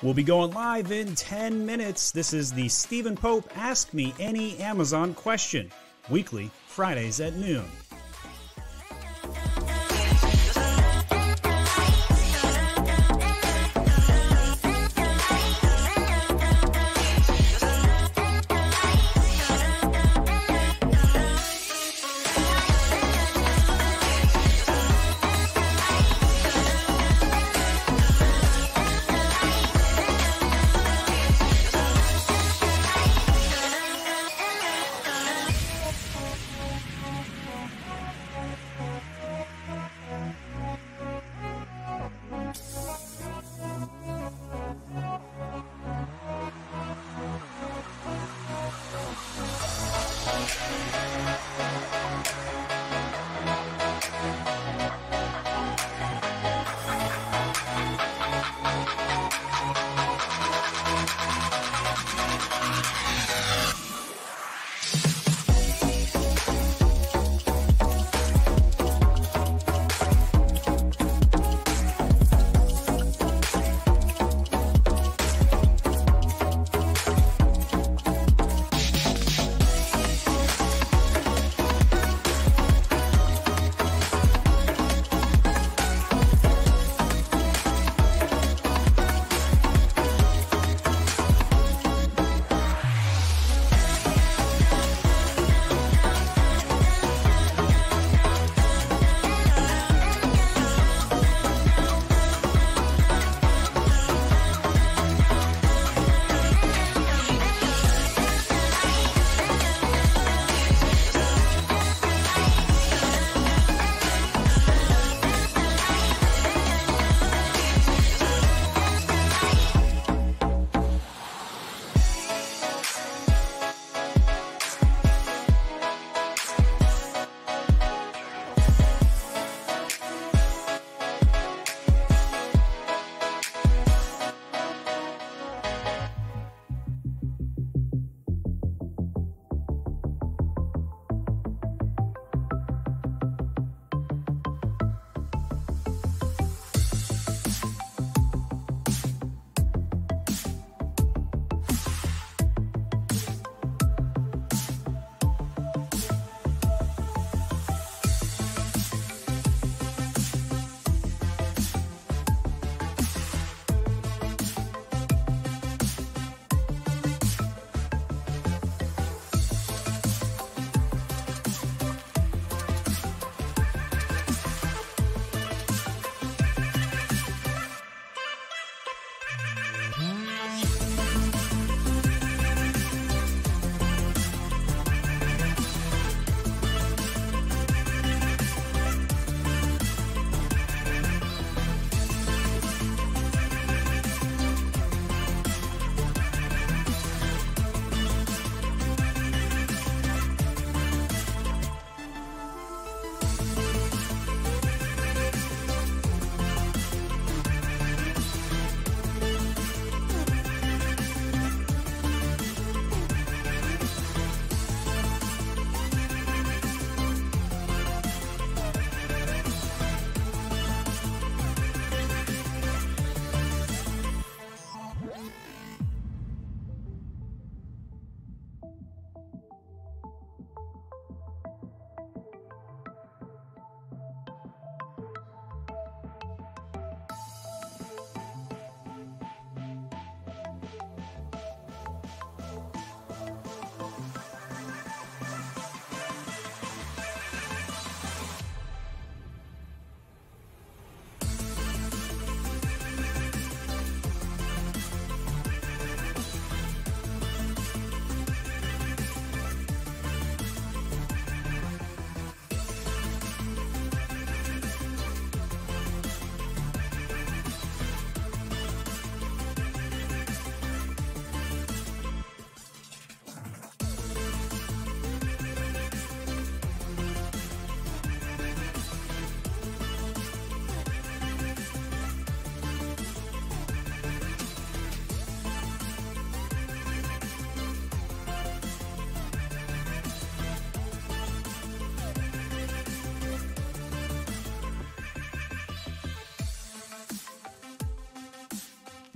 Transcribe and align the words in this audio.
We'll 0.00 0.14
be 0.14 0.22
going 0.22 0.52
live 0.52 0.92
in 0.92 1.16
10 1.16 1.66
minutes. 1.66 2.12
This 2.12 2.32
is 2.32 2.52
the 2.52 2.68
Stephen 2.68 3.16
Pope 3.16 3.50
Ask 3.56 3.92
Me 3.92 4.14
Any 4.20 4.56
Amazon 4.58 5.12
Question, 5.12 5.72
weekly, 6.08 6.52
Fridays 6.68 7.18
at 7.18 7.34
noon. 7.34 7.64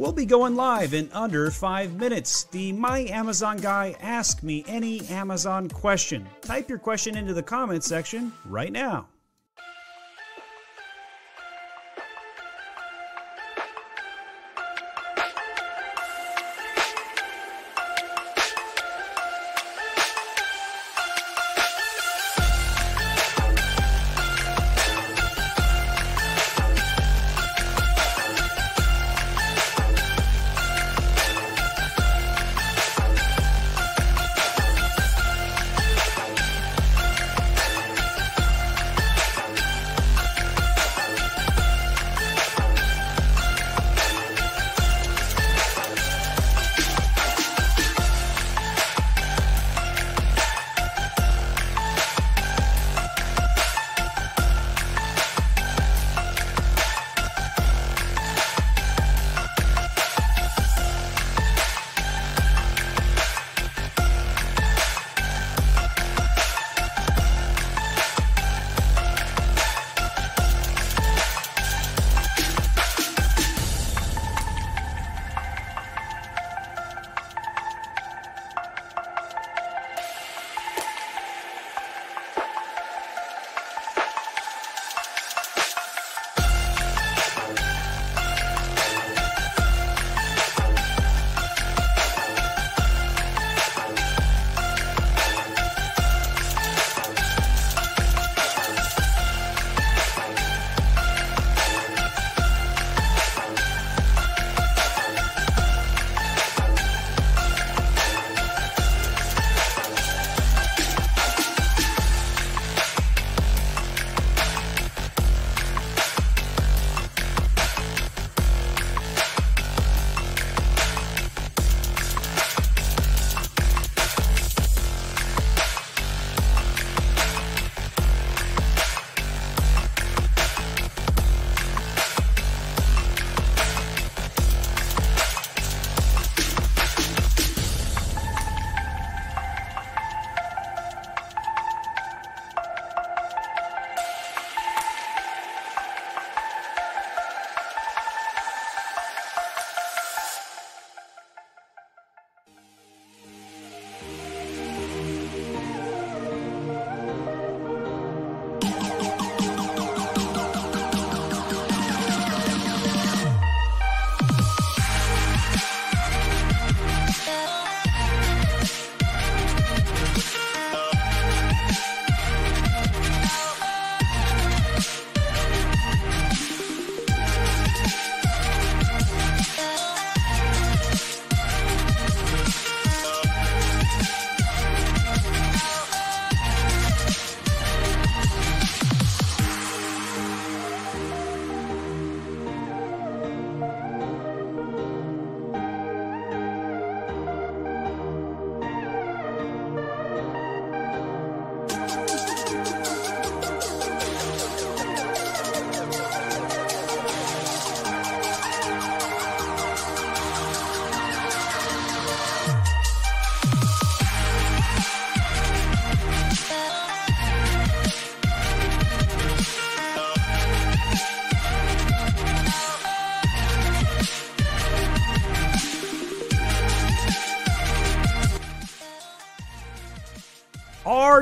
We'll 0.02 0.10
be 0.10 0.26
going 0.26 0.56
live 0.56 0.94
in 0.94 1.08
under 1.12 1.48
five 1.52 1.94
minutes. 1.94 2.42
The 2.50 2.72
My 2.72 3.06
Amazon 3.08 3.58
Guy 3.58 3.94
Ask 4.00 4.42
Me 4.42 4.64
Any 4.66 5.06
Amazon 5.06 5.68
Question. 5.68 6.26
Type 6.40 6.68
your 6.68 6.80
question 6.80 7.16
into 7.16 7.32
the 7.32 7.42
comment 7.44 7.84
section 7.84 8.32
right 8.44 8.72
now. 8.72 9.06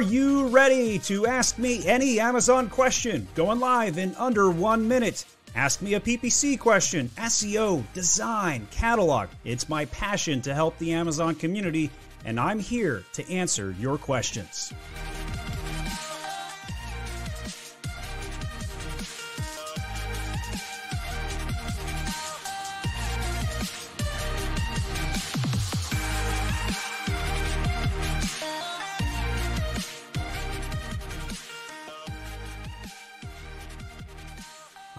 Are 0.00 0.12
you 0.12 0.46
ready 0.46 0.98
to 1.00 1.26
ask 1.26 1.58
me 1.58 1.86
any 1.86 2.20
Amazon 2.20 2.70
question? 2.70 3.28
Going 3.34 3.60
live 3.60 3.98
in 3.98 4.14
under 4.14 4.50
one 4.50 4.88
minute. 4.88 5.26
Ask 5.54 5.82
me 5.82 5.92
a 5.92 6.00
PPC 6.00 6.58
question, 6.58 7.10
SEO, 7.18 7.84
design, 7.92 8.66
catalog. 8.70 9.28
It's 9.44 9.68
my 9.68 9.84
passion 9.84 10.40
to 10.40 10.54
help 10.54 10.78
the 10.78 10.94
Amazon 10.94 11.34
community, 11.34 11.90
and 12.24 12.40
I'm 12.40 12.58
here 12.58 13.04
to 13.12 13.30
answer 13.30 13.76
your 13.78 13.98
questions. 13.98 14.72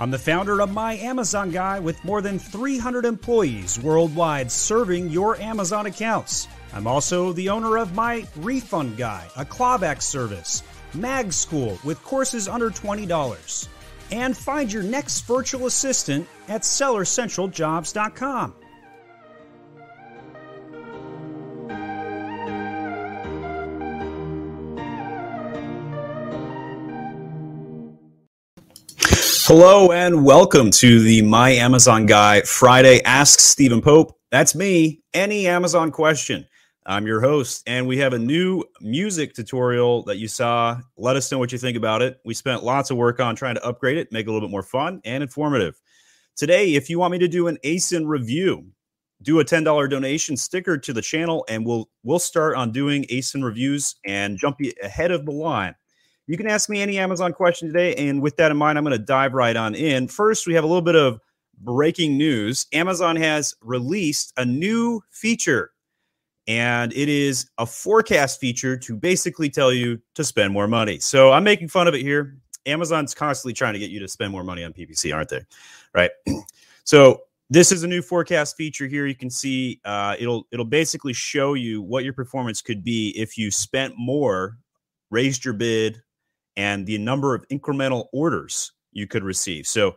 I'm 0.01 0.09
the 0.09 0.17
founder 0.17 0.61
of 0.61 0.71
My 0.71 0.95
Amazon 0.95 1.51
Guy 1.51 1.79
with 1.79 2.03
more 2.03 2.23
than 2.23 2.39
300 2.39 3.05
employees 3.05 3.79
worldwide 3.79 4.51
serving 4.51 5.09
your 5.09 5.39
Amazon 5.39 5.85
accounts. 5.85 6.47
I'm 6.73 6.87
also 6.87 7.33
the 7.33 7.49
owner 7.49 7.77
of 7.77 7.93
My 7.93 8.25
Refund 8.37 8.97
Guy, 8.97 9.27
a 9.37 9.45
clawback 9.45 10.01
service, 10.01 10.63
Mag 10.95 11.31
School 11.31 11.77
with 11.83 12.01
courses 12.01 12.47
under 12.47 12.71
$20. 12.71 13.67
And 14.11 14.35
find 14.35 14.73
your 14.73 14.81
next 14.81 15.21
virtual 15.27 15.67
assistant 15.67 16.27
at 16.47 16.63
SellerCentralJobs.com. 16.63 18.55
Hello 29.53 29.91
and 29.91 30.23
welcome 30.23 30.71
to 30.71 31.01
the 31.01 31.21
My 31.23 31.49
Amazon 31.49 32.05
Guy 32.05 32.39
Friday 32.43 33.01
Ask 33.03 33.41
Stephen 33.41 33.81
Pope. 33.81 34.17
That's 34.31 34.55
me. 34.55 35.03
Any 35.13 35.45
Amazon 35.45 35.91
question. 35.91 36.47
I'm 36.85 37.05
your 37.05 37.19
host, 37.19 37.61
and 37.67 37.85
we 37.85 37.97
have 37.97 38.13
a 38.13 38.17
new 38.17 38.63
music 38.79 39.33
tutorial 39.33 40.03
that 40.03 40.19
you 40.19 40.29
saw. 40.29 40.79
Let 40.95 41.17
us 41.17 41.29
know 41.29 41.37
what 41.37 41.51
you 41.51 41.57
think 41.57 41.75
about 41.75 42.01
it. 42.01 42.21
We 42.23 42.33
spent 42.33 42.63
lots 42.63 42.91
of 42.91 42.97
work 42.97 43.19
on 43.19 43.35
trying 43.35 43.55
to 43.55 43.65
upgrade 43.65 43.97
it, 43.97 44.09
make 44.13 44.25
it 44.25 44.29
a 44.29 44.31
little 44.31 44.47
bit 44.47 44.53
more 44.53 44.63
fun 44.63 45.01
and 45.03 45.21
informative. 45.21 45.81
Today, 46.37 46.75
if 46.75 46.89
you 46.89 46.97
want 46.97 47.11
me 47.11 47.19
to 47.19 47.27
do 47.27 47.49
an 47.49 47.57
ASIN 47.65 48.07
review, 48.07 48.65
do 49.21 49.41
a 49.41 49.43
$10 49.43 49.89
donation 49.89 50.37
sticker 50.37 50.77
to 50.77 50.93
the 50.93 51.01
channel, 51.01 51.43
and 51.49 51.65
we'll 51.65 51.89
we'll 52.03 52.19
start 52.19 52.55
on 52.55 52.71
doing 52.71 53.03
ASIN 53.11 53.43
reviews 53.43 53.97
and 54.05 54.37
jump 54.37 54.59
ahead 54.81 55.11
of 55.11 55.25
the 55.25 55.33
line. 55.33 55.75
You 56.27 56.37
can 56.37 56.47
ask 56.47 56.69
me 56.69 56.81
any 56.81 56.99
Amazon 56.99 57.33
question 57.33 57.67
today. 57.67 57.95
And 57.95 58.21
with 58.21 58.37
that 58.37 58.51
in 58.51 58.57
mind, 58.57 58.77
I'm 58.77 58.83
going 58.83 58.97
to 58.97 59.03
dive 59.03 59.33
right 59.33 59.55
on 59.55 59.75
in. 59.75 60.07
First, 60.07 60.47
we 60.47 60.53
have 60.53 60.63
a 60.63 60.67
little 60.67 60.81
bit 60.81 60.95
of 60.95 61.19
breaking 61.59 62.17
news. 62.17 62.67
Amazon 62.73 63.15
has 63.15 63.55
released 63.61 64.33
a 64.37 64.45
new 64.45 65.01
feature, 65.09 65.71
and 66.47 66.93
it 66.93 67.09
is 67.09 67.49
a 67.57 67.65
forecast 67.65 68.39
feature 68.39 68.77
to 68.77 68.95
basically 68.95 69.49
tell 69.49 69.71
you 69.71 69.99
to 70.15 70.23
spend 70.23 70.53
more 70.53 70.67
money. 70.67 70.99
So 70.99 71.31
I'm 71.31 71.43
making 71.43 71.67
fun 71.67 71.87
of 71.87 71.95
it 71.95 72.01
here. 72.01 72.37
Amazon's 72.65 73.13
constantly 73.13 73.53
trying 73.53 73.73
to 73.73 73.79
get 73.79 73.89
you 73.89 73.99
to 73.99 74.07
spend 74.07 74.31
more 74.31 74.43
money 74.43 74.63
on 74.63 74.73
PPC, 74.73 75.13
aren't 75.13 75.29
they? 75.29 75.41
Right. 75.93 76.11
so 76.83 77.21
this 77.49 77.71
is 77.71 77.83
a 77.83 77.87
new 77.87 78.01
forecast 78.01 78.55
feature 78.55 78.87
here. 78.87 79.07
You 79.07 79.15
can 79.15 79.29
see 79.29 79.81
uh, 79.83 80.15
it'll 80.19 80.47
it'll 80.51 80.65
basically 80.65 81.13
show 81.13 81.55
you 81.55 81.81
what 81.81 82.03
your 82.03 82.13
performance 82.13 82.61
could 82.61 82.83
be 82.83 83.13
if 83.17 83.37
you 83.37 83.51
spent 83.51 83.95
more, 83.97 84.57
raised 85.09 85.43
your 85.43 85.55
bid, 85.55 86.01
and 86.57 86.85
the 86.85 86.97
number 86.97 87.35
of 87.35 87.47
incremental 87.49 88.07
orders 88.13 88.71
you 88.91 89.07
could 89.07 89.23
receive. 89.23 89.67
So, 89.67 89.95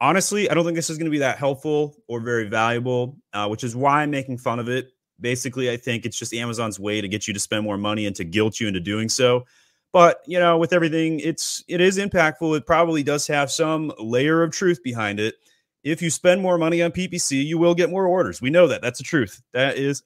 honestly, 0.00 0.50
I 0.50 0.54
don't 0.54 0.64
think 0.64 0.76
this 0.76 0.90
is 0.90 0.98
going 0.98 1.06
to 1.06 1.10
be 1.10 1.18
that 1.18 1.38
helpful 1.38 1.96
or 2.08 2.20
very 2.20 2.48
valuable, 2.48 3.16
uh, 3.32 3.48
which 3.48 3.64
is 3.64 3.76
why 3.76 4.02
I'm 4.02 4.10
making 4.10 4.38
fun 4.38 4.58
of 4.58 4.68
it. 4.68 4.92
Basically, 5.20 5.70
I 5.70 5.76
think 5.76 6.06
it's 6.06 6.18
just 6.18 6.32
Amazon's 6.32 6.80
way 6.80 7.00
to 7.00 7.08
get 7.08 7.28
you 7.28 7.34
to 7.34 7.40
spend 7.40 7.64
more 7.64 7.76
money 7.76 8.06
and 8.06 8.16
to 8.16 8.24
guilt 8.24 8.58
you 8.58 8.68
into 8.68 8.80
doing 8.80 9.08
so. 9.08 9.44
But 9.92 10.22
you 10.26 10.38
know, 10.38 10.56
with 10.56 10.72
everything, 10.72 11.20
it's 11.20 11.64
it 11.68 11.80
is 11.80 11.98
impactful. 11.98 12.56
It 12.56 12.66
probably 12.66 13.02
does 13.02 13.26
have 13.26 13.50
some 13.50 13.92
layer 13.98 14.42
of 14.42 14.52
truth 14.52 14.82
behind 14.82 15.20
it. 15.20 15.34
If 15.82 16.00
you 16.00 16.10
spend 16.10 16.42
more 16.42 16.58
money 16.58 16.82
on 16.82 16.92
PPC, 16.92 17.44
you 17.44 17.58
will 17.58 17.74
get 17.74 17.90
more 17.90 18.06
orders. 18.06 18.40
We 18.40 18.50
know 18.50 18.68
that. 18.68 18.82
That's 18.82 18.98
the 18.98 19.04
truth. 19.04 19.42
That 19.52 19.76
is 19.76 20.02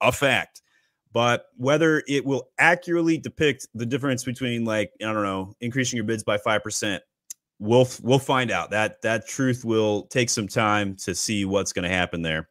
a 0.00 0.12
fact 0.12 0.62
but 1.12 1.46
whether 1.56 2.02
it 2.06 2.24
will 2.24 2.48
accurately 2.58 3.18
depict 3.18 3.66
the 3.74 3.86
difference 3.86 4.24
between 4.24 4.64
like 4.64 4.92
i 5.00 5.04
don't 5.04 5.22
know 5.22 5.54
increasing 5.60 5.96
your 5.96 6.04
bids 6.04 6.22
by 6.22 6.36
5% 6.36 7.00
we'll 7.60 7.88
we'll 8.02 8.18
find 8.18 8.50
out. 8.50 8.70
That 8.70 9.00
that 9.02 9.28
truth 9.28 9.64
will 9.64 10.04
take 10.06 10.30
some 10.30 10.48
time 10.48 10.96
to 10.96 11.14
see 11.14 11.44
what's 11.44 11.72
going 11.72 11.84
to 11.84 11.94
happen 11.94 12.22
there. 12.22 12.48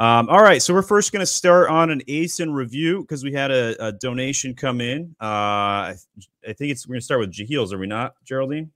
Um, 0.00 0.28
all 0.28 0.42
right 0.42 0.60
so 0.60 0.74
we're 0.74 0.82
first 0.82 1.12
going 1.12 1.20
to 1.20 1.26
start 1.26 1.70
on 1.70 1.88
an 1.88 2.02
asin 2.08 2.52
review 2.52 3.02
because 3.02 3.22
we 3.22 3.32
had 3.32 3.52
a, 3.52 3.86
a, 3.86 3.92
donation 3.92 4.52
come 4.52 4.80
in. 4.80 5.14
Uh, 5.20 5.24
I, 5.24 5.94
I 6.48 6.52
think 6.52 6.72
it's 6.72 6.86
we're 6.86 6.94
going 6.94 7.00
to 7.00 7.04
start 7.04 7.20
with 7.20 7.32
jahil's 7.32 7.72
are 7.72 7.78
we 7.78 7.86
not 7.86 8.14
geraldine? 8.24 8.72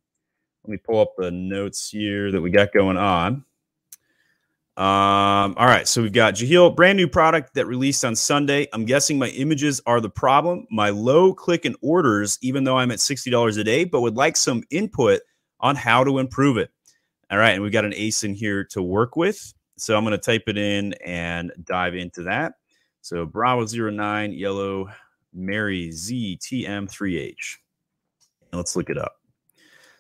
Let 0.65 0.71
me 0.71 0.79
pull 0.79 1.01
up 1.01 1.15
the 1.19 1.33
notes 1.33 1.91
here 1.91 2.31
that 2.31 2.41
we 2.41 2.51
got 2.51 2.73
going 2.73 2.97
on 2.97 3.45
um, 4.79 5.55
all 5.57 5.67
right, 5.67 5.89
so 5.89 6.01
we've 6.01 6.13
got 6.13 6.35
Jahil, 6.35 6.77
brand 6.77 6.97
new 6.97 7.09
product 7.09 7.55
that 7.55 7.67
released 7.67 8.05
on 8.05 8.15
Sunday. 8.15 8.69
I'm 8.73 8.85
guessing 8.85 9.19
my 9.19 9.27
images 9.31 9.81
are 9.87 10.01
the 10.01 10.09
problem. 10.09 10.69
My 10.71 10.91
low 10.91 11.35
click 11.35 11.65
and 11.65 11.75
orders, 11.83 12.39
even 12.43 12.63
though 12.63 12.79
I'm 12.79 12.93
at 12.93 12.99
$60 12.99 13.59
a 13.59 13.65
day, 13.65 13.83
but 13.83 14.03
would 14.03 14.15
like 14.15 14.37
some 14.37 14.63
input 14.71 15.21
on 15.59 15.75
how 15.75 16.05
to 16.05 16.21
improve 16.21 16.59
it. 16.59 16.71
All 17.29 17.39
right, 17.39 17.51
and 17.51 17.63
we've 17.63 17.73
got 17.73 17.87
an 17.87 17.91
ASIN 17.91 18.37
here 18.37 18.63
to 18.67 18.81
work 18.81 19.17
with. 19.17 19.53
So 19.79 19.97
I'm 19.97 20.05
going 20.05 20.13
to 20.13 20.19
type 20.19 20.45
it 20.47 20.57
in 20.57 20.93
and 21.05 21.51
dive 21.65 21.97
into 21.97 22.23
that. 22.23 22.53
So 23.01 23.27
Bravo 23.27 23.67
09, 23.67 24.33
yellow, 24.33 24.91
Mary 25.33 25.89
ZTM3H. 25.89 27.57
Let's 28.53 28.77
look 28.77 28.91
it 28.91 28.99
up. 28.99 29.17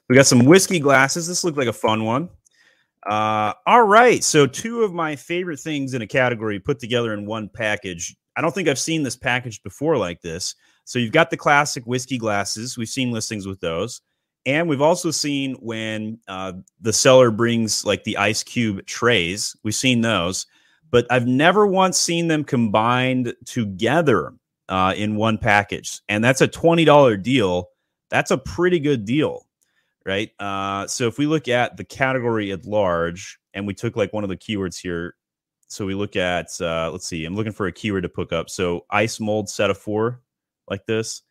We 0.08 0.14
got 0.14 0.26
some 0.26 0.44
whiskey 0.44 0.78
glasses. 0.78 1.26
This 1.26 1.42
looked 1.42 1.58
like 1.58 1.66
a 1.66 1.73
fun 1.73 2.04
one. 2.04 2.28
Uh, 3.08 3.54
all 3.66 3.84
right. 3.84 4.22
So, 4.22 4.46
two 4.46 4.82
of 4.82 4.92
my 4.92 5.16
favorite 5.16 5.60
things 5.60 5.94
in 5.94 6.02
a 6.02 6.06
category 6.06 6.60
put 6.60 6.78
together 6.78 7.14
in 7.14 7.24
one 7.24 7.48
package. 7.48 8.14
I 8.36 8.42
don't 8.42 8.54
think 8.54 8.68
I've 8.68 8.78
seen 8.78 9.02
this 9.02 9.16
package 9.16 9.62
before 9.62 9.96
like 9.96 10.20
this. 10.20 10.54
So, 10.84 10.98
you've 10.98 11.12
got 11.12 11.30
the 11.30 11.36
classic 11.36 11.84
whiskey 11.86 12.18
glasses. 12.18 12.76
We've 12.76 12.88
seen 12.88 13.10
listings 13.10 13.46
with 13.46 13.60
those. 13.60 14.02
And 14.44 14.68
we've 14.68 14.82
also 14.82 15.10
seen 15.10 15.54
when 15.56 16.18
uh, 16.28 16.52
the 16.80 16.92
seller 16.92 17.30
brings 17.30 17.84
like 17.84 18.04
the 18.04 18.16
ice 18.18 18.42
cube 18.42 18.84
trays, 18.86 19.56
we've 19.62 19.74
seen 19.74 20.00
those, 20.00 20.46
but 20.90 21.06
I've 21.10 21.26
never 21.26 21.66
once 21.66 21.98
seen 21.98 22.28
them 22.28 22.44
combined 22.44 23.34
together 23.44 24.32
uh, 24.68 24.94
in 24.96 25.16
one 25.16 25.38
package. 25.38 26.00
And 26.08 26.22
that's 26.22 26.40
a 26.40 26.48
$20 26.48 27.22
deal. 27.22 27.68
That's 28.10 28.30
a 28.30 28.38
pretty 28.38 28.78
good 28.78 29.04
deal 29.04 29.48
right? 30.08 30.30
Uh, 30.40 30.86
so 30.86 31.06
if 31.06 31.18
we 31.18 31.26
look 31.26 31.48
at 31.48 31.76
the 31.76 31.84
category 31.84 32.50
at 32.50 32.64
large, 32.64 33.38
and 33.52 33.66
we 33.66 33.74
took 33.74 33.94
like 33.94 34.12
one 34.12 34.24
of 34.24 34.30
the 34.30 34.36
keywords 34.36 34.80
here, 34.80 35.14
so 35.68 35.84
we 35.84 35.94
look 35.94 36.16
at 36.16 36.48
uh, 36.62 36.88
let's 36.90 37.06
see, 37.06 37.26
I'm 37.26 37.36
looking 37.36 37.52
for 37.52 37.66
a 37.66 37.72
keyword 37.72 38.04
to 38.04 38.08
pick 38.08 38.32
up. 38.32 38.48
So 38.48 38.86
ice 38.90 39.20
mold 39.20 39.50
set 39.50 39.68
of 39.68 39.76
four, 39.76 40.22
like 40.68 40.86
this, 40.86 41.22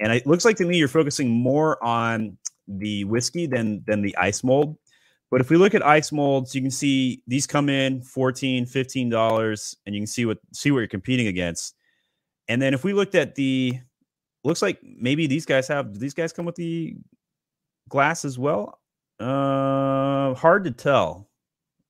and 0.00 0.10
it 0.10 0.26
looks 0.26 0.46
like 0.46 0.56
to 0.56 0.64
me 0.64 0.78
you're 0.78 0.88
focusing 0.88 1.28
more 1.28 1.82
on 1.84 2.38
the 2.66 3.04
whiskey 3.04 3.46
than 3.46 3.84
than 3.86 4.00
the 4.00 4.16
ice 4.16 4.42
mold. 4.42 4.78
But 5.30 5.42
if 5.42 5.50
we 5.50 5.58
look 5.58 5.74
at 5.74 5.84
ice 5.84 6.10
molds, 6.10 6.54
you 6.54 6.62
can 6.62 6.70
see 6.70 7.22
these 7.26 7.46
come 7.46 7.68
in 7.68 8.02
14 8.02 8.64
$15, 8.64 9.76
and 9.84 9.94
you 9.94 10.00
can 10.00 10.06
see 10.06 10.24
what 10.24 10.38
see 10.54 10.70
what 10.70 10.78
you're 10.78 10.88
competing 10.88 11.26
against. 11.26 11.74
And 12.48 12.62
then 12.62 12.72
if 12.72 12.84
we 12.84 12.94
looked 12.94 13.14
at 13.14 13.34
the 13.34 13.80
looks 14.44 14.62
like 14.62 14.78
maybe 14.82 15.26
these 15.26 15.44
guys 15.44 15.68
have 15.68 15.98
these 15.98 16.14
guys 16.14 16.32
come 16.32 16.46
with 16.46 16.54
the 16.54 16.96
glass 17.88 18.24
as 18.24 18.38
well? 18.38 18.80
Uh, 19.20 20.34
hard 20.34 20.64
to 20.64 20.70
tell. 20.70 21.28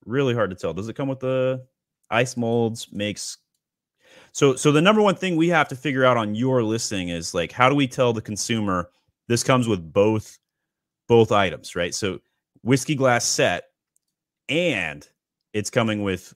Really 0.04 0.34
hard 0.34 0.50
to 0.50 0.56
tell. 0.56 0.74
Does 0.74 0.88
it 0.88 0.96
come 0.96 1.08
with 1.08 1.20
the 1.20 1.64
ice 2.10 2.36
molds? 2.36 2.88
Makes 2.92 3.38
so 4.32 4.56
so 4.56 4.72
the 4.72 4.82
number 4.82 5.00
one 5.00 5.14
thing 5.14 5.36
we 5.36 5.48
have 5.48 5.68
to 5.68 5.76
figure 5.76 6.04
out 6.04 6.16
on 6.16 6.34
your 6.34 6.62
listing 6.62 7.08
is 7.08 7.34
like 7.34 7.52
how 7.52 7.68
do 7.68 7.74
we 7.74 7.86
tell 7.86 8.12
the 8.12 8.20
consumer 8.20 8.90
this 9.28 9.42
comes 9.42 9.66
with 9.66 9.92
both 9.92 10.38
both 11.08 11.32
items, 11.32 11.76
right? 11.76 11.94
So 11.94 12.20
whiskey 12.62 12.94
glass 12.94 13.24
set 13.24 13.64
and 14.48 15.08
it's 15.52 15.70
coming 15.70 16.02
with 16.02 16.34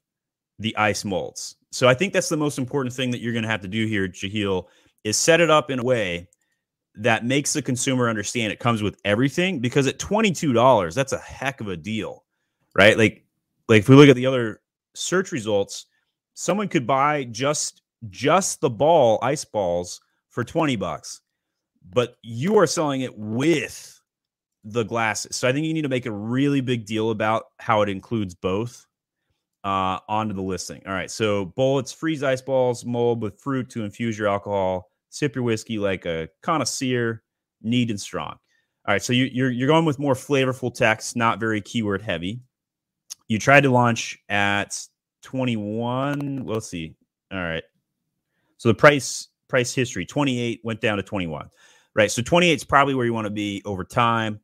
the 0.58 0.76
ice 0.76 1.04
molds. 1.04 1.56
So 1.72 1.88
I 1.88 1.94
think 1.94 2.12
that's 2.12 2.28
the 2.28 2.36
most 2.36 2.58
important 2.58 2.94
thing 2.94 3.10
that 3.10 3.20
you're 3.20 3.32
going 3.32 3.42
to 3.42 3.48
have 3.48 3.60
to 3.62 3.68
do 3.68 3.86
here, 3.86 4.08
Jahil, 4.08 4.66
is 5.04 5.16
set 5.16 5.40
it 5.40 5.50
up 5.50 5.70
in 5.70 5.78
a 5.78 5.84
way 5.84 6.28
that 6.98 7.24
makes 7.24 7.52
the 7.52 7.62
consumer 7.62 8.08
understand 8.08 8.52
it 8.52 8.58
comes 8.58 8.82
with 8.82 9.00
everything 9.04 9.60
because 9.60 9.86
at 9.86 9.98
$22 9.98 10.94
that's 10.94 11.12
a 11.12 11.18
heck 11.18 11.60
of 11.60 11.68
a 11.68 11.76
deal 11.76 12.24
right? 12.78 12.96
Like 12.96 13.24
like 13.68 13.80
if 13.80 13.88
we 13.88 13.96
look 13.96 14.08
at 14.08 14.16
the 14.16 14.26
other 14.26 14.60
search 14.94 15.32
results 15.32 15.86
someone 16.34 16.68
could 16.68 16.86
buy 16.86 17.24
just 17.24 17.82
just 18.08 18.60
the 18.60 18.70
ball 18.70 19.18
ice 19.22 19.44
balls 19.44 20.00
for 20.30 20.44
20 20.44 20.76
bucks 20.76 21.20
but 21.90 22.16
you 22.22 22.56
are 22.58 22.66
selling 22.66 23.00
it 23.00 23.16
with 23.16 24.00
the 24.64 24.84
glasses. 24.84 25.36
So 25.36 25.48
i 25.48 25.52
think 25.52 25.66
you 25.66 25.74
need 25.74 25.82
to 25.82 25.88
make 25.88 26.06
a 26.06 26.12
really 26.12 26.60
big 26.60 26.86
deal 26.86 27.10
about 27.10 27.44
how 27.58 27.82
it 27.82 27.88
includes 27.88 28.34
both 28.34 28.86
uh, 29.64 29.98
onto 30.08 30.34
the 30.34 30.42
listing. 30.42 30.82
All 30.86 30.92
right 30.92 31.10
so 31.10 31.46
bullets 31.46 31.92
freeze 31.92 32.22
ice 32.22 32.40
balls 32.40 32.84
mold 32.84 33.22
with 33.22 33.40
fruit 33.40 33.68
to 33.70 33.84
infuse 33.84 34.18
your 34.18 34.28
alcohol 34.28 34.90
sip 35.18 35.34
your 35.34 35.44
whiskey 35.44 35.78
like 35.78 36.06
a 36.06 36.28
connoisseur, 36.42 37.22
neat 37.62 37.90
and 37.90 38.00
strong. 38.00 38.38
All 38.86 38.94
right, 38.94 39.02
so 39.02 39.12
you, 39.12 39.28
you're 39.32 39.50
you're 39.50 39.68
going 39.68 39.84
with 39.84 39.98
more 39.98 40.14
flavorful 40.14 40.72
text, 40.72 41.16
not 41.16 41.40
very 41.40 41.60
keyword 41.60 42.02
heavy. 42.02 42.40
You 43.26 43.38
tried 43.38 43.64
to 43.64 43.70
launch 43.70 44.18
at 44.28 44.80
21. 45.22 46.44
Let's 46.46 46.68
see. 46.68 46.94
All 47.30 47.38
right. 47.38 47.62
So 48.56 48.68
the 48.68 48.74
price 48.74 49.28
price 49.48 49.74
history 49.74 50.06
28 50.06 50.60
went 50.64 50.80
down 50.80 50.96
to 50.96 51.02
21. 51.02 51.48
Right. 51.94 52.10
So 52.10 52.22
28 52.22 52.52
is 52.52 52.64
probably 52.64 52.94
where 52.94 53.06
you 53.06 53.12
want 53.12 53.26
to 53.26 53.30
be 53.30 53.62
over 53.64 53.84
time 53.84 54.40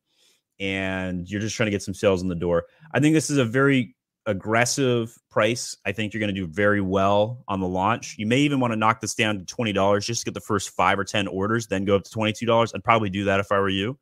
and 0.60 1.28
you're 1.30 1.40
just 1.40 1.56
trying 1.56 1.66
to 1.66 1.70
get 1.70 1.82
some 1.82 1.94
sales 1.94 2.22
in 2.22 2.28
the 2.28 2.34
door. 2.34 2.64
I 2.92 3.00
think 3.00 3.14
this 3.14 3.30
is 3.30 3.38
a 3.38 3.44
very 3.44 3.93
aggressive 4.26 5.16
price. 5.30 5.76
I 5.84 5.92
think 5.92 6.12
you're 6.12 6.20
going 6.20 6.34
to 6.34 6.40
do 6.40 6.46
very 6.46 6.80
well 6.80 7.44
on 7.48 7.60
the 7.60 7.68
launch. 7.68 8.16
You 8.18 8.26
may 8.26 8.38
even 8.38 8.60
want 8.60 8.72
to 8.72 8.76
knock 8.76 9.00
this 9.00 9.14
down 9.14 9.44
to 9.44 9.54
$20 9.54 10.04
just 10.04 10.20
to 10.20 10.24
get 10.24 10.34
the 10.34 10.40
first 10.40 10.70
five 10.70 10.98
or 10.98 11.04
10 11.04 11.28
orders, 11.28 11.66
then 11.66 11.84
go 11.84 11.96
up 11.96 12.04
to 12.04 12.10
$22. 12.10 12.72
I'd 12.74 12.84
probably 12.84 13.10
do 13.10 13.24
that 13.24 13.40
if 13.40 13.52
I 13.52 13.58
were 13.58 13.68
you. 13.68 13.98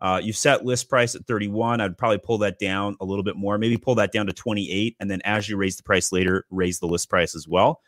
Uh, 0.00 0.20
you 0.22 0.32
set 0.32 0.64
list 0.64 0.88
price 0.88 1.14
at 1.14 1.26
31. 1.26 1.80
I'd 1.80 1.96
probably 1.96 2.18
pull 2.18 2.38
that 2.38 2.58
down 2.58 2.96
a 3.00 3.04
little 3.04 3.22
bit 3.22 3.36
more, 3.36 3.56
maybe 3.56 3.76
pull 3.76 3.94
that 3.94 4.10
down 4.10 4.26
to 4.26 4.32
28. 4.32 4.96
And 4.98 5.08
then 5.08 5.20
as 5.24 5.48
you 5.48 5.56
raise 5.56 5.76
the 5.76 5.84
price 5.84 6.10
later, 6.10 6.44
raise 6.50 6.80
the 6.80 6.86
list 6.86 7.08
price 7.08 7.36
as 7.36 7.46
well. 7.46 7.80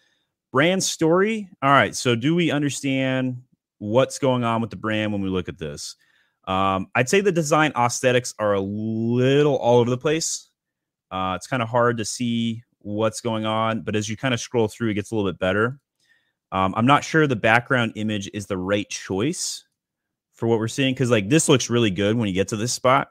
Brand 0.52 0.84
story. 0.84 1.48
All 1.60 1.70
right. 1.70 1.96
So, 1.96 2.14
do 2.14 2.36
we 2.36 2.52
understand 2.52 3.42
what's 3.78 4.20
going 4.20 4.44
on 4.44 4.60
with 4.60 4.70
the 4.70 4.76
brand 4.76 5.12
when 5.12 5.22
we 5.22 5.28
look 5.28 5.48
at 5.48 5.58
this? 5.58 5.96
Um, 6.46 6.86
I'd 6.94 7.08
say 7.08 7.20
the 7.20 7.32
design 7.32 7.72
aesthetics 7.76 8.34
are 8.38 8.52
a 8.52 8.60
little 8.60 9.56
all 9.56 9.80
over 9.80 9.90
the 9.90 9.98
place. 9.98 10.48
Uh, 11.10 11.34
it's 11.36 11.46
kind 11.46 11.62
of 11.62 11.68
hard 11.68 11.98
to 11.98 12.04
see 12.04 12.62
what's 12.78 13.20
going 13.20 13.46
on, 13.46 13.82
but 13.82 13.96
as 13.96 14.08
you 14.08 14.16
kind 14.16 14.34
of 14.34 14.40
scroll 14.40 14.68
through, 14.68 14.90
it 14.90 14.94
gets 14.94 15.10
a 15.10 15.14
little 15.14 15.30
bit 15.30 15.38
better. 15.38 15.78
Um, 16.52 16.74
I'm 16.76 16.86
not 16.86 17.02
sure 17.02 17.26
the 17.26 17.36
background 17.36 17.92
image 17.96 18.30
is 18.32 18.46
the 18.46 18.58
right 18.58 18.88
choice 18.88 19.64
for 20.34 20.46
what 20.46 20.58
we're 20.58 20.68
seeing 20.68 20.94
because 20.94 21.10
like 21.10 21.28
this 21.28 21.48
looks 21.48 21.70
really 21.70 21.90
good 21.90 22.16
when 22.16 22.28
you 22.28 22.34
get 22.34 22.48
to 22.48 22.56
this 22.56 22.72
spot, 22.72 23.08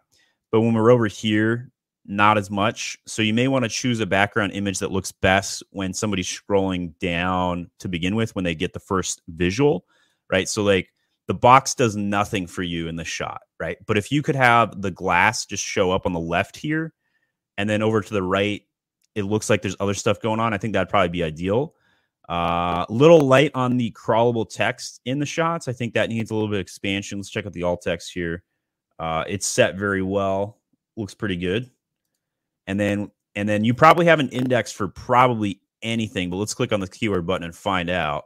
but 0.51 0.61
when 0.61 0.73
we're 0.73 0.91
over 0.91 1.07
here, 1.07 1.71
not 2.05 2.37
as 2.37 2.49
much. 2.49 2.97
So 3.07 3.21
you 3.21 3.33
may 3.33 3.47
want 3.47 3.63
to 3.63 3.69
choose 3.69 3.99
a 3.99 4.05
background 4.05 4.53
image 4.53 4.79
that 4.79 4.91
looks 4.91 5.11
best 5.11 5.63
when 5.71 5.93
somebody's 5.93 6.27
scrolling 6.27 6.97
down 6.99 7.69
to 7.79 7.87
begin 7.87 8.15
with 8.15 8.35
when 8.35 8.43
they 8.43 8.55
get 8.55 8.73
the 8.73 8.79
first 8.79 9.21
visual, 9.27 9.85
right? 10.29 10.47
So 10.47 10.63
like 10.63 10.89
the 11.27 11.33
box 11.33 11.75
does 11.75 11.95
nothing 11.95 12.47
for 12.47 12.63
you 12.63 12.87
in 12.87 12.97
the 12.97 13.05
shot, 13.05 13.41
right? 13.59 13.77
But 13.85 13.97
if 13.97 14.11
you 14.11 14.21
could 14.21 14.35
have 14.35 14.81
the 14.81 14.91
glass 14.91 15.45
just 15.45 15.63
show 15.63 15.91
up 15.91 16.05
on 16.05 16.13
the 16.13 16.19
left 16.19 16.57
here 16.57 16.93
and 17.57 17.69
then 17.69 17.81
over 17.81 18.01
to 18.01 18.13
the 18.13 18.23
right, 18.23 18.63
it 19.15 19.23
looks 19.23 19.49
like 19.49 19.61
there's 19.61 19.75
other 19.79 19.93
stuff 19.93 20.19
going 20.21 20.39
on. 20.39 20.53
I 20.53 20.57
think 20.57 20.73
that'd 20.73 20.89
probably 20.89 21.09
be 21.09 21.23
ideal. 21.23 21.75
Uh, 22.29 22.85
little 22.89 23.21
light 23.21 23.51
on 23.53 23.77
the 23.77 23.91
crawlable 23.91 24.49
text 24.49 25.01
in 25.05 25.19
the 25.19 25.25
shots. 25.25 25.67
I 25.67 25.73
think 25.73 25.93
that 25.93 26.09
needs 26.09 26.31
a 26.31 26.33
little 26.33 26.49
bit 26.49 26.55
of 26.55 26.61
expansion. 26.61 27.19
Let's 27.19 27.29
check 27.29 27.45
out 27.45 27.53
the 27.53 27.63
alt 27.63 27.81
text 27.81 28.11
here. 28.13 28.43
Uh, 28.97 29.23
it's 29.27 29.45
set 29.45 29.75
very 29.75 30.01
well. 30.01 30.59
Looks 30.95 31.13
pretty 31.13 31.35
good. 31.35 31.69
And 32.67 32.79
then 32.79 33.11
and 33.35 33.49
then 33.49 33.63
you 33.63 33.73
probably 33.73 34.05
have 34.05 34.19
an 34.19 34.29
index 34.29 34.71
for 34.71 34.87
probably 34.87 35.59
anything, 35.81 36.29
but 36.29 36.37
let's 36.37 36.53
click 36.53 36.71
on 36.71 36.79
the 36.79 36.87
keyword 36.87 37.25
button 37.25 37.43
and 37.43 37.55
find 37.55 37.89
out. 37.89 38.25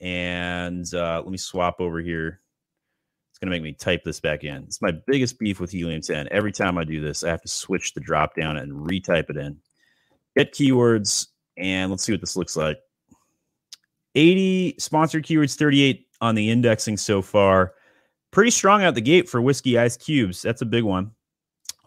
And 0.00 0.86
uh, 0.94 1.20
let 1.22 1.30
me 1.30 1.36
swap 1.36 1.80
over 1.80 2.00
here. 2.00 2.40
Going 3.40 3.50
to 3.50 3.56
make 3.56 3.62
me 3.62 3.72
type 3.72 4.04
this 4.04 4.20
back 4.20 4.44
in. 4.44 4.64
It's 4.64 4.82
my 4.82 4.92
biggest 5.06 5.38
beef 5.38 5.60
with 5.60 5.70
Helium 5.70 6.02
10. 6.02 6.28
Every 6.30 6.52
time 6.52 6.76
I 6.76 6.84
do 6.84 7.00
this, 7.00 7.24
I 7.24 7.30
have 7.30 7.40
to 7.40 7.48
switch 7.48 7.94
the 7.94 8.00
drop 8.00 8.34
down 8.34 8.58
and 8.58 8.72
retype 8.72 9.30
it 9.30 9.38
in. 9.38 9.56
Get 10.36 10.52
keywords, 10.52 11.28
and 11.56 11.90
let's 11.90 12.04
see 12.04 12.12
what 12.12 12.20
this 12.20 12.36
looks 12.36 12.54
like. 12.54 12.78
80 14.14 14.76
sponsored 14.78 15.24
keywords, 15.24 15.56
38 15.56 16.06
on 16.20 16.34
the 16.34 16.50
indexing 16.50 16.98
so 16.98 17.22
far. 17.22 17.72
Pretty 18.30 18.50
strong 18.50 18.82
out 18.82 18.94
the 18.94 19.00
gate 19.00 19.28
for 19.28 19.40
whiskey 19.40 19.78
ice 19.78 19.96
cubes. 19.96 20.42
That's 20.42 20.62
a 20.62 20.66
big 20.66 20.84
one. 20.84 21.12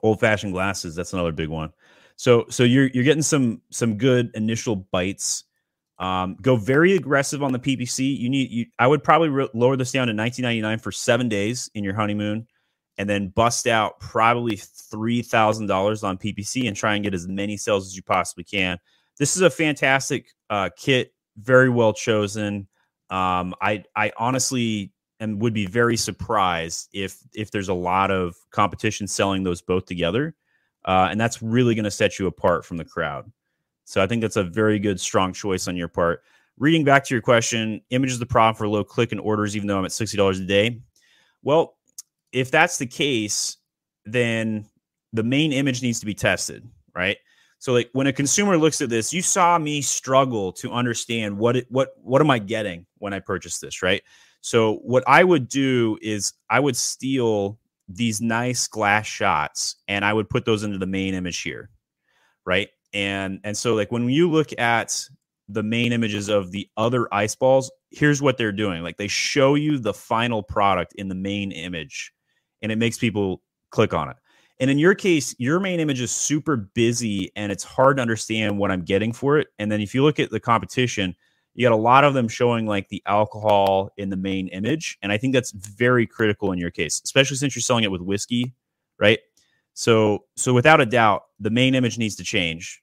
Old 0.02 0.20
fashioned 0.20 0.54
glasses. 0.54 0.96
That's 0.96 1.14
another 1.14 1.32
big 1.32 1.50
one. 1.50 1.72
So 2.16 2.46
so 2.50 2.64
you're 2.64 2.88
you're 2.88 3.04
getting 3.04 3.24
some 3.24 3.62
some 3.70 3.98
good 3.98 4.32
initial 4.34 4.76
bites. 4.76 5.46
Um, 6.04 6.36
go 6.42 6.58
very 6.58 6.98
aggressive 6.98 7.42
on 7.42 7.54
the 7.54 7.60
PPC. 7.60 8.18
You 8.18 8.30
need 8.30 8.52
you. 8.52 8.66
I 8.78 8.88
would 8.88 9.06
probably 9.06 9.30
re- 9.30 9.50
lower 9.54 9.78
this 9.78 9.94
down 9.94 10.08
to 10.08 10.14
19.99 10.14 10.82
for 10.82 10.92
seven 10.92 11.30
days 11.30 11.72
in 11.76 11.86
your 11.86 11.94
honeymoon, 11.94 12.46
and 12.98 13.10
then 13.10 13.30
bust 13.30 13.68
out 13.68 14.02
probably 14.02 14.58
three 14.58 15.22
thousand 15.22 15.68
dollars 15.68 16.04
on 16.04 16.18
PPC 16.18 16.68
and 16.68 16.76
try 16.76 16.96
and 16.96 17.06
get 17.06 17.14
as 17.14 17.26
many 17.30 17.56
sales 17.56 17.88
as 17.88 17.96
you 17.96 18.04
possibly 18.04 18.44
can. 18.44 18.78
This 19.18 19.38
is 19.38 19.44
a 19.44 19.50
fantastic 19.50 20.28
uh, 20.50 20.72
kit 20.78 21.14
very 21.38 21.70
well 21.70 21.94
chosen. 21.94 22.68
Um, 23.10 23.56
I 23.62 23.86
I 23.96 24.12
honestly 24.18 24.92
and 25.22 25.42
would 25.42 25.54
be 25.54 25.68
very 25.68 25.96
surprised 25.96 26.90
if 26.92 27.18
if 27.34 27.52
there's 27.52 27.70
a 27.70 27.74
lot 27.74 28.12
of 28.12 28.36
competition 28.52 29.08
selling 29.08 29.44
those 29.44 29.62
both 29.62 29.86
together, 29.86 30.36
uh, 30.84 31.08
and 31.10 31.18
that's 31.22 31.42
really 31.42 31.76
going 31.76 31.86
to 31.86 31.92
set 31.92 32.20
you 32.20 32.28
apart 32.28 32.66
from 32.66 32.76
the 32.76 32.84
crowd. 32.84 33.32
So 33.86 34.02
I 34.02 34.08
think 34.08 34.22
that's 34.22 34.38
a 34.38 34.44
very 34.44 34.80
good, 34.80 35.00
strong 35.00 35.34
choice 35.34 35.68
on 35.68 35.76
your 35.76 35.88
part. 35.88 36.24
Reading 36.58 36.84
back 36.84 37.04
to 37.06 37.14
your 37.14 37.22
question, 37.22 37.82
image 37.90 38.12
is 38.12 38.20
the 38.20 38.26
problem 38.26 38.56
for 38.56 38.68
low 38.68 38.84
click 38.84 39.12
and 39.12 39.20
orders, 39.20 39.56
even 39.56 39.68
though 39.68 39.78
I'm 39.78 39.86
at 39.86 39.92
sixty 39.92 40.18
dollars 40.18 40.40
a 40.40 40.46
day. 40.46 40.82
Well, 41.42 41.76
if 42.32 42.52
that's 42.52 42.78
the 42.78 42.86
case, 42.86 43.58
then 44.06 44.68
the 45.14 45.24
main 45.24 45.52
image 45.52 45.82
needs 45.82 46.00
to 46.00 46.06
be 46.06 46.14
tested, 46.14 46.68
right? 46.96 47.18
So 47.60 47.72
like 47.74 47.90
when 47.94 48.08
a 48.08 48.14
consumer 48.14 48.58
looks 48.58 48.82
at 48.82 48.90
this, 48.90 49.14
you 49.14 49.22
saw 49.22 49.58
me 49.58 49.82
struggle 49.82 50.52
to 50.54 50.72
understand 50.72 51.38
what 51.38 51.56
it, 51.56 51.68
what 51.70 51.94
what 52.02 52.22
am 52.22 52.30
I 52.30 52.40
getting 52.40 52.86
when 52.98 53.14
I 53.14 53.20
purchase 53.20 53.60
this, 53.60 53.82
right? 53.82 54.04
So 54.42 54.76
what 54.84 55.04
I 55.08 55.24
would 55.24 55.48
do 55.48 55.98
is 56.02 56.34
I 56.50 56.60
would 56.60 56.76
steal 56.76 57.58
these 57.88 58.22
nice 58.22 58.68
glass 58.68 59.06
shots 59.06 59.78
and 59.88 60.04
I 60.04 60.12
would 60.14 60.30
put 60.30 60.46
those 60.46 60.64
into 60.64 60.78
the 60.78 60.86
main 60.86 61.14
image 61.14 61.42
here, 61.42 61.70
right? 62.46 62.70
And 62.94 63.40
and 63.44 63.58
so 63.58 63.74
like 63.74 63.92
when 63.92 64.10
you 64.10 64.30
look 64.30 64.58
at 64.60 65.08
the 65.50 65.64
main 65.64 65.92
images 65.92 66.30
of 66.30 66.52
the 66.52 66.70
other 66.78 67.14
ice 67.14 67.36
balls, 67.36 67.72
here's 67.92 68.22
what 68.22 68.38
they're 68.38 68.52
doing. 68.52 68.84
Like 68.84 68.98
they 68.98 69.08
show 69.08 69.56
you 69.56 69.78
the 69.78 69.94
final 69.94 70.42
product 70.42 70.94
in 70.96 71.10
the 71.10 71.16
main 71.16 71.52
image 71.52 72.14
and 72.62 72.72
it 72.72 72.78
makes 72.78 72.98
people 72.98 73.42
click 73.72 73.94
on 73.94 74.10
it. 74.10 74.18
And 74.60 74.70
in 74.70 74.78
your 74.78 74.96
case, 74.96 75.36
your 75.40 75.60
main 75.60 75.80
image 75.80 76.00
is 76.00 76.12
super 76.12 76.56
busy 76.56 77.32
and 77.36 77.52
it's 77.52 77.64
hard 77.64 77.98
to 77.98 78.02
understand 78.02 78.58
what 78.58 78.72
I'm 78.72 78.84
getting 78.84 79.12
for 79.12 79.38
it. 79.38 79.48
And 79.60 79.72
then 79.72 79.82
if 79.82 79.94
you 79.94 80.04
look 80.04 80.20
at 80.20 80.30
the 80.30 80.40
competition, 80.40 81.16
you 81.56 81.68
got 81.68 81.74
a 81.74 81.78
lot 81.78 82.04
of 82.04 82.14
them 82.14 82.28
showing 82.28 82.66
like 82.66 82.90
the 82.90 83.02
alcohol 83.06 83.92
in 83.98 84.10
the 84.10 84.18
main 84.18 84.48
image. 84.50 84.98
And 85.02 85.12
I 85.12 85.18
think 85.18 85.34
that's 85.34 85.52
very 85.52 86.08
critical 86.08 86.52
in 86.52 86.60
your 86.60 86.72
case, 86.72 87.02
especially 87.04 87.38
since 87.38 87.56
you're 87.56 87.62
selling 87.62 87.84
it 87.84 87.92
with 87.92 88.02
whiskey, 88.02 88.54
right? 89.00 89.20
So, 89.74 90.26
so 90.36 90.54
without 90.54 90.82
a 90.82 90.86
doubt, 90.86 91.24
the 91.40 91.50
main 91.50 91.76
image 91.76 91.98
needs 91.98 92.16
to 92.18 92.24
change. 92.24 92.83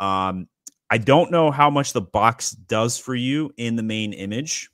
Um, 0.00 0.48
I 0.90 0.98
don't 0.98 1.30
know 1.30 1.50
how 1.50 1.70
much 1.70 1.92
the 1.92 2.00
box 2.00 2.50
does 2.50 2.98
for 2.98 3.14
you 3.14 3.52
in 3.56 3.76
the 3.76 3.82
main 3.82 4.12
image. 4.12 4.70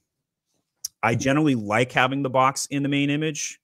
I 1.02 1.14
generally 1.14 1.54
like 1.54 1.92
having 1.92 2.22
the 2.22 2.30
box 2.30 2.66
in 2.66 2.82
the 2.82 2.88
main 2.88 3.10
image 3.10 3.60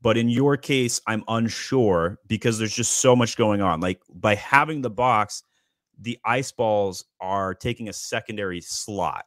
but 0.00 0.16
in 0.16 0.28
your 0.28 0.56
case, 0.56 1.00
I'm 1.06 1.24
unsure 1.28 2.18
because 2.26 2.58
there's 2.58 2.74
just 2.74 2.98
so 2.98 3.16
much 3.16 3.36
going 3.36 3.60
on. 3.60 3.80
Like 3.80 4.00
by 4.14 4.34
having 4.36 4.80
the 4.80 4.90
box, 4.90 5.42
the 6.00 6.18
ice 6.24 6.52
balls 6.52 7.04
are 7.20 7.54
taking 7.54 7.88
a 7.88 7.92
secondary 7.92 8.60
slot, 8.60 9.24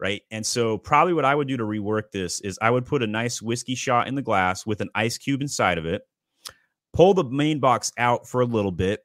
right? 0.00 0.22
And 0.30 0.44
so, 0.44 0.78
probably 0.78 1.12
what 1.12 1.26
I 1.26 1.34
would 1.34 1.48
do 1.48 1.58
to 1.58 1.64
rework 1.64 2.10
this 2.12 2.40
is 2.40 2.58
I 2.62 2.70
would 2.70 2.86
put 2.86 3.02
a 3.02 3.06
nice 3.06 3.42
whiskey 3.42 3.74
shot 3.74 4.08
in 4.08 4.14
the 4.14 4.22
glass 4.22 4.64
with 4.64 4.80
an 4.80 4.88
ice 4.94 5.18
cube 5.18 5.42
inside 5.42 5.76
of 5.76 5.84
it, 5.84 6.02
pull 6.94 7.12
the 7.12 7.24
main 7.24 7.60
box 7.60 7.92
out 7.98 8.26
for 8.26 8.40
a 8.40 8.46
little 8.46 8.72
bit, 8.72 9.00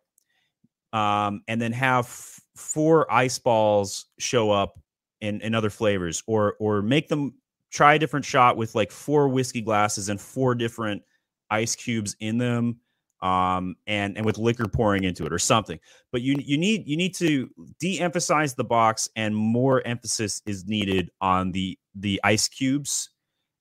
um, 0.93 1.41
and 1.47 1.61
then 1.61 1.73
have 1.73 2.05
f- 2.05 2.39
four 2.55 3.11
ice 3.11 3.37
balls 3.39 4.05
show 4.19 4.51
up 4.51 4.79
in, 5.19 5.41
in 5.41 5.53
other 5.53 5.69
flavors, 5.69 6.23
or 6.27 6.55
or 6.59 6.81
make 6.81 7.09
them 7.09 7.33
try 7.71 7.95
a 7.95 7.99
different 7.99 8.25
shot 8.25 8.55
with 8.55 8.75
like 8.75 8.91
four 8.91 9.27
whiskey 9.27 9.61
glasses 9.61 10.07
and 10.07 10.21
four 10.21 10.55
different 10.55 11.01
ice 11.49 11.75
cubes 11.75 12.15
in 12.19 12.37
them 12.37 12.79
um, 13.23 13.75
and 13.87 14.17
and 14.17 14.25
with 14.25 14.37
liquor 14.37 14.67
pouring 14.67 15.05
into 15.05 15.25
it 15.25 15.33
or 15.33 15.39
something. 15.39 15.79
But 16.11 16.21
you 16.21 16.35
you 16.39 16.57
need 16.57 16.87
you 16.87 16.97
need 16.97 17.15
to 17.15 17.49
de-emphasize 17.79 18.53
the 18.53 18.65
box, 18.65 19.09
and 19.15 19.35
more 19.35 19.81
emphasis 19.87 20.41
is 20.45 20.65
needed 20.65 21.09
on 21.21 21.51
the 21.53 21.79
the 21.95 22.19
ice 22.23 22.47
cubes, 22.49 23.09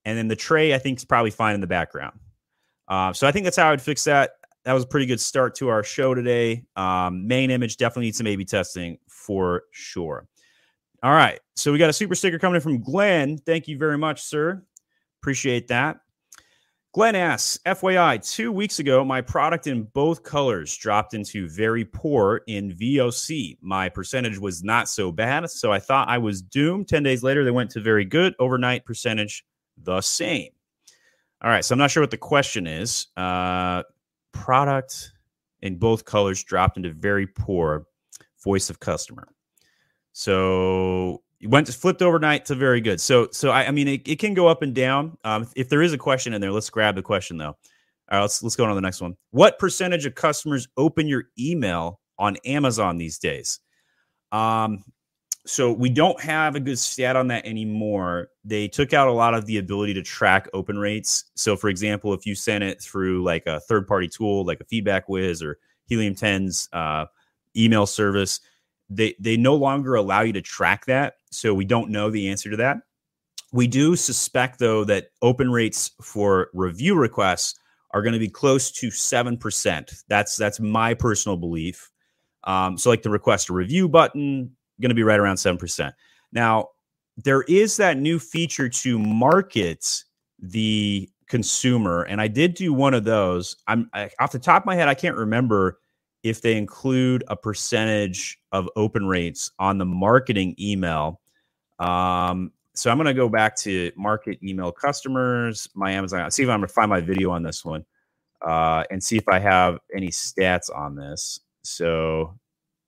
and 0.04 0.18
then 0.18 0.28
the 0.28 0.36
tray 0.36 0.74
I 0.74 0.78
think 0.78 0.98
is 0.98 1.04
probably 1.04 1.30
fine 1.30 1.54
in 1.54 1.60
the 1.60 1.66
background. 1.66 2.18
Uh, 2.88 3.12
so 3.12 3.26
I 3.26 3.32
think 3.32 3.44
that's 3.44 3.56
how 3.56 3.70
I'd 3.70 3.80
fix 3.80 4.04
that. 4.04 4.32
That 4.64 4.74
was 4.74 4.84
a 4.84 4.86
pretty 4.86 5.06
good 5.06 5.20
start 5.20 5.54
to 5.56 5.68
our 5.68 5.82
show 5.82 6.14
today. 6.14 6.64
Um, 6.76 7.26
main 7.26 7.50
image 7.50 7.76
definitely 7.76 8.06
needs 8.06 8.18
some 8.18 8.26
A/B 8.26 8.44
testing 8.44 8.98
for 9.08 9.64
sure. 9.72 10.26
All 11.02 11.12
right. 11.12 11.40
So 11.56 11.72
we 11.72 11.78
got 11.78 11.90
a 11.90 11.92
super 11.92 12.14
sticker 12.14 12.38
coming 12.38 12.56
in 12.56 12.60
from 12.60 12.80
Glenn. 12.80 13.38
Thank 13.38 13.66
you 13.66 13.76
very 13.76 13.98
much, 13.98 14.22
sir. 14.22 14.62
Appreciate 15.20 15.68
that. 15.68 15.98
Glenn 16.94 17.16
asks, 17.16 17.58
FYI, 17.64 18.18
two 18.18 18.52
weeks 18.52 18.78
ago, 18.78 19.02
my 19.02 19.22
product 19.22 19.66
in 19.66 19.84
both 19.94 20.22
colors 20.22 20.76
dropped 20.76 21.14
into 21.14 21.48
very 21.48 21.86
poor 21.86 22.42
in 22.48 22.70
VOC. 22.70 23.56
My 23.62 23.88
percentage 23.88 24.38
was 24.38 24.62
not 24.62 24.90
so 24.90 25.10
bad, 25.10 25.48
so 25.48 25.72
I 25.72 25.78
thought 25.78 26.10
I 26.10 26.18
was 26.18 26.42
doomed. 26.42 26.88
10 26.88 27.02
days 27.02 27.22
later, 27.22 27.44
they 27.44 27.50
went 27.50 27.70
to 27.70 27.80
very 27.80 28.04
good. 28.04 28.34
Overnight 28.38 28.84
percentage, 28.84 29.42
the 29.78 30.02
same. 30.02 30.50
All 31.42 31.50
right, 31.50 31.64
so 31.64 31.74
I'm 31.74 31.78
not 31.78 31.90
sure 31.90 32.02
what 32.02 32.10
the 32.10 32.18
question 32.18 32.66
is. 32.66 33.06
Uh, 33.16 33.84
product 34.32 35.12
in 35.60 35.76
both 35.76 36.04
colors 36.04 36.42
dropped 36.42 36.76
into 36.76 36.90
very 36.90 37.26
poor 37.26 37.86
voice 38.42 38.70
of 38.70 38.80
customer. 38.80 39.28
So 40.12 41.22
it 41.40 41.48
went 41.48 41.66
to 41.66 41.72
flipped 41.72 42.02
overnight 42.02 42.44
to 42.46 42.54
very 42.54 42.80
good. 42.80 43.00
So 43.00 43.28
so 43.32 43.50
I, 43.50 43.66
I 43.66 43.70
mean 43.70 43.88
it, 43.88 44.08
it 44.08 44.18
can 44.18 44.34
go 44.34 44.48
up 44.48 44.62
and 44.62 44.74
down. 44.74 45.16
Um, 45.24 45.48
if 45.56 45.68
there 45.68 45.82
is 45.82 45.92
a 45.92 45.98
question 45.98 46.34
in 46.34 46.40
there, 46.40 46.52
let's 46.52 46.70
grab 46.70 46.94
the 46.94 47.02
question 47.02 47.36
though. 47.36 47.56
All 48.10 48.18
right, 48.18 48.20
let's 48.20 48.42
let's 48.42 48.56
go 48.56 48.64
on 48.64 48.70
to 48.70 48.74
the 48.74 48.80
next 48.80 49.00
one. 49.00 49.16
What 49.30 49.58
percentage 49.58 50.06
of 50.06 50.14
customers 50.14 50.68
open 50.76 51.06
your 51.06 51.24
email 51.38 52.00
on 52.18 52.36
Amazon 52.44 52.98
these 52.98 53.18
days? 53.18 53.60
Um, 54.32 54.84
so 55.44 55.72
we 55.72 55.88
don't 55.88 56.20
have 56.20 56.54
a 56.54 56.60
good 56.60 56.78
stat 56.78 57.16
on 57.16 57.26
that 57.28 57.44
anymore. 57.44 58.28
They 58.44 58.68
took 58.68 58.92
out 58.92 59.08
a 59.08 59.12
lot 59.12 59.34
of 59.34 59.46
the 59.46 59.58
ability 59.58 59.94
to 59.94 60.02
track 60.02 60.48
open 60.54 60.78
rates. 60.78 61.24
So, 61.34 61.56
for 61.56 61.68
example, 61.68 62.14
if 62.14 62.26
you 62.26 62.34
sent 62.34 62.62
it 62.62 62.80
through 62.80 63.24
like 63.24 63.46
a 63.46 63.60
third 63.60 63.88
party 63.88 64.08
tool, 64.08 64.44
like 64.44 64.60
a 64.60 64.64
FeedbackWiz 64.64 65.42
or 65.42 65.58
Helium 65.86 66.14
10's 66.14 66.68
uh, 66.72 67.06
email 67.56 67.86
service, 67.86 68.40
they 68.88 69.16
they 69.18 69.36
no 69.36 69.54
longer 69.54 69.94
allow 69.96 70.20
you 70.20 70.32
to 70.34 70.42
track 70.42 70.86
that 70.86 71.14
so 71.30 71.54
we 71.54 71.64
don't 71.64 71.90
know 71.90 72.10
the 72.10 72.28
answer 72.28 72.50
to 72.50 72.56
that 72.58 72.78
We 73.52 73.66
do 73.66 73.96
suspect, 73.96 74.58
though, 74.58 74.84
that 74.84 75.08
open 75.22 75.50
rates 75.50 75.90
for 76.02 76.50
review 76.54 76.94
requests 76.94 77.58
are 77.92 78.02
going 78.02 78.14
to 78.14 78.18
be 78.18 78.28
close 78.28 78.70
to 78.70 78.88
7%. 78.88 80.02
That's 80.08 80.36
that's 80.36 80.60
my 80.60 80.94
personal 80.94 81.36
belief. 81.36 81.90
Um, 82.44 82.78
so, 82.78 82.90
like 82.90 83.02
the 83.02 83.10
request 83.10 83.50
a 83.50 83.54
review 83.54 83.88
button, 83.88 84.56
going 84.82 84.90
to 84.90 84.94
be 84.94 85.02
right 85.02 85.18
around 85.18 85.36
7%. 85.36 85.92
Now, 86.32 86.68
there 87.16 87.42
is 87.42 87.76
that 87.76 87.96
new 87.96 88.18
feature 88.18 88.68
to 88.68 88.98
market 88.98 90.04
the 90.38 91.08
consumer, 91.28 92.02
and 92.02 92.20
I 92.20 92.28
did 92.28 92.54
do 92.54 92.72
one 92.72 92.94
of 92.94 93.04
those. 93.04 93.56
I'm 93.66 93.88
I, 93.94 94.10
off 94.20 94.32
the 94.32 94.38
top 94.38 94.62
of 94.62 94.66
my 94.66 94.74
head, 94.74 94.88
I 94.88 94.94
can't 94.94 95.16
remember 95.16 95.78
if 96.22 96.40
they 96.40 96.56
include 96.56 97.24
a 97.28 97.36
percentage 97.36 98.38
of 98.52 98.68
open 98.76 99.06
rates 99.06 99.50
on 99.58 99.78
the 99.78 99.84
marketing 99.84 100.54
email. 100.58 101.20
Um, 101.78 102.52
so 102.74 102.90
I'm 102.90 102.96
going 102.96 103.06
to 103.06 103.14
go 103.14 103.28
back 103.28 103.56
to 103.58 103.90
market 103.96 104.38
email 104.42 104.72
customers, 104.72 105.68
my 105.74 105.92
Amazon, 105.92 106.30
see 106.30 106.42
if 106.42 106.48
I'm 106.48 106.60
going 106.60 106.68
to 106.68 106.74
find 106.74 106.88
my 106.88 107.00
video 107.00 107.30
on 107.30 107.42
this 107.42 107.64
one 107.64 107.84
uh, 108.46 108.84
and 108.90 109.02
see 109.02 109.16
if 109.16 109.28
I 109.28 109.38
have 109.38 109.78
any 109.94 110.08
stats 110.08 110.74
on 110.74 110.94
this. 110.94 111.40
So 111.62 112.38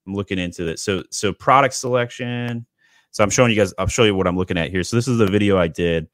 I'm 0.05 0.13
looking 0.13 0.39
into 0.39 0.63
this. 0.63 0.81
So, 0.81 1.03
so 1.11 1.33
product 1.33 1.73
selection. 1.73 2.65
So 3.11 3.23
I'm 3.23 3.29
showing 3.29 3.51
you 3.51 3.57
guys, 3.57 3.73
I'll 3.77 3.87
show 3.87 4.03
you 4.03 4.15
what 4.15 4.27
I'm 4.27 4.37
looking 4.37 4.57
at 4.57 4.71
here. 4.71 4.83
So 4.83 4.95
this 4.95 5.07
is 5.07 5.17
the 5.17 5.27
video 5.27 5.57
I 5.57 5.67
did 5.67 6.07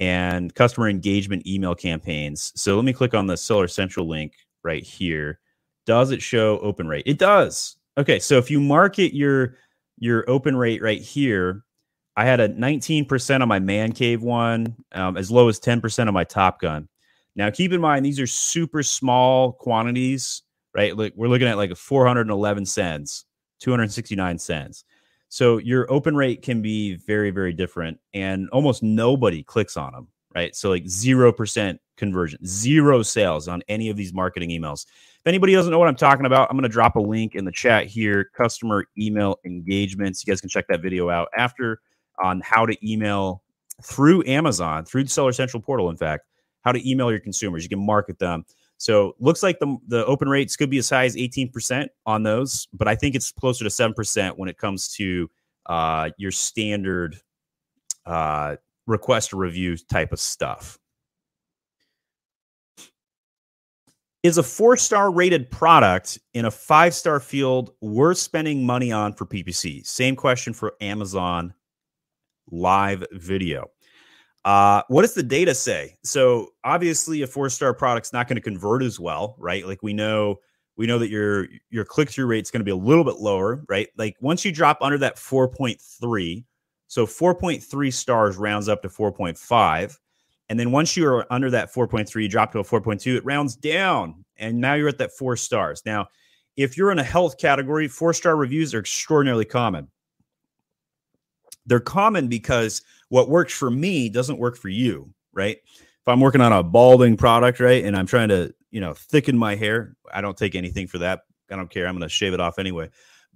and 0.00 0.54
customer 0.54 0.88
engagement 0.88 1.46
email 1.46 1.74
campaigns. 1.74 2.52
So 2.54 2.76
let 2.76 2.84
me 2.84 2.92
click 2.92 3.14
on 3.14 3.26
the 3.26 3.36
Seller 3.36 3.68
Central 3.68 4.08
link 4.08 4.34
right 4.62 4.82
here. 4.82 5.40
Does 5.86 6.10
it 6.10 6.22
show 6.22 6.58
open 6.60 6.86
rate? 6.86 7.04
It 7.06 7.18
does. 7.18 7.76
Okay. 7.96 8.18
So 8.18 8.38
if 8.38 8.50
you 8.50 8.60
market 8.60 9.14
your, 9.14 9.56
your 9.98 10.28
open 10.30 10.56
rate 10.56 10.80
right 10.80 11.00
here, 11.00 11.64
I 12.16 12.24
had 12.24 12.40
a 12.40 12.48
19% 12.48 13.42
on 13.42 13.48
my 13.48 13.60
man 13.60 13.92
cave 13.92 14.22
one, 14.22 14.74
um, 14.92 15.16
as 15.16 15.30
low 15.30 15.48
as 15.48 15.60
10% 15.60 16.08
on 16.08 16.14
my 16.14 16.24
Top 16.24 16.60
Gun. 16.60 16.88
Now, 17.36 17.48
keep 17.50 17.72
in 17.72 17.80
mind 17.80 18.04
these 18.04 18.18
are 18.18 18.26
super 18.26 18.82
small 18.82 19.52
quantities, 19.52 20.42
right? 20.78 20.96
Like 20.96 21.12
we're 21.16 21.26
looking 21.26 21.48
at 21.48 21.56
like 21.56 21.76
411 21.76 22.64
cents, 22.64 23.24
269 23.58 24.38
cents. 24.38 24.84
So 25.28 25.58
your 25.58 25.90
open 25.90 26.14
rate 26.14 26.40
can 26.40 26.62
be 26.62 26.94
very, 26.94 27.32
very 27.32 27.52
different, 27.52 27.98
and 28.14 28.48
almost 28.50 28.80
nobody 28.80 29.42
clicks 29.42 29.76
on 29.76 29.92
them, 29.92 30.06
right? 30.36 30.54
So 30.54 30.70
like 30.70 30.88
zero 30.88 31.32
percent 31.32 31.80
conversion, 31.96 32.46
zero 32.46 33.02
sales 33.02 33.48
on 33.48 33.60
any 33.68 33.90
of 33.90 33.96
these 33.96 34.14
marketing 34.14 34.50
emails. 34.50 34.86
If 35.18 35.26
anybody 35.26 35.52
doesn't 35.52 35.72
know 35.72 35.80
what 35.80 35.88
I'm 35.88 35.96
talking 35.96 36.26
about, 36.26 36.48
I'm 36.48 36.56
going 36.56 36.62
to 36.62 36.68
drop 36.68 36.94
a 36.94 37.00
link 37.00 37.34
in 37.34 37.44
the 37.44 37.50
chat 37.50 37.86
here. 37.86 38.30
Customer 38.36 38.84
email 38.96 39.36
engagements. 39.44 40.24
You 40.24 40.32
guys 40.32 40.40
can 40.40 40.48
check 40.48 40.66
that 40.68 40.80
video 40.80 41.10
out 41.10 41.28
after 41.36 41.80
on 42.22 42.40
how 42.44 42.66
to 42.66 42.76
email 42.88 43.42
through 43.82 44.24
Amazon, 44.26 44.84
through 44.84 45.02
the 45.02 45.10
Seller 45.10 45.32
Central 45.32 45.60
portal, 45.60 45.90
in 45.90 45.96
fact, 45.96 46.24
how 46.62 46.70
to 46.70 46.88
email 46.88 47.10
your 47.10 47.20
consumers. 47.20 47.64
You 47.64 47.68
can 47.68 47.84
market 47.84 48.20
them. 48.20 48.44
So 48.78 49.16
looks 49.18 49.42
like 49.42 49.58
the, 49.58 49.76
the 49.88 50.06
open 50.06 50.28
rates 50.28 50.56
could 50.56 50.70
be 50.70 50.78
as 50.78 50.88
high 50.88 51.04
as 51.04 51.16
18% 51.16 51.88
on 52.06 52.22
those, 52.22 52.68
but 52.72 52.86
I 52.86 52.94
think 52.94 53.16
it's 53.16 53.32
closer 53.32 53.64
to 53.64 53.70
7% 53.70 54.38
when 54.38 54.48
it 54.48 54.56
comes 54.56 54.88
to 54.94 55.28
uh, 55.66 56.10
your 56.16 56.30
standard 56.30 57.16
uh, 58.06 58.56
request 58.86 59.32
review 59.32 59.76
type 59.76 60.12
of 60.12 60.20
stuff. 60.20 60.78
Is 64.22 64.38
a 64.38 64.42
four 64.42 64.76
star 64.76 65.12
rated 65.12 65.50
product 65.50 66.18
in 66.34 66.44
a 66.44 66.50
five 66.50 66.92
star 66.92 67.20
field 67.20 67.70
worth 67.80 68.18
spending 68.18 68.66
money 68.66 68.90
on 68.90 69.12
for 69.12 69.26
PPC? 69.26 69.86
Same 69.86 70.16
question 70.16 70.52
for 70.52 70.74
Amazon 70.80 71.54
live 72.50 73.04
video. 73.12 73.70
Uh, 74.44 74.82
what 74.88 75.02
does 75.02 75.14
the 75.14 75.22
data 75.22 75.54
say? 75.54 75.96
So 76.04 76.50
obviously, 76.64 77.22
a 77.22 77.26
four 77.26 77.50
star 77.50 77.74
product's 77.74 78.12
not 78.12 78.28
going 78.28 78.36
to 78.36 78.42
convert 78.42 78.82
as 78.82 78.98
well, 78.98 79.34
right? 79.38 79.66
Like 79.66 79.82
we 79.82 79.92
know, 79.92 80.36
we 80.76 80.86
know 80.86 80.98
that 80.98 81.10
your 81.10 81.48
your 81.70 81.84
click 81.84 82.08
through 82.08 82.26
rate 82.26 82.44
is 82.44 82.50
going 82.50 82.60
to 82.60 82.64
be 82.64 82.70
a 82.70 82.76
little 82.76 83.04
bit 83.04 83.16
lower, 83.16 83.64
right? 83.68 83.88
Like 83.96 84.16
once 84.20 84.44
you 84.44 84.52
drop 84.52 84.78
under 84.80 84.98
that 84.98 85.18
four 85.18 85.48
point 85.48 85.80
three, 85.80 86.46
so 86.86 87.04
four 87.04 87.34
point 87.34 87.62
three 87.62 87.90
stars 87.90 88.36
rounds 88.36 88.68
up 88.68 88.80
to 88.82 88.88
four 88.88 89.12
point 89.12 89.36
five, 89.36 89.98
and 90.48 90.58
then 90.58 90.70
once 90.70 90.96
you 90.96 91.06
are 91.08 91.30
under 91.32 91.50
that 91.50 91.72
four 91.72 91.88
point 91.88 92.08
three, 92.08 92.22
you 92.22 92.28
drop 92.28 92.52
to 92.52 92.60
a 92.60 92.64
four 92.64 92.80
point 92.80 93.00
two, 93.00 93.16
it 93.16 93.24
rounds 93.24 93.56
down, 93.56 94.24
and 94.36 94.60
now 94.60 94.74
you're 94.74 94.88
at 94.88 94.98
that 94.98 95.12
four 95.12 95.36
stars. 95.36 95.82
Now, 95.84 96.06
if 96.56 96.76
you're 96.76 96.92
in 96.92 96.98
a 96.98 97.04
health 97.04 97.38
category, 97.38 97.88
four 97.88 98.14
star 98.14 98.36
reviews 98.36 98.72
are 98.72 98.80
extraordinarily 98.80 99.44
common. 99.44 99.88
They're 101.66 101.80
common 101.80 102.28
because 102.28 102.82
what 103.08 103.28
works 103.28 103.52
for 103.52 103.70
me 103.70 104.08
doesn't 104.08 104.38
work 104.38 104.56
for 104.56 104.68
you, 104.68 105.12
right? 105.32 105.58
If 105.66 106.08
I'm 106.08 106.20
working 106.20 106.40
on 106.40 106.52
a 106.52 106.62
balding 106.62 107.16
product, 107.16 107.60
right, 107.60 107.84
and 107.84 107.96
I'm 107.96 108.06
trying 108.06 108.28
to, 108.28 108.54
you 108.70 108.80
know, 108.80 108.94
thicken 108.94 109.36
my 109.36 109.54
hair, 109.56 109.96
I 110.12 110.20
don't 110.20 110.36
take 110.36 110.54
anything 110.54 110.86
for 110.86 110.98
that. 110.98 111.20
I 111.50 111.56
don't 111.56 111.70
care. 111.70 111.86
I'm 111.86 111.94
going 111.94 112.08
to 112.08 112.08
shave 112.08 112.34
it 112.34 112.40
off 112.40 112.58
anyway. 112.58 112.90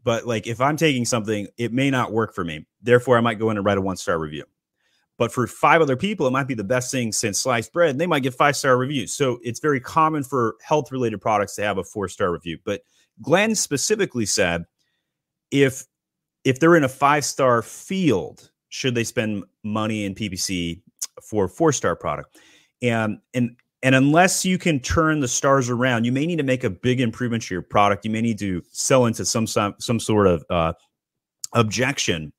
But 0.05 0.27
like 0.27 0.47
if 0.47 0.61
I'm 0.61 0.77
taking 0.77 1.05
something, 1.05 1.49
it 1.57 1.73
may 1.73 1.91
not 1.91 2.13
work 2.13 2.35
for 2.35 2.45
me. 2.45 2.67
Therefore, 2.83 3.17
I 3.17 3.21
might 3.21 3.39
go 3.39 3.51
in 3.51 3.57
and 3.57 3.65
write 3.65 3.79
a 3.79 3.83
one 3.83 3.97
star 3.97 4.19
review. 4.19 4.45
But 5.19 5.33
for 5.33 5.47
five 5.47 5.81
other 5.81 5.97
people, 5.97 6.27
it 6.27 6.33
might 6.33 6.49
be 6.49 6.55
the 6.55 6.65
best 6.65 6.91
thing 6.91 7.13
since 7.13 7.39
sliced 7.39 7.73
bread. 7.73 7.91
And 7.91 8.01
they 8.01 8.07
might 8.07 8.23
get 8.25 8.35
five 8.35 8.57
star 8.57 8.77
reviews. 8.77 9.15
So 9.15 9.39
it's 9.43 9.61
very 9.61 9.81
common 9.81 10.25
for 10.25 10.57
health 10.63 10.91
related 10.91 11.21
products 11.21 11.55
to 11.57 11.63
have 11.63 11.79
a 11.79 11.85
four 11.85 12.09
star 12.09 12.33
review. 12.33 12.59
But 12.65 12.83
Glenn 13.21 13.55
specifically 13.55 14.27
said 14.27 14.65
if 15.51 15.85
if 16.45 16.59
they're 16.59 16.77
in 16.77 16.85
a 16.85 16.89
five 16.89 17.25
star 17.25 17.63
field, 17.63 18.51
should 18.73 18.95
they 18.95 19.05
spend 19.05 19.45
money 19.63 20.07
in 20.07 20.15
PPC 20.15 20.81
for 21.23 21.47
four 21.47 21.73
star 21.73 21.95
product? 21.95 22.39
And 22.81 23.19
and 23.35 23.55
and 23.83 23.95
unless 23.95 24.47
you 24.47 24.57
can 24.57 24.81
turn 24.81 25.21
the 25.21 25.29
stars 25.29 25.69
around, 25.69 26.05
you 26.05 26.13
may 26.13 26.25
need 26.25 26.37
to 26.37 26.43
make 26.43 26.65
a 26.65 26.71
big 26.71 27.01
improvement 27.01 27.43
to 27.45 27.55
your 27.55 27.63
product. 27.63 28.05
You 28.07 28.11
may 28.11 28.23
need 28.23 28.39
to 28.39 28.63
sell 28.71 29.05
into 29.05 29.27
some 29.27 29.47
some, 29.47 29.75
some 29.79 30.01
sort 30.01 30.27
of 30.27 30.45
uh, 30.49 30.73
objection 31.53 32.33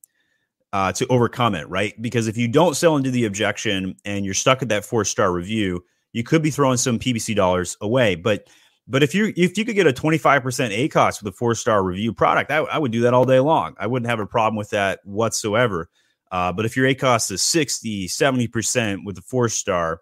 uh, 0.73 0.91
to 0.93 1.05
overcome 1.07 1.53
it, 1.53 1.69
right? 1.69 2.01
Because 2.01 2.27
if 2.27 2.35
you 2.35 2.47
don't 2.47 2.75
sell 2.75 2.97
into 2.97 3.11
the 3.11 3.25
objection 3.25 3.95
and 4.03 4.25
you're 4.25 4.33
stuck 4.33 4.63
at 4.63 4.69
that 4.69 4.83
four 4.83 5.05
star 5.05 5.31
review, 5.31 5.85
you 6.13 6.23
could 6.23 6.41
be 6.41 6.49
throwing 6.49 6.77
some 6.77 6.97
PPC 6.97 7.35
dollars 7.35 7.77
away. 7.79 8.15
But 8.15 8.47
but 8.87 9.03
if 9.03 9.13
you 9.13 9.33
if 9.37 9.55
you 9.55 9.65
could 9.65 9.75
get 9.75 9.85
a 9.85 9.93
25% 9.93 10.41
ACOS 10.41 11.21
with 11.21 11.31
a 11.31 11.37
four 11.37 11.53
star 11.53 11.83
review 11.83 12.11
product, 12.11 12.49
I, 12.49 12.57
I, 12.57 12.79
would 12.79 12.91
do 12.91 13.01
that 13.01 13.13
all 13.13 13.23
day 13.23 13.39
long. 13.39 13.75
I 13.77 13.85
wouldn't 13.85 14.09
have 14.09 14.19
a 14.19 14.25
problem 14.25 14.55
with 14.55 14.71
that 14.71 14.99
whatsoever. 15.03 15.89
Uh, 16.33 16.51
but 16.51 16.65
if 16.65 16.75
your 16.75 16.87
ACOS 16.87 17.31
is 17.31 17.43
60, 17.43 18.07
70% 18.07 19.05
with 19.05 19.19
a 19.19 19.21
four 19.21 19.47
star, 19.47 20.01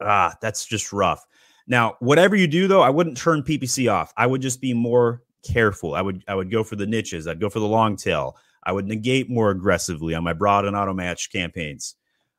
ah, 0.00 0.34
that's 0.40 0.64
just 0.64 0.90
rough. 0.90 1.22
Now, 1.68 1.96
whatever 2.00 2.34
you 2.34 2.46
do 2.46 2.66
though, 2.66 2.80
I 2.80 2.88
wouldn't 2.88 3.18
turn 3.18 3.42
PPC 3.42 3.92
off. 3.92 4.12
I 4.16 4.26
would 4.26 4.40
just 4.40 4.62
be 4.62 4.72
more 4.72 5.22
careful. 5.46 5.94
I 5.94 6.00
would 6.00 6.24
I 6.26 6.34
would 6.34 6.50
go 6.50 6.64
for 6.64 6.76
the 6.76 6.86
niches. 6.86 7.28
I'd 7.28 7.40
go 7.40 7.50
for 7.50 7.60
the 7.60 7.68
long 7.68 7.96
tail. 7.96 8.38
I 8.64 8.72
would 8.72 8.86
negate 8.86 9.28
more 9.28 9.50
aggressively 9.50 10.14
on 10.14 10.24
my 10.24 10.32
broad 10.32 10.64
and 10.64 10.74
auto 10.74 10.94
match 10.94 11.30
campaigns. 11.30 11.94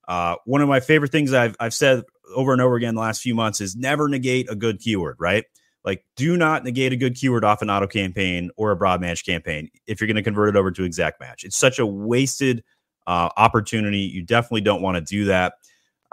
Uh, 0.08 0.36
one 0.46 0.62
of 0.62 0.68
my 0.68 0.80
favorite 0.80 1.12
things 1.12 1.32
I've 1.32 1.56
I've 1.60 1.76
said 1.76 2.04
over 2.36 2.54
and 2.54 2.62
over 2.62 2.76
again 2.76 2.96
the 2.96 3.02
last 3.02 3.22
few 3.22 3.36
months 3.36 3.62
is 3.62 3.76
never 3.76 4.10
negate 4.10 4.50
a 4.50 4.56
good 4.56 4.80
keyword, 4.80 5.18
right? 5.20 5.46
Like, 5.86 6.04
do 6.16 6.38
not 6.38 6.64
negate 6.64 6.92
a 6.92 6.98
good 6.98 7.16
keyword 7.16 7.44
off 7.44 7.62
an 7.62 7.70
auto 7.70 7.88
campaign 7.88 8.50
or 8.58 8.72
a 8.72 8.76
broad 8.76 9.00
match 9.00 9.26
campaign 9.26 9.70
if 9.86 10.02
you're 10.02 10.08
going 10.08 10.16
to 10.16 10.24
convert 10.24 10.50
it 10.50 10.56
over 10.56 10.72
to 10.72 10.84
exact 10.84 11.20
match. 11.20 11.44
It's 11.44 11.58
such 11.58 11.78
a 11.78 11.86
wasted 11.86 12.64
uh, 13.12 13.30
opportunity. 13.36 14.00
You 14.00 14.22
definitely 14.24 14.62
don't 14.62 14.82
want 14.82 14.96
to 14.96 15.02
do 15.02 15.26
that. 15.26 15.56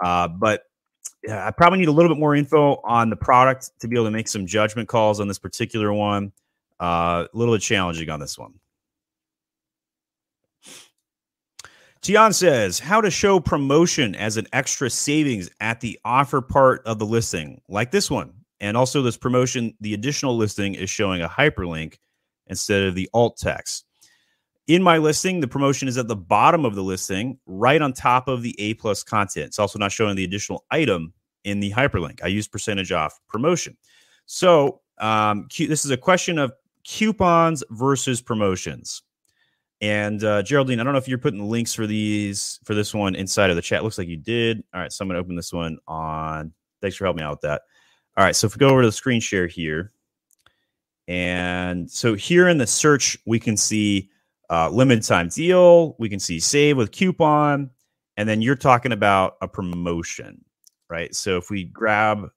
Uh, 0.03 0.27
but 0.27 0.63
yeah, 1.25 1.47
I 1.47 1.51
probably 1.51 1.79
need 1.79 1.87
a 1.87 1.93
little 1.93 2.13
bit 2.13 2.19
more 2.19 2.35
info 2.35 2.81
on 2.83 3.09
the 3.09 3.15
product 3.15 3.71
to 3.79 3.87
be 3.87 3.95
able 3.95 4.05
to 4.05 4.11
make 4.11 4.27
some 4.27 4.45
judgment 4.45 4.89
calls 4.89 5.21
on 5.21 5.29
this 5.29 5.39
particular 5.39 5.93
one. 5.93 6.33
Uh, 6.77 7.25
a 7.33 7.37
little 7.37 7.53
bit 7.53 7.61
challenging 7.61 8.09
on 8.09 8.19
this 8.19 8.37
one. 8.37 8.53
Tian 12.01 12.33
says, 12.33 12.79
how 12.79 12.99
to 12.99 13.11
show 13.11 13.39
promotion 13.39 14.15
as 14.15 14.35
an 14.37 14.47
extra 14.51 14.89
savings 14.89 15.49
at 15.59 15.79
the 15.81 15.99
offer 16.03 16.41
part 16.41 16.81
of 16.85 16.99
the 16.99 17.05
listing, 17.05 17.61
like 17.69 17.91
this 17.91 18.09
one. 18.09 18.33
And 18.61 18.75
also, 18.75 19.01
this 19.01 19.17
promotion, 19.17 19.73
the 19.79 19.93
additional 19.93 20.35
listing 20.35 20.75
is 20.75 20.89
showing 20.89 21.21
a 21.21 21.29
hyperlink 21.29 21.97
instead 22.47 22.83
of 22.83 22.95
the 22.95 23.09
alt 23.13 23.37
text. 23.37 23.85
In 24.69 24.83
my 24.83 24.99
listing, 24.99 25.39
the 25.39 25.47
promotion 25.47 25.87
is 25.87 25.97
at 25.97 26.07
the 26.07 26.15
bottom 26.15 26.63
of 26.63 26.75
the 26.75 26.83
listing, 26.83 27.39
right 27.47 27.81
on 27.81 27.91
top 27.91 28.27
of 28.27 28.43
the 28.43 28.55
A 28.59 28.75
plus 28.75 29.01
content. 29.01 29.47
It's 29.47 29.57
also 29.57 29.79
not 29.79 29.91
showing 29.91 30.15
the 30.15 30.23
additional 30.23 30.63
item 30.69 31.11
in 31.43 31.59
the 31.59 31.71
hyperlink. 31.71 32.23
I 32.23 32.27
use 32.27 32.47
percentage 32.47 32.91
off 32.91 33.19
promotion. 33.27 33.75
So, 34.27 34.81
um, 34.99 35.47
this 35.57 35.85
is 35.85 35.89
a 35.89 35.97
question 35.97 36.37
of 36.37 36.53
coupons 36.87 37.63
versus 37.71 38.21
promotions. 38.21 39.01
And 39.81 40.23
uh, 40.23 40.43
Geraldine, 40.43 40.79
I 40.79 40.83
don't 40.83 40.93
know 40.93 40.99
if 40.99 41.07
you're 41.07 41.17
putting 41.17 41.49
links 41.49 41.73
for 41.73 41.87
these 41.87 42.59
for 42.63 42.75
this 42.75 42.93
one 42.93 43.15
inside 43.15 43.49
of 43.49 43.55
the 43.55 43.63
chat. 43.63 43.83
Looks 43.83 43.97
like 43.97 44.07
you 44.07 44.17
did. 44.17 44.63
All 44.75 44.81
right, 44.81 44.93
so 44.93 45.01
I'm 45.01 45.07
going 45.07 45.15
to 45.15 45.19
open 45.19 45.35
this 45.35 45.51
one 45.51 45.79
on. 45.87 46.53
Thanks 46.79 46.95
for 46.95 47.05
helping 47.05 47.21
me 47.21 47.25
out 47.25 47.31
with 47.31 47.41
that. 47.41 47.63
All 48.17 48.23
right, 48.23 48.35
so 48.35 48.45
if 48.45 48.53
we 48.53 48.59
go 48.59 48.69
over 48.69 48.83
to 48.83 48.87
the 48.87 48.91
screen 48.91 49.19
share 49.19 49.47
here, 49.47 49.91
and 51.07 51.89
so 51.89 52.13
here 52.13 52.47
in 52.47 52.59
the 52.59 52.67
search, 52.67 53.17
we 53.25 53.39
can 53.39 53.57
see 53.57 54.11
uh, 54.49 54.69
limited 54.69 55.03
time 55.03 55.29
deal. 55.29 55.95
We 55.99 56.09
can 56.09 56.19
see 56.19 56.39
save 56.39 56.77
with 56.77 56.91
coupon, 56.91 57.69
and 58.17 58.27
then 58.27 58.41
you're 58.41 58.55
talking 58.55 58.91
about 58.91 59.37
a 59.41 59.47
promotion, 59.47 60.43
right? 60.89 61.13
So 61.15 61.37
if 61.37 61.49
we 61.49 61.65
grab, 61.65 62.29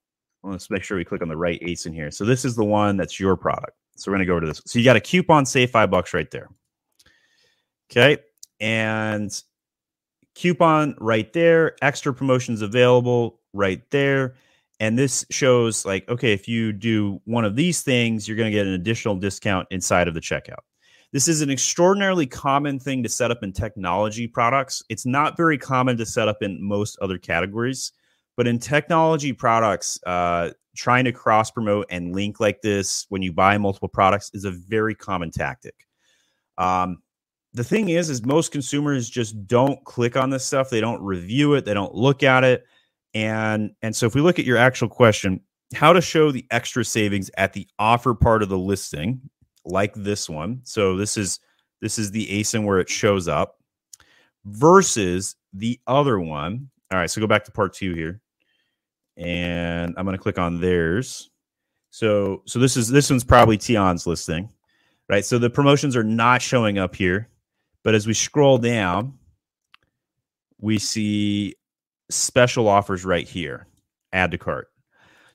let's 0.43 0.71
make 0.71 0.83
sure 0.83 0.97
we 0.97 1.05
click 1.05 1.23
on 1.23 1.29
the 1.29 1.37
right 1.37 1.61
ASIN 1.63 1.95
here. 1.95 2.11
So 2.11 2.25
this 2.25 2.45
is 2.45 2.57
the 2.57 2.65
one 2.65 2.97
that's 2.97 3.19
your 3.19 3.37
product. 3.37 3.73
So 3.97 4.11
we're 4.11 4.17
going 4.17 4.27
to 4.27 4.31
go 4.31 4.33
over 4.33 4.41
to 4.43 4.47
this. 4.49 4.63
So 4.67 4.79
you 4.79 4.85
got 4.85 4.97
a 4.97 5.01
coupon, 5.01 5.47
save 5.47 5.71
five 5.71 5.91
bucks 5.91 6.15
right 6.15 6.31
there. 6.31 6.49
Okay. 7.91 8.19
And 8.61 9.43
coupon 10.35 10.97
right 10.99 11.33
there, 11.33 11.77
extra 11.83 12.13
promotions 12.15 12.63
available 12.63 13.41
right 13.53 13.83
there. 13.91 14.35
And 14.81 14.99
this 14.99 15.25
shows 15.31 15.85
like, 15.85 16.09
okay, 16.09 16.33
if 16.33 16.49
you 16.49 16.73
do 16.73 17.21
one 17.25 17.45
of 17.45 17.55
these 17.55 17.83
things, 17.83 18.27
you're 18.27 18.37
going 18.37 18.51
to 18.51 18.57
get 18.57 18.67
an 18.67 18.73
additional 18.73 19.15
discount 19.15 19.69
inside 19.71 20.09
of 20.09 20.15
the 20.15 20.21
checkout. 20.21 20.61
This 21.13 21.29
is 21.29 21.43
an 21.43 21.51
extraordinarily 21.51 22.27
common 22.27 22.79
thing 22.79 23.03
to 23.03 23.09
set 23.09 23.31
up 23.31 23.43
in 23.43 23.53
technology 23.53 24.27
products. 24.27 24.83
It's 24.89 25.05
not 25.05 25.37
very 25.37 25.59
common 25.59 25.99
to 25.99 26.07
set 26.07 26.27
up 26.27 26.43
in 26.43 26.63
most 26.63 26.99
other 27.03 27.19
categories, 27.19 27.93
but 28.37 28.47
in 28.47 28.59
technology 28.59 29.35
products, 29.35 30.01
uh, 30.07 30.51
trying 30.75 31.05
to 31.05 31.13
cross 31.13 31.51
promote 31.51 31.87
and 31.91 32.15
link 32.15 32.41
like 32.41 32.63
this 32.63 33.05
when 33.11 33.21
you 33.21 33.31
buy 33.31 33.59
multiple 33.59 33.89
products 33.89 34.31
is 34.33 34.47
a 34.47 34.51
very 34.51 34.95
common 34.95 35.31
tactic. 35.31 35.87
Um, 36.57 37.03
the 37.53 37.65
thing 37.65 37.91
is, 37.91 38.09
is 38.09 38.25
most 38.25 38.51
consumers 38.51 39.11
just 39.11 39.47
don't 39.47 39.85
click 39.85 40.17
on 40.17 40.31
this 40.31 40.47
stuff. 40.47 40.71
They 40.71 40.81
don't 40.81 41.03
review 41.03 41.53
it. 41.55 41.67
They 41.67 41.75
don't 41.75 41.95
look 41.95 42.23
at 42.23 42.45
it. 42.45 42.65
And 43.13 43.73
and 43.83 43.95
so 43.95 44.07
if 44.07 44.15
we 44.15 44.23
look 44.23 44.39
at 44.39 44.47
your 44.47 44.57
actual 44.57 44.89
question, 44.89 45.43
how 45.75 45.93
to 45.93 46.01
show 46.01 46.33
the 46.33 46.47
extra 46.51 46.87
savings 46.87 47.31
at 47.37 47.53
the 47.53 47.69
offer 47.79 48.15
part 48.15 48.43
of 48.43 48.49
the 48.49 48.59
listing, 48.59 49.21
like 49.65 49.95
this 49.95 50.29
one. 50.29 50.61
So 50.65 50.97
this 50.97 51.17
is 51.17 51.41
this 51.81 51.99
is 51.99 52.11
the 52.11 52.27
ASIN 52.27 52.65
where 52.65 52.79
it 52.79 52.89
shows 52.89 53.29
up 53.29 53.59
versus 54.45 55.37
the 55.53 55.81
other 55.87 56.21
one. 56.21 56.71
All 56.93 56.99
right, 56.99 57.11
so 57.11 57.21
go 57.21 57.27
back 57.27 57.45
to 57.45 57.53
part 57.53 57.75
two 57.75 57.95
here. 57.95 58.21
And 59.17 59.95
I'm 59.97 60.05
going 60.05 60.17
to 60.17 60.23
click 60.23 60.39
on 60.39 60.61
theirs. 60.61 61.31
So 61.91 62.43
so 62.47 62.59
this 62.59 62.77
is 62.77 62.89
this 62.89 63.11
one's 63.11 63.25
probably 63.25 63.59
Tion's 63.59 64.07
listing. 64.07 64.49
Right? 65.09 65.25
So 65.25 65.39
the 65.39 65.51
promotions 65.51 65.97
are 65.97 66.05
not 66.05 66.41
showing 66.41 66.79
up 66.79 66.95
here. 66.95 67.29
But 67.83 67.95
as 67.95 68.07
we 68.07 68.15
scroll 68.15 68.59
down, 68.59 69.19
we 70.61 70.79
see 70.79 71.57
special 72.11 72.69
offers 72.69 73.05
right 73.05 73.29
here. 73.29 73.67
Add 74.13 74.31
to 74.31 74.39
cart. 74.39 74.69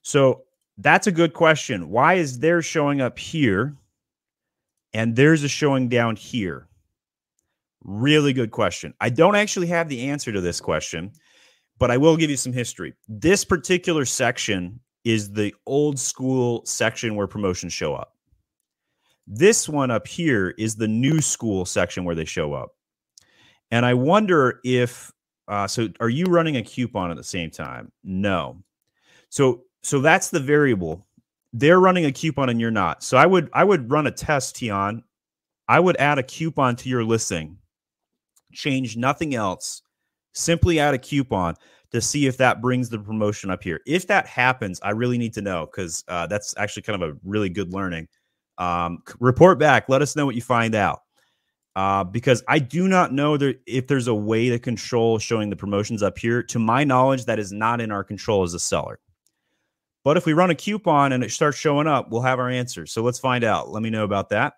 So 0.02 0.44
that's 0.78 1.08
a 1.08 1.12
good 1.12 1.34
question. 1.34 1.90
Why 1.90 2.14
is 2.16 2.40
theirs 2.40 2.66
showing 2.66 3.02
up 3.02 3.20
here 3.20 3.76
and 4.98 5.16
there's 5.16 5.44
a 5.44 5.48
showing 5.48 5.90
down 5.90 6.16
here? 6.16 6.68
Really 7.84 8.34
good 8.34 8.50
question. 8.50 8.96
I 9.00 9.10
don't 9.12 9.36
actually 9.36 9.68
have 9.68 9.90
the 9.90 10.10
answer 10.10 10.32
to 10.32 10.42
this 10.42 10.60
question, 10.60 11.12
but 11.78 11.92
I 11.92 11.98
will 11.98 12.18
give 12.18 12.32
you 12.32 12.36
some 12.36 12.52
history. 12.52 12.96
This 13.08 13.46
particular 13.46 14.06
section 14.06 14.80
is 15.04 15.32
the 15.32 15.54
old 15.68 16.00
school 16.00 16.66
section 16.66 17.16
where 17.16 17.28
promotions 17.28 17.74
show 17.74 17.94
up. 17.94 18.16
This 19.28 19.70
one 19.70 19.92
up 19.92 20.08
here 20.08 20.56
is 20.58 20.76
the 20.76 20.88
new 20.88 21.22
school 21.22 21.64
section 21.64 22.04
where 22.04 22.16
they 22.16 22.26
show 22.26 22.54
up. 22.54 22.72
And 23.70 23.86
I 23.86 23.94
wonder 23.94 24.60
if 24.64 25.12
uh, 25.48 25.68
so 25.68 25.90
are 26.00 26.10
you 26.10 26.26
running 26.26 26.58
a 26.58 26.64
coupon 26.64 27.12
at 27.12 27.18
the 27.18 27.24
same 27.24 27.52
time? 27.52 27.92
No. 28.04 28.64
So 29.30 29.62
so 29.84 30.00
that's 30.02 30.32
the 30.32 30.40
variable. 30.40 31.07
They're 31.54 31.80
running 31.80 32.06
a 32.06 32.12
coupon 32.12 32.50
and 32.50 32.60
you're 32.60 32.72
not. 32.72 33.04
So 33.04 33.18
I 33.18 33.26
would 33.26 33.50
I 33.54 33.64
would 33.64 33.90
run 33.92 34.08
a 34.08 34.12
test, 34.12 34.58
Tion. 34.58 35.04
I 35.68 35.80
would 35.80 35.98
add 35.98 36.18
a 36.18 36.24
coupon 36.24 36.76
to 36.78 36.90
your 36.90 37.04
listing. 37.04 37.58
Change 38.54 38.98
nothing 38.98 39.36
else. 39.36 39.82
Simply 40.34 40.80
add 40.80 40.94
a 40.94 41.00
coupon 41.00 41.56
to 41.92 42.02
see 42.02 42.28
if 42.28 42.38
that 42.38 42.62
brings 42.62 42.90
the 42.90 43.00
promotion 43.00 43.50
up 43.50 43.64
here. 43.64 43.82
If 43.86 44.08
that 44.08 44.28
happens, 44.28 44.80
I 44.84 44.92
really 44.92 45.18
need 45.18 45.34
to 45.34 45.42
know 45.42 45.66
because 45.66 46.04
uh, 46.08 46.28
that's 46.28 46.54
actually 46.58 46.84
kind 46.84 47.02
of 47.02 47.10
a 47.10 47.18
really 47.24 47.50
good 47.50 47.74
learning. 47.74 48.08
Um, 48.58 49.04
report 49.20 49.60
back. 49.60 49.88
Let 49.88 50.02
us 50.02 50.16
know 50.16 50.26
what 50.26 50.36
you 50.36 50.42
find 50.42 50.76
out 50.76 51.02
uh, 51.78 52.04
because 52.04 52.44
I 52.48 52.58
do 52.58 52.88
not 52.88 53.14
know 53.14 53.38
there, 53.38 53.54
if 53.68 53.86
there's 53.86 54.08
a 54.08 54.16
way 54.16 54.50
to 54.50 54.58
control 54.58 55.20
showing 55.20 55.52
the 55.52 55.56
promotions 55.56 56.02
up 56.02 56.18
here. 56.18 56.42
To 56.42 56.58
my 56.58 56.84
knowledge, 56.84 57.26
that 57.26 57.38
is 57.38 57.52
not 57.52 57.80
in 57.82 57.92
our 57.92 58.04
control 58.04 58.42
as 58.42 58.56
a 58.56 58.60
seller. 58.60 59.00
But 60.08 60.16
if 60.16 60.26
we 60.26 60.32
run 60.32 60.50
a 60.50 60.56
coupon 60.56 61.12
and 61.12 61.22
it 61.22 61.32
starts 61.32 61.58
showing 61.58 61.86
up, 61.86 62.10
we'll 62.10 62.22
have 62.22 62.40
our 62.40 62.50
answers. 62.50 62.94
So 62.94 63.04
let's 63.04 63.20
find 63.20 63.44
out. 63.44 63.72
Let 63.72 63.84
me 63.84 63.90
know 63.90 64.06
about 64.06 64.30
that. 64.30 64.54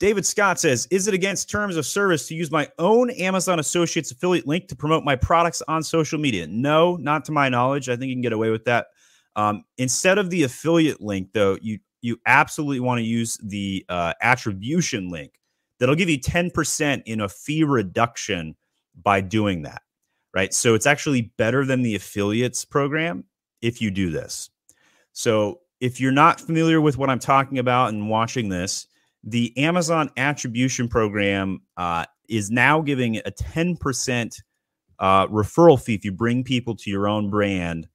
David 0.00 0.26
Scott 0.26 0.58
says, 0.58 0.88
Is 0.90 1.06
it 1.06 1.14
against 1.14 1.48
terms 1.48 1.76
of 1.76 1.86
service 1.86 2.26
to 2.26 2.34
use 2.34 2.50
my 2.50 2.68
own 2.80 3.10
Amazon 3.10 3.60
Associates 3.60 4.10
affiliate 4.10 4.48
link 4.48 4.66
to 4.66 4.74
promote 4.74 5.04
my 5.04 5.14
products 5.14 5.62
on 5.68 5.84
social 5.84 6.18
media? 6.18 6.48
No, 6.48 6.96
not 6.96 7.24
to 7.26 7.30
my 7.30 7.48
knowledge. 7.48 7.88
I 7.88 7.94
think 7.94 8.08
you 8.08 8.16
can 8.16 8.22
get 8.22 8.32
away 8.32 8.50
with 8.50 8.64
that. 8.64 8.88
Um, 9.36 9.62
instead 9.78 10.18
of 10.18 10.28
the 10.30 10.42
affiliate 10.42 11.00
link, 11.00 11.28
though, 11.32 11.58
you 11.62 11.78
you 12.00 12.18
absolutely 12.26 12.80
want 12.80 12.98
to 12.98 13.04
use 13.04 13.38
the 13.40 13.86
uh, 13.88 14.14
attribution 14.20 15.10
link. 15.10 15.34
That'll 15.78 15.94
give 15.94 16.10
you 16.10 16.18
10% 16.18 17.02
in 17.06 17.20
a 17.20 17.28
fee 17.28 17.62
reduction 17.62 18.56
by 19.00 19.20
doing 19.20 19.62
that, 19.62 19.82
right? 20.36 20.52
So 20.52 20.74
it's 20.74 20.84
actually 20.84 21.32
better 21.38 21.64
than 21.64 21.80
the 21.80 21.94
affiliates 21.94 22.62
program 22.62 23.24
if 23.62 23.80
you 23.80 23.90
do 23.90 24.10
this. 24.10 24.50
So 25.14 25.60
if 25.80 25.98
you're 25.98 26.12
not 26.12 26.42
familiar 26.42 26.78
with 26.78 26.98
what 26.98 27.08
I'm 27.08 27.18
talking 27.18 27.58
about 27.58 27.88
and 27.88 28.10
watching 28.10 28.50
this, 28.50 28.86
the 29.24 29.56
Amazon 29.56 30.10
attribution 30.18 30.88
program 30.88 31.62
uh, 31.78 32.04
is 32.28 32.50
now 32.50 32.82
giving 32.82 33.16
a 33.16 33.30
10% 33.30 34.42
uh, 34.98 35.26
referral 35.28 35.82
fee 35.82 35.94
if 35.94 36.04
you 36.04 36.12
bring 36.12 36.44
people 36.44 36.76
to 36.76 36.90
your 36.90 37.08
own 37.08 37.30
brand 37.30 37.88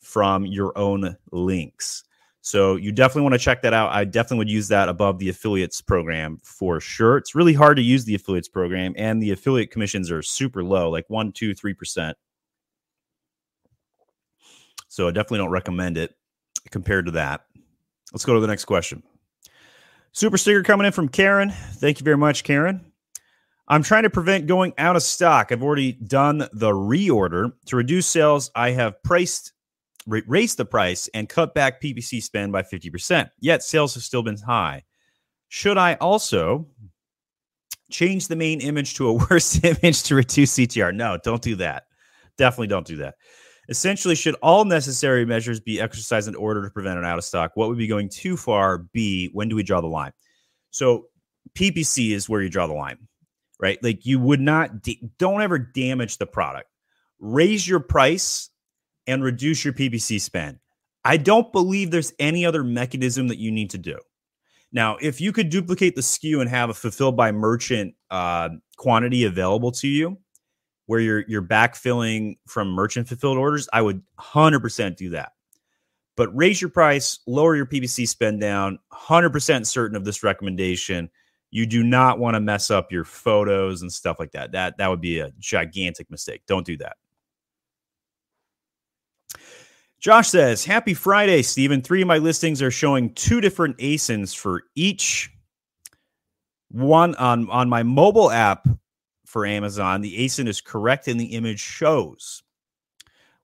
from 0.00 0.46
your 0.46 0.76
own 0.78 1.14
links. 1.30 2.04
So 2.44 2.74
you 2.74 2.90
definitely 2.90 3.22
want 3.22 3.34
to 3.34 3.38
check 3.38 3.62
that 3.62 3.72
out. 3.72 3.92
I 3.92 4.04
definitely 4.04 4.38
would 4.38 4.50
use 4.50 4.66
that 4.68 4.88
above 4.88 5.20
the 5.20 5.28
affiliates 5.28 5.80
program 5.80 6.38
for 6.42 6.80
sure. 6.80 7.16
It's 7.16 7.36
really 7.36 7.54
hard 7.54 7.76
to 7.76 7.82
use 7.82 8.04
the 8.04 8.16
affiliates 8.16 8.48
program, 8.48 8.94
and 8.96 9.22
the 9.22 9.30
affiliate 9.30 9.70
commissions 9.70 10.10
are 10.10 10.22
super 10.22 10.64
low, 10.64 10.90
like 10.90 11.08
one, 11.08 11.30
two, 11.30 11.54
three 11.54 11.72
percent. 11.72 12.16
So 14.88 15.06
I 15.06 15.12
definitely 15.12 15.38
don't 15.38 15.50
recommend 15.50 15.96
it 15.96 16.16
compared 16.70 17.06
to 17.06 17.12
that. 17.12 17.44
Let's 18.12 18.24
go 18.24 18.34
to 18.34 18.40
the 18.40 18.48
next 18.48 18.64
question. 18.64 19.02
Super 20.10 20.36
sticker 20.36 20.62
coming 20.62 20.86
in 20.86 20.92
from 20.92 21.08
Karen. 21.08 21.50
Thank 21.50 22.00
you 22.00 22.04
very 22.04 22.18
much, 22.18 22.44
Karen. 22.44 22.84
I'm 23.68 23.84
trying 23.84 24.02
to 24.02 24.10
prevent 24.10 24.48
going 24.48 24.74
out 24.76 24.96
of 24.96 25.02
stock. 25.04 25.52
I've 25.52 25.62
already 25.62 25.92
done 25.92 26.38
the 26.52 26.72
reorder. 26.72 27.52
To 27.66 27.76
reduce 27.76 28.06
sales, 28.06 28.50
I 28.54 28.72
have 28.72 29.02
priced 29.04 29.52
raised 30.06 30.56
the 30.56 30.64
price 30.64 31.08
and 31.14 31.28
cut 31.28 31.54
back 31.54 31.80
PPC 31.80 32.22
spend 32.22 32.52
by 32.52 32.62
50%. 32.62 33.30
Yet 33.40 33.62
sales 33.62 33.94
have 33.94 34.02
still 34.02 34.22
been 34.22 34.38
high. 34.38 34.82
Should 35.48 35.78
I 35.78 35.94
also 35.94 36.66
change 37.90 38.28
the 38.28 38.36
main 38.36 38.60
image 38.60 38.94
to 38.94 39.08
a 39.08 39.12
worse 39.30 39.62
image 39.62 40.02
to 40.04 40.14
reduce 40.14 40.56
CTR? 40.56 40.94
No, 40.94 41.18
don't 41.22 41.42
do 41.42 41.56
that. 41.56 41.84
Definitely 42.38 42.68
don't 42.68 42.86
do 42.86 42.96
that. 42.96 43.14
Essentially, 43.68 44.14
should 44.14 44.34
all 44.42 44.64
necessary 44.64 45.24
measures 45.24 45.60
be 45.60 45.80
exercised 45.80 46.26
in 46.26 46.34
order 46.34 46.62
to 46.62 46.70
prevent 46.70 46.98
an 46.98 47.04
out 47.04 47.18
of 47.18 47.24
stock? 47.24 47.52
What 47.54 47.68
would 47.68 47.78
be 47.78 47.86
going 47.86 48.08
too 48.08 48.36
far? 48.36 48.78
B, 48.92 49.30
when 49.32 49.48
do 49.48 49.54
we 49.56 49.62
draw 49.62 49.80
the 49.80 49.86
line? 49.86 50.12
So, 50.70 51.06
PPC 51.54 52.12
is 52.12 52.28
where 52.28 52.42
you 52.42 52.48
draw 52.48 52.66
the 52.66 52.72
line, 52.72 52.98
right? 53.60 53.82
Like 53.82 54.04
you 54.04 54.18
would 54.18 54.40
not, 54.40 54.70
don't 55.18 55.42
ever 55.42 55.58
damage 55.58 56.18
the 56.18 56.26
product. 56.26 56.68
Raise 57.20 57.66
your 57.66 57.80
price 57.80 58.50
and 59.06 59.22
reduce 59.22 59.64
your 59.64 59.74
PPC 59.74 60.20
spend. 60.20 60.58
I 61.04 61.16
don't 61.16 61.52
believe 61.52 61.90
there's 61.90 62.12
any 62.18 62.46
other 62.46 62.62
mechanism 62.62 63.28
that 63.28 63.38
you 63.38 63.50
need 63.50 63.70
to 63.70 63.78
do. 63.78 63.98
Now, 64.72 64.96
if 65.00 65.20
you 65.20 65.32
could 65.32 65.50
duplicate 65.50 65.96
the 65.96 66.00
SKU 66.00 66.40
and 66.40 66.48
have 66.48 66.70
a 66.70 66.74
fulfilled 66.74 67.16
by 67.16 67.32
merchant 67.32 67.94
uh, 68.10 68.50
quantity 68.76 69.24
available 69.24 69.72
to 69.72 69.88
you, 69.88 70.18
where 70.86 71.00
you're 71.00 71.24
you're 71.28 71.42
backfilling 71.42 72.36
from 72.46 72.68
merchant 72.68 73.08
fulfilled 73.08 73.38
orders, 73.38 73.68
I 73.72 73.82
would 73.82 74.02
100% 74.18 74.96
do 74.96 75.10
that. 75.10 75.32
But 76.16 76.34
raise 76.36 76.60
your 76.60 76.70
price, 76.70 77.20
lower 77.26 77.56
your 77.56 77.66
PPC 77.66 78.06
spend 78.08 78.40
down. 78.40 78.78
100% 78.92 79.66
certain 79.66 79.96
of 79.96 80.04
this 80.04 80.22
recommendation. 80.22 81.10
You 81.50 81.66
do 81.66 81.82
not 81.82 82.18
want 82.18 82.34
to 82.34 82.40
mess 82.40 82.70
up 82.70 82.92
your 82.92 83.04
photos 83.04 83.82
and 83.82 83.92
stuff 83.92 84.18
like 84.18 84.32
that. 84.32 84.52
That 84.52 84.78
that 84.78 84.88
would 84.88 85.00
be 85.00 85.20
a 85.20 85.32
gigantic 85.38 86.10
mistake. 86.10 86.42
Don't 86.46 86.66
do 86.66 86.76
that. 86.78 86.96
Josh 90.02 90.30
says, 90.30 90.64
Happy 90.64 90.94
Friday, 90.94 91.42
Stephen. 91.42 91.80
Three 91.80 92.02
of 92.02 92.08
my 92.08 92.18
listings 92.18 92.60
are 92.60 92.72
showing 92.72 93.14
two 93.14 93.40
different 93.40 93.78
ASINs 93.78 94.36
for 94.36 94.64
each. 94.74 95.30
One 96.72 97.14
on, 97.14 97.48
on 97.48 97.68
my 97.68 97.84
mobile 97.84 98.28
app 98.28 98.66
for 99.26 99.46
Amazon, 99.46 100.00
the 100.00 100.18
ASIN 100.18 100.48
is 100.48 100.60
correct 100.60 101.06
and 101.06 101.20
the 101.20 101.26
image 101.26 101.60
shows. 101.60 102.42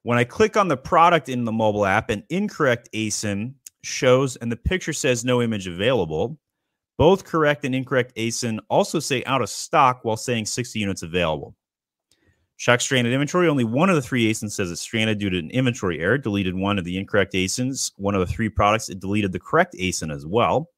When 0.03 0.17
I 0.17 0.25
click 0.25 0.57
on 0.57 0.67
the 0.67 0.75
product 0.75 1.29
in 1.29 1.45
the 1.45 1.51
mobile 1.53 1.85
app, 1.85 2.09
an 2.09 2.25
incorrect 2.29 2.89
ASIN 2.93 3.53
shows 3.83 4.35
and 4.35 4.51
the 4.51 4.57
picture 4.57 4.91
says 4.91 5.23
no 5.23 5.41
image 5.41 5.65
available. 5.65 6.37
Both 6.97 7.23
correct 7.23 7.63
and 7.63 7.73
incorrect 7.73 8.17
ASIN 8.17 8.59
also 8.69 8.99
say 8.99 9.23
out 9.23 9.41
of 9.41 9.49
stock 9.49 10.01
while 10.03 10.17
saying 10.17 10.45
60 10.45 10.77
units 10.77 11.03
available. 11.03 11.55
Check 12.59 12.81
stranded 12.81 13.13
inventory. 13.13 13.47
Only 13.47 13.63
one 13.63 13.89
of 13.89 13.95
the 13.95 14.01
three 14.01 14.29
ASINs 14.29 14.51
says 14.51 14.69
it's 14.69 14.81
stranded 14.81 15.17
due 15.17 15.29
to 15.29 15.39
an 15.39 15.49
inventory 15.49 16.01
error. 16.01 16.17
Deleted 16.17 16.53
one 16.53 16.77
of 16.77 16.83
the 16.83 16.97
incorrect 16.97 17.33
ASINs. 17.33 17.93
One 17.95 18.15
of 18.15 18.19
the 18.19 18.31
three 18.31 18.49
products, 18.49 18.89
it 18.89 18.99
deleted 18.99 19.31
the 19.31 19.39
correct 19.39 19.75
ASIN 19.79 20.13
as 20.13 20.25
well. 20.25 20.69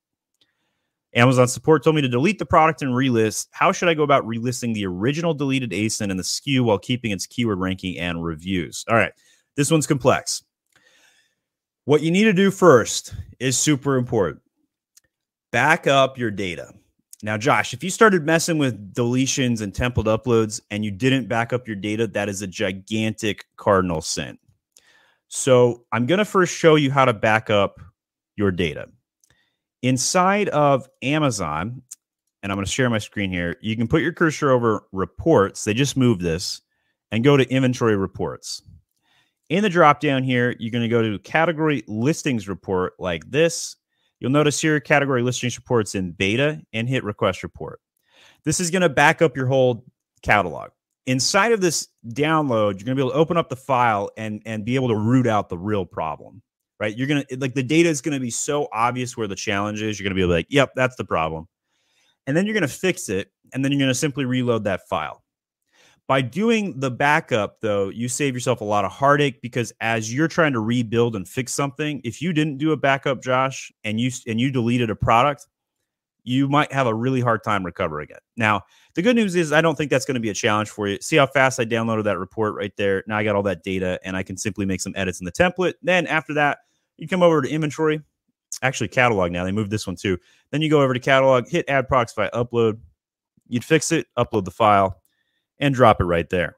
Amazon 1.16 1.48
support 1.48 1.84
told 1.84 1.96
me 1.96 2.04
to 2.04 2.08
delete 2.08 2.38
the 2.38 2.46
product 2.46 2.84
and 2.84 2.92
relist. 2.92 3.48
How 3.50 3.72
should 3.72 3.90
I 3.90 3.96
go 3.96 4.04
about 4.04 4.28
relisting 4.28 4.76
the 4.76 4.86
original 4.86 5.34
deleted 5.34 5.72
ASIN 5.72 6.12
and 6.12 6.20
the 6.20 6.24
SKU 6.24 6.62
while 6.62 6.78
keeping 6.78 7.10
its 7.10 7.26
keyword 7.26 7.58
ranking 7.58 7.98
and 7.98 8.24
reviews? 8.24 8.86
All 8.88 8.96
right, 8.96 9.12
this 9.56 9.72
one's 9.72 9.88
complex. 9.88 10.44
What 11.86 12.04
you 12.04 12.12
need 12.12 12.26
to 12.26 12.34
do 12.34 12.52
first 12.52 13.16
is 13.40 13.58
super 13.58 13.98
important. 13.98 14.44
Back 15.52 15.88
up 15.88 16.20
your 16.20 16.30
data. 16.30 16.76
Now, 17.24 17.38
Josh, 17.38 17.74
if 17.74 17.84
you 17.84 17.90
started 17.90 18.26
messing 18.26 18.58
with 18.58 18.94
deletions 18.94 19.62
and 19.62 19.74
template 19.74 20.06
uploads 20.06 20.60
and 20.72 20.84
you 20.84 20.92
didn't 20.92 21.28
back 21.28 21.54
up 21.54 21.68
your 21.68 21.76
data, 21.76 22.08
that 22.08 22.30
is 22.30 22.42
a 22.42 22.48
gigantic 22.48 23.46
cardinal 23.58 24.02
sin. 24.02 24.40
So, 25.28 25.86
I'm 25.92 26.08
going 26.08 26.18
to 26.18 26.26
first 26.26 26.56
show 26.56 26.76
you 26.76 26.92
how 26.92 27.06
to 27.06 27.14
back 27.14 27.50
up 27.50 27.80
your 28.36 28.52
data. 28.52 28.90
Inside 29.82 30.50
of 30.50 30.90
Amazon, 31.02 31.82
and 32.44 32.52
I'm 32.52 32.58
going 32.58 32.66
to 32.66 32.72
share 32.72 32.90
my 32.90 32.98
screen 32.98 33.32
here, 33.32 33.56
you 33.62 33.76
can 33.76 33.88
put 33.88 34.02
your 34.02 34.14
cursor 34.14 34.52
over 34.52 34.86
reports. 34.92 35.64
They 35.64 35.74
just 35.74 35.96
moved 35.96 36.22
this 36.22 36.62
and 37.12 37.24
go 37.24 37.38
to 37.38 37.50
inventory 37.50 37.96
reports. 37.96 38.64
In 39.50 39.64
the 39.64 39.70
drop 39.70 40.00
down 40.00 40.24
here, 40.24 40.56
you're 40.60 40.72
going 40.72 40.84
to 40.84 40.88
go 40.88 41.02
to 41.02 41.20
category 41.20 41.84
listings 41.88 42.48
report 42.48 42.94
like 43.00 43.30
this 43.30 43.76
You'll 44.22 44.32
notice 44.32 44.62
here 44.62 44.80
category 44.80 45.24
listings 45.24 45.58
reports 45.58 45.96
in 45.96 46.12
beta 46.12 46.62
and 46.72 46.88
hit 46.88 47.04
request 47.04 47.42
report. 47.42 47.82
This 48.46 48.60
is 48.60 48.70
going 48.70 48.84
to 48.84 48.90
back 48.90 49.22
up 49.22 49.36
your 49.36 49.48
whole 49.48 49.84
catalog. 50.22 50.70
Inside 51.08 51.52
of 51.52 51.60
this 51.60 51.88
download, 52.08 52.74
you're 52.80 52.86
going 52.86 52.96
to 52.96 52.96
be 52.96 53.02
able 53.02 53.12
to 53.12 53.18
open 53.18 53.36
up 53.36 53.50
the 53.50 53.56
file 53.56 54.12
and 54.16 54.42
and 54.46 54.64
be 54.64 54.76
able 54.76 54.90
to 54.90 54.96
root 54.96 55.26
out 55.26 55.50
the 55.50 55.58
real 55.58 55.86
problem. 55.86 56.44
Right? 56.80 56.96
You're 56.96 57.08
going 57.08 57.26
to 57.28 57.38
like 57.38 57.56
the 57.56 57.64
data 57.64 57.90
is 57.90 58.02
going 58.02 58.14
to 58.14 58.20
be 58.20 58.30
so 58.30 58.68
obvious 58.72 59.18
where 59.18 59.28
the 59.28 59.36
challenge 59.36 59.82
is. 59.82 60.00
You're 60.00 60.06
going 60.06 60.16
to 60.16 60.28
be 60.28 60.32
like, 60.32 60.46
"Yep, 60.50 60.74
that's 60.76 60.96
the 60.96 61.04
problem." 61.04 61.48
And 62.28 62.38
then 62.38 62.46
you're 62.46 62.54
going 62.54 62.62
to 62.62 62.68
fix 62.68 63.10
it 63.10 63.32
and 63.54 63.66
then 63.66 63.72
you're 63.72 63.80
going 63.80 63.90
to 63.90 63.96
simply 63.96 64.26
reload 64.26 64.64
that 64.66 64.88
file. 64.88 65.21
By 66.12 66.20
doing 66.20 66.78
the 66.78 66.92
backup, 66.92 67.62
though, 67.62 67.88
you 67.88 68.10
save 68.10 68.34
yourself 68.34 68.60
a 68.60 68.66
lot 68.66 68.84
of 68.84 68.92
heartache 68.92 69.42
because 69.42 69.72
as 69.80 70.14
you're 70.14 70.28
trying 70.28 70.52
to 70.52 70.60
rebuild 70.60 71.16
and 71.16 71.26
fix 71.26 71.54
something, 71.54 72.02
if 72.04 72.22
you 72.22 72.34
didn't 72.34 72.58
do 72.58 72.74
a 72.74 72.76
backup, 72.76 73.24
Josh, 73.24 73.72
and 73.86 73.98
you 73.98 74.12
and 74.28 74.38
you 74.38 74.52
deleted 74.52 74.90
a 74.90 74.96
product, 74.98 75.48
you 76.26 76.50
might 76.50 76.70
have 76.74 76.86
a 76.86 76.94
really 76.94 77.22
hard 77.22 77.46
time 77.46 77.66
recovering 77.66 78.10
it. 78.10 78.20
Now, 78.36 78.64
the 78.94 79.02
good 79.02 79.16
news 79.16 79.38
is 79.38 79.54
I 79.54 79.62
don't 79.62 79.78
think 79.78 79.90
that's 79.90 80.04
going 80.04 80.16
to 80.16 80.20
be 80.20 80.30
a 80.30 80.34
challenge 80.34 80.70
for 80.70 80.86
you. 80.90 80.98
See 81.00 81.16
how 81.16 81.28
fast 81.28 81.62
I 81.62 81.64
downloaded 81.64 82.04
that 82.04 82.20
report 82.20 82.56
right 82.56 82.76
there. 82.76 83.06
Now 83.08 83.16
I 83.16 83.24
got 83.24 83.38
all 83.38 83.44
that 83.44 83.64
data 83.64 83.98
and 84.04 84.18
I 84.18 84.24
can 84.24 84.36
simply 84.36 84.66
make 84.66 84.82
some 84.82 84.92
edits 84.98 85.22
in 85.22 85.26
the 85.26 85.32
template. 85.32 85.76
Then 85.82 86.08
after 86.08 86.34
that, 86.34 86.58
you 86.98 87.08
come 87.08 87.24
over 87.24 87.42
to 87.42 87.50
inventory, 87.50 88.02
actually 88.62 88.90
catalog 88.90 89.32
now. 89.32 89.46
They 89.46 89.54
moved 89.54 89.72
this 89.72 89.88
one 89.88 89.96
too. 89.96 90.18
Then 90.52 90.62
you 90.62 90.70
go 90.70 90.82
over 90.82 90.94
to 90.94 91.00
catalog, 91.00 91.48
hit 91.48 91.70
add 91.70 91.88
products 91.88 92.16
by 92.16 92.28
upload. 92.32 92.82
You'd 93.48 93.64
fix 93.64 93.94
it, 93.94 94.08
upload 94.18 94.44
the 94.44 94.52
file, 94.52 95.01
and 95.62 95.74
drop 95.74 96.02
it 96.02 96.06
right 96.06 96.30
there. 96.30 96.58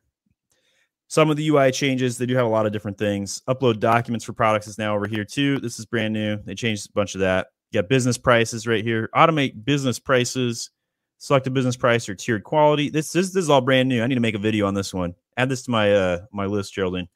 Some 1.07 1.29
of 1.29 1.37
the 1.37 1.47
UI 1.47 1.71
changes, 1.71 2.17
they 2.17 2.25
do 2.25 2.35
have 2.35 2.45
a 2.45 2.49
lot 2.49 2.65
of 2.65 2.71
different 2.71 2.97
things. 2.97 3.43
Upload 3.47 3.79
documents 3.79 4.25
for 4.25 4.33
products 4.33 4.67
is 4.67 4.79
now 4.79 4.95
over 4.95 5.05
here 5.05 5.23
too. 5.23 5.59
This 5.59 5.77
is 5.77 5.85
brand 5.85 6.13
new. 6.13 6.37
They 6.43 6.55
changed 6.55 6.89
a 6.89 6.93
bunch 6.93 7.13
of 7.13 7.21
that. 7.21 7.47
You 7.69 7.81
got 7.81 7.89
business 7.89 8.17
prices 8.17 8.65
right 8.65 8.83
here. 8.83 9.09
Automate 9.13 9.63
business 9.63 9.99
prices. 9.99 10.71
Select 11.19 11.45
a 11.47 11.51
business 11.51 11.77
price 11.77 12.09
or 12.09 12.15
tiered 12.15 12.43
quality. 12.43 12.89
This, 12.89 13.11
this, 13.11 13.31
this 13.31 13.43
is 13.43 13.49
all 13.49 13.61
brand 13.61 13.89
new. 13.89 14.01
I 14.01 14.07
need 14.07 14.15
to 14.15 14.21
make 14.21 14.35
a 14.35 14.39
video 14.39 14.65
on 14.65 14.73
this 14.73 14.93
one. 14.93 15.13
Add 15.37 15.49
this 15.49 15.63
to 15.63 15.71
my 15.71 15.93
uh 15.93 16.19
my 16.31 16.45
list, 16.45 16.73
Geraldine. 16.73 17.07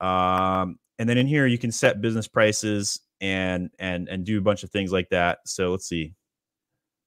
Um, 0.00 0.78
and 0.98 1.08
then 1.08 1.16
in 1.16 1.26
here 1.26 1.46
you 1.46 1.58
can 1.58 1.72
set 1.72 2.00
business 2.00 2.28
prices 2.28 3.00
and 3.20 3.70
and 3.78 4.08
and 4.08 4.24
do 4.24 4.38
a 4.38 4.42
bunch 4.42 4.62
of 4.62 4.70
things 4.70 4.92
like 4.92 5.08
that. 5.10 5.38
So 5.46 5.70
let's 5.70 5.86
see. 5.88 6.14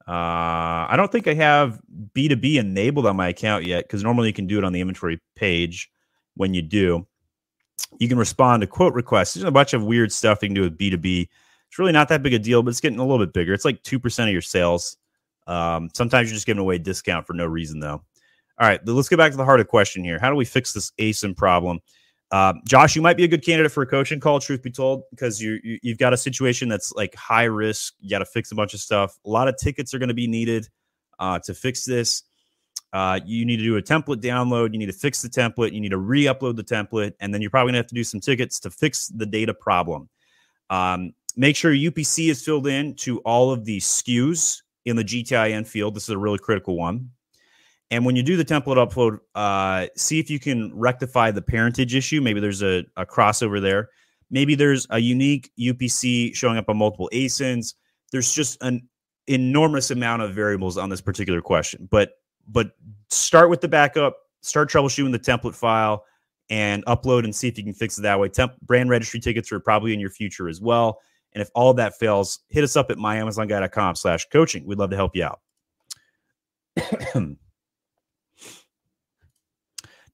Uh, 0.09 0.89
I 0.89 0.95
don't 0.97 1.11
think 1.11 1.27
I 1.27 1.35
have 1.35 1.79
B2B 2.15 2.55
enabled 2.55 3.05
on 3.05 3.15
my 3.15 3.27
account 3.27 3.65
yet 3.65 3.83
because 3.83 4.03
normally 4.03 4.27
you 4.27 4.33
can 4.33 4.47
do 4.47 4.57
it 4.57 4.63
on 4.63 4.73
the 4.73 4.81
inventory 4.81 5.21
page 5.35 5.91
when 6.33 6.55
you 6.55 6.63
do. 6.63 7.05
You 7.99 8.07
can 8.07 8.17
respond 8.17 8.61
to 8.61 8.67
quote 8.67 8.95
requests. 8.95 9.35
There's 9.35 9.43
a 9.43 9.51
bunch 9.51 9.73
of 9.73 9.83
weird 9.83 10.11
stuff 10.11 10.39
you 10.41 10.47
can 10.47 10.55
do 10.55 10.61
with 10.61 10.79
B2B. 10.79 11.27
It's 11.67 11.77
really 11.77 11.91
not 11.91 12.09
that 12.09 12.23
big 12.23 12.33
a 12.33 12.39
deal, 12.39 12.63
but 12.63 12.71
it's 12.71 12.81
getting 12.81 12.97
a 12.97 13.05
little 13.05 13.23
bit 13.23 13.33
bigger. 13.33 13.53
It's 13.53 13.65
like 13.65 13.83
2% 13.83 14.23
of 14.23 14.31
your 14.31 14.41
sales. 14.41 14.97
Um, 15.45 15.89
sometimes 15.93 16.29
you're 16.29 16.35
just 16.35 16.47
giving 16.47 16.61
away 16.61 16.77
a 16.77 16.79
discount 16.79 17.27
for 17.27 17.33
no 17.33 17.45
reason, 17.45 17.79
though. 17.79 18.01
All 18.59 18.67
right, 18.67 18.79
let's 18.87 19.09
get 19.09 19.17
back 19.17 19.31
to 19.31 19.37
the 19.37 19.45
heart 19.45 19.59
of 19.59 19.67
the 19.67 19.69
question 19.69 20.03
here. 20.03 20.17
How 20.19 20.31
do 20.31 20.35
we 20.35 20.43
fix 20.43 20.73
this 20.73 20.91
ASIN 20.99 21.37
problem? 21.37 21.81
Uh, 22.31 22.53
Josh, 22.67 22.95
you 22.95 23.01
might 23.01 23.17
be 23.17 23.23
a 23.23 23.27
good 23.27 23.43
candidate 23.43 23.71
for 23.71 23.81
a 23.81 23.87
coaching 23.87 24.19
call. 24.19 24.39
Truth 24.39 24.61
be 24.61 24.69
told, 24.69 25.03
because 25.09 25.41
you, 25.41 25.59
you 25.63 25.79
you've 25.81 25.97
got 25.97 26.13
a 26.13 26.17
situation 26.17 26.69
that's 26.69 26.91
like 26.93 27.15
high 27.15 27.45
risk. 27.45 27.95
You 27.99 28.09
got 28.09 28.19
to 28.19 28.25
fix 28.25 28.51
a 28.51 28.55
bunch 28.55 28.73
of 28.73 28.79
stuff. 28.79 29.17
A 29.25 29.29
lot 29.29 29.47
of 29.47 29.57
tickets 29.57 29.93
are 29.93 29.99
going 29.99 30.09
to 30.09 30.15
be 30.15 30.27
needed 30.27 30.69
uh, 31.17 31.39
to 31.39 31.53
fix 31.53 31.85
this. 31.85 32.23
Uh, 32.91 33.19
you 33.25 33.45
need 33.45 33.57
to 33.57 33.63
do 33.63 33.77
a 33.77 33.81
template 33.81 34.21
download. 34.21 34.73
You 34.73 34.79
need 34.79 34.87
to 34.87 34.93
fix 34.93 35.21
the 35.21 35.29
template. 35.29 35.73
You 35.73 35.81
need 35.81 35.89
to 35.89 35.97
re-upload 35.97 36.55
the 36.55 36.63
template, 36.63 37.13
and 37.19 37.33
then 37.33 37.41
you're 37.41 37.51
probably 37.51 37.71
gonna 37.71 37.79
have 37.79 37.87
to 37.87 37.95
do 37.95 38.03
some 38.03 38.19
tickets 38.19 38.59
to 38.61 38.71
fix 38.71 39.07
the 39.07 39.25
data 39.25 39.53
problem. 39.53 40.09
Um, 40.69 41.13
make 41.35 41.55
sure 41.55 41.71
UPC 41.71 42.29
is 42.29 42.43
filled 42.43 42.67
in 42.67 42.95
to 42.95 43.19
all 43.19 43.51
of 43.51 43.65
the 43.65 43.79
SKUs 43.79 44.61
in 44.85 44.95
the 44.95 45.03
GTIN 45.03 45.67
field. 45.67 45.95
This 45.95 46.03
is 46.03 46.09
a 46.09 46.17
really 46.17 46.39
critical 46.39 46.77
one. 46.77 47.11
And 47.91 48.05
when 48.05 48.15
you 48.15 48.23
do 48.23 48.37
the 48.37 48.45
template 48.45 48.77
upload, 48.77 49.19
uh, 49.35 49.87
see 49.95 50.19
if 50.19 50.29
you 50.29 50.39
can 50.39 50.77
rectify 50.77 51.31
the 51.31 51.41
parentage 51.41 51.95
issue. 51.95 52.21
Maybe 52.21 52.39
there's 52.39 52.61
a, 52.61 52.85
a 52.97 53.05
crossover 53.05 53.61
there. 53.61 53.89
Maybe 54.29 54.53
there's 54.53 54.85
a 54.91 54.99
unique 54.99 55.51
UPC 55.59 56.35
showing 56.35 56.57
up 56.57 56.69
on 56.69 56.77
multiple 56.77 57.09
ASINs. 57.11 57.73
There's 58.11 58.31
just 58.31 58.61
an 58.61 58.87
enormous 59.27 59.89
amount 59.89 60.21
of 60.21 60.33
variables 60.33 60.77
on 60.77 60.89
this 60.89 61.01
particular 61.01 61.41
question. 61.41 61.87
But 61.89 62.13
but 62.47 62.71
start 63.09 63.49
with 63.49 63.61
the 63.61 63.67
backup, 63.67 64.17
start 64.41 64.69
troubleshooting 64.69 65.11
the 65.11 65.19
template 65.19 65.55
file, 65.55 66.03
and 66.49 66.85
upload 66.85 67.23
and 67.23 67.35
see 67.35 67.47
if 67.47 67.57
you 67.57 67.63
can 67.63 67.73
fix 67.73 67.97
it 67.97 68.01
that 68.01 68.19
way. 68.19 68.29
Temp- 68.29 68.59
brand 68.61 68.89
registry 68.89 69.19
tickets 69.19 69.51
are 69.51 69.59
probably 69.59 69.93
in 69.93 69.99
your 69.99 70.09
future 70.09 70.47
as 70.49 70.61
well. 70.61 70.99
And 71.33 71.41
if 71.41 71.49
all 71.53 71.73
that 71.75 71.97
fails, 71.99 72.39
hit 72.49 72.63
us 72.63 72.75
up 72.75 72.89
at 72.89 72.97
myamazonguy.com 72.97 73.95
slash 73.95 74.27
coaching. 74.31 74.65
We'd 74.65 74.79
love 74.79 74.89
to 74.89 74.95
help 74.95 75.15
you 75.15 75.25
out. 75.25 75.39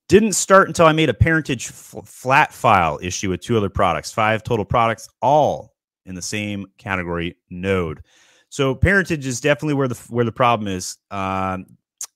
Didn't 0.08 0.34
start 0.34 0.68
until 0.68 0.86
I 0.86 0.92
made 0.92 1.10
a 1.10 1.14
parentage 1.14 1.70
f- 1.70 1.96
flat 2.06 2.54
file 2.54 3.00
issue 3.02 3.32
with 3.32 3.42
two 3.42 3.58
other 3.58 3.70
products, 3.70 4.12
five 4.12 4.44
total 4.44 4.66
products, 4.66 5.10
all 5.22 5.74
in 6.06 6.14
the 6.14 6.22
same 6.22 6.68
category 6.78 7.38
node. 7.50 8.04
So 8.50 8.76
parentage 8.76 9.26
is 9.26 9.42
definitely 9.42 9.74
where 9.74 9.88
the 9.88 9.96
where 10.10 10.26
the 10.26 10.32
problem 10.32 10.68
is. 10.68 10.98
Um, 11.10 11.66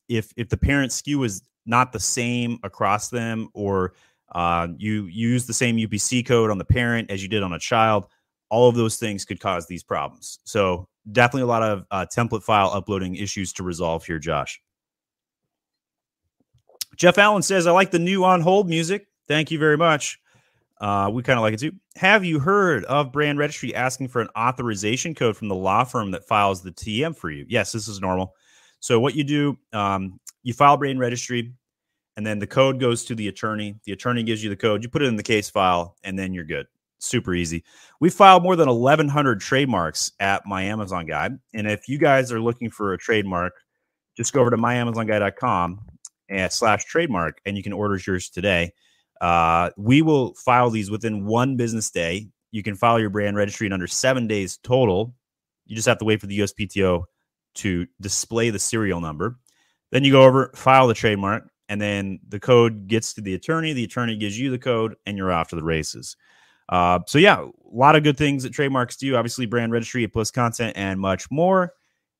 if 0.08 0.32
if 0.38 0.49
the 0.49 0.58
parent 0.58 0.91
SKU 0.91 1.25
is 1.25 1.41
not 1.65 1.91
the 1.91 1.99
same 1.99 2.60
across 2.63 3.10
them, 3.10 3.49
or 3.54 3.93
uh, 4.34 4.67
you 4.78 5.06
use 5.06 5.47
the 5.47 5.54
same 5.54 5.78
UPC 5.78 6.25
code 6.25 6.52
on 6.52 6.58
the 6.58 6.65
parent 6.65 7.10
as 7.10 7.23
you 7.23 7.28
did 7.28 7.43
on 7.43 7.54
a 7.54 7.60
child, 7.60 8.06
all 8.49 8.69
of 8.69 8.75
those 8.75 8.97
things 8.97 9.25
could 9.25 9.39
cause 9.39 9.65
these 9.67 9.84
problems. 9.84 10.39
So 10.43 10.88
definitely 11.12 11.43
a 11.43 11.47
lot 11.47 11.63
of 11.63 11.86
uh, 11.91 12.06
template 12.15 12.43
file 12.43 12.71
uploading 12.73 13.15
issues 13.15 13.52
to 13.54 13.63
resolve 13.63 14.06
here, 14.06 14.19
Josh. 14.19 14.62
Jeff 16.95 17.17
Allen 17.17 17.41
says, 17.41 17.67
I 17.67 17.71
like 17.71 17.91
the 17.91 17.99
new 17.99 18.23
on 18.23 18.41
hold 18.41 18.67
music. 18.67 19.08
Thank 19.28 19.52
you 19.52 19.60
very 19.60 19.78
much. 19.78 20.19
Uh, 20.80 21.10
we 21.12 21.23
kind 21.23 21.38
of 21.38 21.43
like 21.43 21.54
it 21.54 21.60
too. 21.60 21.73
Have 21.97 22.23
you 22.23 22.39
heard 22.39 22.86
of 22.86 23.12
brand 23.12 23.38
registry 23.38 23.75
asking 23.75 24.08
for 24.08 24.21
an 24.21 24.30
authorization 24.38 25.13
code 25.13 25.36
from 25.36 25.49
the 25.49 25.56
law 25.56 25.84
firm 25.84 26.12
that 26.12 26.28
files 26.28 26.62
the 26.62 26.71
TM 26.71 27.15
for 27.15 27.30
you? 27.30 27.45
Yes, 27.49 27.71
this 27.71 27.88
is 27.88 27.99
normal. 27.99 28.34
So, 28.80 28.99
what 28.99 29.15
you 29.15 29.25
do, 29.25 29.58
um, 29.73 30.19
you 30.43 30.54
file 30.54 30.78
brand 30.78 30.99
registry, 30.99 31.52
and 32.15 32.25
then 32.25 32.39
the 32.39 32.47
code 32.47 32.80
goes 32.80 33.04
to 33.06 33.15
the 33.15 33.28
attorney. 33.28 33.75
The 33.84 33.91
attorney 33.91 34.23
gives 34.23 34.41
you 34.41 34.49
the 34.49 34.56
code. 34.56 34.84
You 34.84 34.89
put 34.89 35.02
it 35.02 35.08
in 35.08 35.17
the 35.17 35.23
case 35.23 35.49
file, 35.49 35.97
and 36.04 36.17
then 36.17 36.34
you're 36.34 36.45
good. 36.45 36.67
Super 36.99 37.34
easy. 37.34 37.63
We 37.99 38.09
filed 38.09 38.43
more 38.43 38.55
than 38.55 38.68
1,100 38.68 39.39
trademarks 39.41 40.11
at 40.20 40.45
My 40.45 40.63
Amazon 40.63 41.05
Guy. 41.05 41.30
And 41.53 41.70
if 41.70 41.88
you 41.88 41.97
guys 41.97 42.32
are 42.32 42.41
looking 42.41 42.70
for 42.70 42.93
a 42.93 42.97
trademark, 42.97 43.53
just 44.18 44.34
go 44.34 44.41
over 44.41 44.49
to 44.49 44.57
myamazonguy.com 44.57 45.72
and 45.72 45.80
slash 46.49 46.86
trademark, 46.86 47.41
and 47.45 47.57
you 47.57 47.63
can 47.63 47.73
order 47.73 47.99
yours 48.05 48.30
today. 48.30 48.73
Uh, 49.21 49.69
we 49.77 50.01
will 50.01 50.34
file 50.36 50.69
these 50.69 50.89
within 50.89 51.25
one 51.25 51.57
business 51.57 51.91
day. 51.91 52.30
You 52.51 52.63
can 52.63 52.75
file 52.75 52.99
your 52.99 53.09
brand 53.09 53.36
registry 53.36 53.67
in 53.67 53.73
under 53.73 53.88
seven 53.88 54.27
days 54.27 54.57
total. 54.57 55.13
You 55.65 55.75
just 55.75 55.88
have 55.88 55.99
to 55.99 56.05
wait 56.05 56.21
for 56.21 56.27
the 56.27 56.39
USPTO 56.39 57.03
to 57.55 57.88
display 57.99 58.49
the 58.49 58.59
serial 58.59 59.01
number. 59.01 59.38
Then 59.91 60.03
you 60.03 60.11
go 60.11 60.23
over, 60.23 60.51
file 60.55 60.88
the 60.88 60.93
trademark, 60.93 61.49
and 61.67 61.82
then 61.82 62.19
the 62.27 62.39
code 62.39 62.88
gets 62.88 63.13
to 63.13 63.21
the 63.21 63.34
attorney. 63.34 63.73
The 63.73 63.84
attorney 63.84 64.15
gives 64.15 64.39
you 64.39 64.49
the 64.51 64.57
code, 64.59 64.95
and 65.05 65.17
you're 65.17 65.32
off 65.32 65.49
to 65.49 65.55
the 65.55 65.63
races. 65.63 66.15
Uh, 66.69 66.99
so 67.07 67.17
yeah, 67.17 67.41
a 67.41 67.49
lot 67.71 67.95
of 67.95 68.03
good 68.03 68.17
things 68.17 68.43
that 68.43 68.53
trademarks 68.53 68.95
do. 68.97 69.15
Obviously, 69.15 69.45
brand 69.45 69.71
registry, 69.71 70.07
plus 70.07 70.32
content, 70.32 70.73
and 70.77 70.99
much 70.99 71.30
more. 71.32 71.73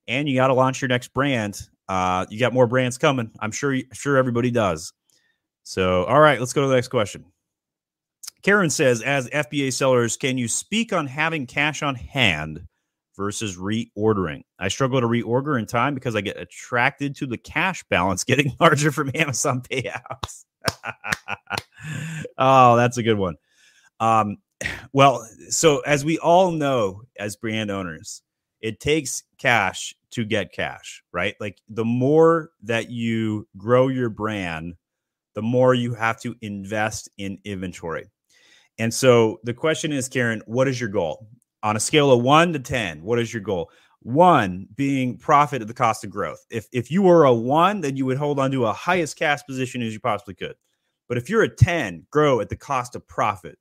and 0.08 0.28
you 0.28 0.34
got 0.34 0.48
to 0.48 0.54
launch 0.54 0.82
your 0.82 0.88
next 0.88 1.14
brand. 1.14 1.68
Uh, 1.90 2.24
you 2.30 2.38
got 2.38 2.52
more 2.52 2.68
brands 2.68 2.98
coming. 2.98 3.32
I'm 3.40 3.50
sure, 3.50 3.76
sure 3.92 4.16
everybody 4.16 4.52
does. 4.52 4.92
So, 5.64 6.04
all 6.04 6.20
right, 6.20 6.38
let's 6.38 6.52
go 6.52 6.62
to 6.62 6.68
the 6.68 6.76
next 6.76 6.86
question. 6.86 7.24
Karen 8.42 8.70
says, 8.70 9.02
as 9.02 9.28
FBA 9.28 9.72
sellers, 9.72 10.16
can 10.16 10.38
you 10.38 10.46
speak 10.46 10.92
on 10.92 11.08
having 11.08 11.48
cash 11.48 11.82
on 11.82 11.96
hand 11.96 12.60
versus 13.16 13.56
reordering? 13.56 14.42
I 14.56 14.68
struggle 14.68 15.00
to 15.00 15.08
reorder 15.08 15.58
in 15.58 15.66
time 15.66 15.96
because 15.96 16.14
I 16.14 16.20
get 16.20 16.40
attracted 16.40 17.16
to 17.16 17.26
the 17.26 17.36
cash 17.36 17.82
balance 17.90 18.22
getting 18.24 18.54
larger 18.60 18.92
from 18.92 19.10
Amazon 19.12 19.60
payouts. 19.60 20.44
oh, 22.38 22.76
that's 22.76 22.98
a 22.98 23.02
good 23.02 23.18
one. 23.18 23.34
Um, 23.98 24.36
well, 24.92 25.28
so 25.48 25.80
as 25.80 26.04
we 26.04 26.20
all 26.20 26.52
know, 26.52 27.02
as 27.18 27.34
brand 27.34 27.72
owners, 27.72 28.22
it 28.60 28.78
takes 28.78 29.24
cash 29.38 29.96
to 30.12 30.24
get 30.24 30.52
cash, 30.52 31.02
right? 31.12 31.34
Like 31.40 31.58
the 31.68 31.84
more 31.84 32.50
that 32.62 32.90
you 32.90 33.46
grow 33.56 33.88
your 33.88 34.10
brand, 34.10 34.74
the 35.34 35.42
more 35.42 35.74
you 35.74 35.94
have 35.94 36.20
to 36.22 36.34
invest 36.40 37.08
in 37.18 37.38
inventory. 37.44 38.10
And 38.78 38.92
so 38.92 39.40
the 39.44 39.54
question 39.54 39.92
is, 39.92 40.08
Karen, 40.08 40.42
what 40.46 40.68
is 40.68 40.80
your 40.80 40.88
goal? 40.88 41.26
On 41.62 41.76
a 41.76 41.80
scale 41.80 42.10
of 42.10 42.22
one 42.22 42.52
to 42.54 42.58
10, 42.58 43.02
what 43.02 43.18
is 43.18 43.32
your 43.32 43.42
goal? 43.42 43.70
One 44.02 44.66
being 44.74 45.18
profit 45.18 45.60
at 45.60 45.68
the 45.68 45.74
cost 45.74 46.04
of 46.04 46.10
growth. 46.10 46.44
If 46.50 46.66
if 46.72 46.90
you 46.90 47.02
were 47.02 47.24
a 47.24 47.34
one, 47.34 47.82
then 47.82 47.96
you 47.96 48.06
would 48.06 48.16
hold 48.16 48.40
on 48.40 48.50
to 48.52 48.64
a 48.64 48.72
highest 48.72 49.18
cash 49.18 49.44
position 49.46 49.82
as 49.82 49.92
you 49.92 50.00
possibly 50.00 50.34
could. 50.34 50.56
But 51.06 51.18
if 51.18 51.28
you're 51.28 51.42
a 51.42 51.54
10, 51.54 52.06
grow 52.10 52.40
at 52.40 52.48
the 52.48 52.56
cost 52.56 52.94
of 52.94 53.06
profit. 53.06 53.58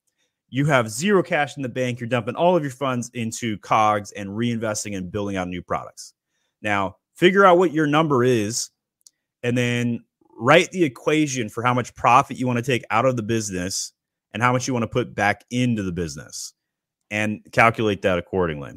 You 0.50 0.66
have 0.66 0.90
zero 0.90 1.22
cash 1.22 1.58
in 1.58 1.64
the 1.64 1.70
bank. 1.70 2.00
You're 2.00 2.08
dumping 2.08 2.36
all 2.36 2.56
of 2.56 2.64
your 2.64 2.72
funds 2.72 3.12
into 3.14 3.58
COGS 3.60 4.14
and 4.14 4.30
reinvesting 4.30 4.96
and 4.96 5.12
building 5.12 5.36
out 5.36 5.48
new 5.48 5.62
products. 5.62 6.14
Now, 6.62 6.98
figure 7.16 7.46
out 7.46 7.58
what 7.58 7.74
your 7.74 7.88
number 7.88 8.24
is 8.24 8.70
and 9.44 9.58
then 9.58 10.04
write 10.40 10.72
the 10.72 10.84
equation 10.84 11.50
for 11.50 11.64
how 11.64 11.74
much 11.74 11.94
profit 11.96 12.38
you 12.38 12.48
want 12.48 12.58
to 12.58 12.64
take 12.64 12.84
out 12.90 13.06
of 13.06 13.16
the 13.16 13.24
business 13.24 13.94
and 14.34 14.42
how 14.42 14.54
much 14.54 14.68
you 14.68 14.74
want 14.74 14.84
to 14.84 14.88
put 14.88 15.14
back 15.14 15.44
into 15.52 15.84
the 15.84 15.92
business 15.92 16.54
and 17.12 17.42
calculate 17.52 18.02
that 18.04 18.18
accordingly. 18.18 18.74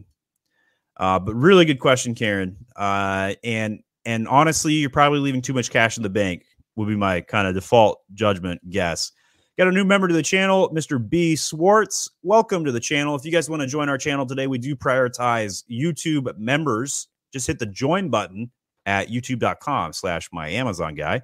Uh, 0.96 1.18
but 1.18 1.34
really 1.34 1.64
good 1.64 1.80
question, 1.80 2.14
Karen. 2.14 2.56
Uh, 2.76 3.34
and 3.44 3.80
and 4.04 4.26
honestly, 4.26 4.74
you're 4.74 4.90
probably 4.90 5.20
leaving 5.20 5.42
too 5.42 5.52
much 5.52 5.70
cash 5.70 5.96
in 5.96 6.02
the 6.02 6.10
bank. 6.10 6.44
Would 6.76 6.88
be 6.88 6.96
my 6.96 7.20
kind 7.20 7.46
of 7.46 7.54
default 7.54 8.00
judgment 8.14 8.68
guess. 8.70 9.12
Got 9.58 9.68
a 9.68 9.72
new 9.72 9.84
member 9.84 10.08
to 10.08 10.14
the 10.14 10.22
channel, 10.22 10.70
Mr. 10.74 10.98
B 10.98 11.36
Swartz. 11.36 12.10
Welcome 12.22 12.64
to 12.64 12.72
the 12.72 12.80
channel. 12.80 13.14
If 13.14 13.24
you 13.24 13.30
guys 13.30 13.50
want 13.50 13.60
to 13.60 13.68
join 13.68 13.90
our 13.90 13.98
channel 13.98 14.24
today, 14.24 14.46
we 14.46 14.58
do 14.58 14.74
prioritize 14.74 15.62
YouTube 15.70 16.36
members. 16.38 17.08
Just 17.32 17.46
hit 17.46 17.58
the 17.58 17.66
join 17.66 18.08
button 18.08 18.50
at 18.86 19.08
youtube.com 19.08 19.92
slash 19.92 20.28
my 20.32 20.48
Amazon 20.48 20.94
guy. 20.94 21.22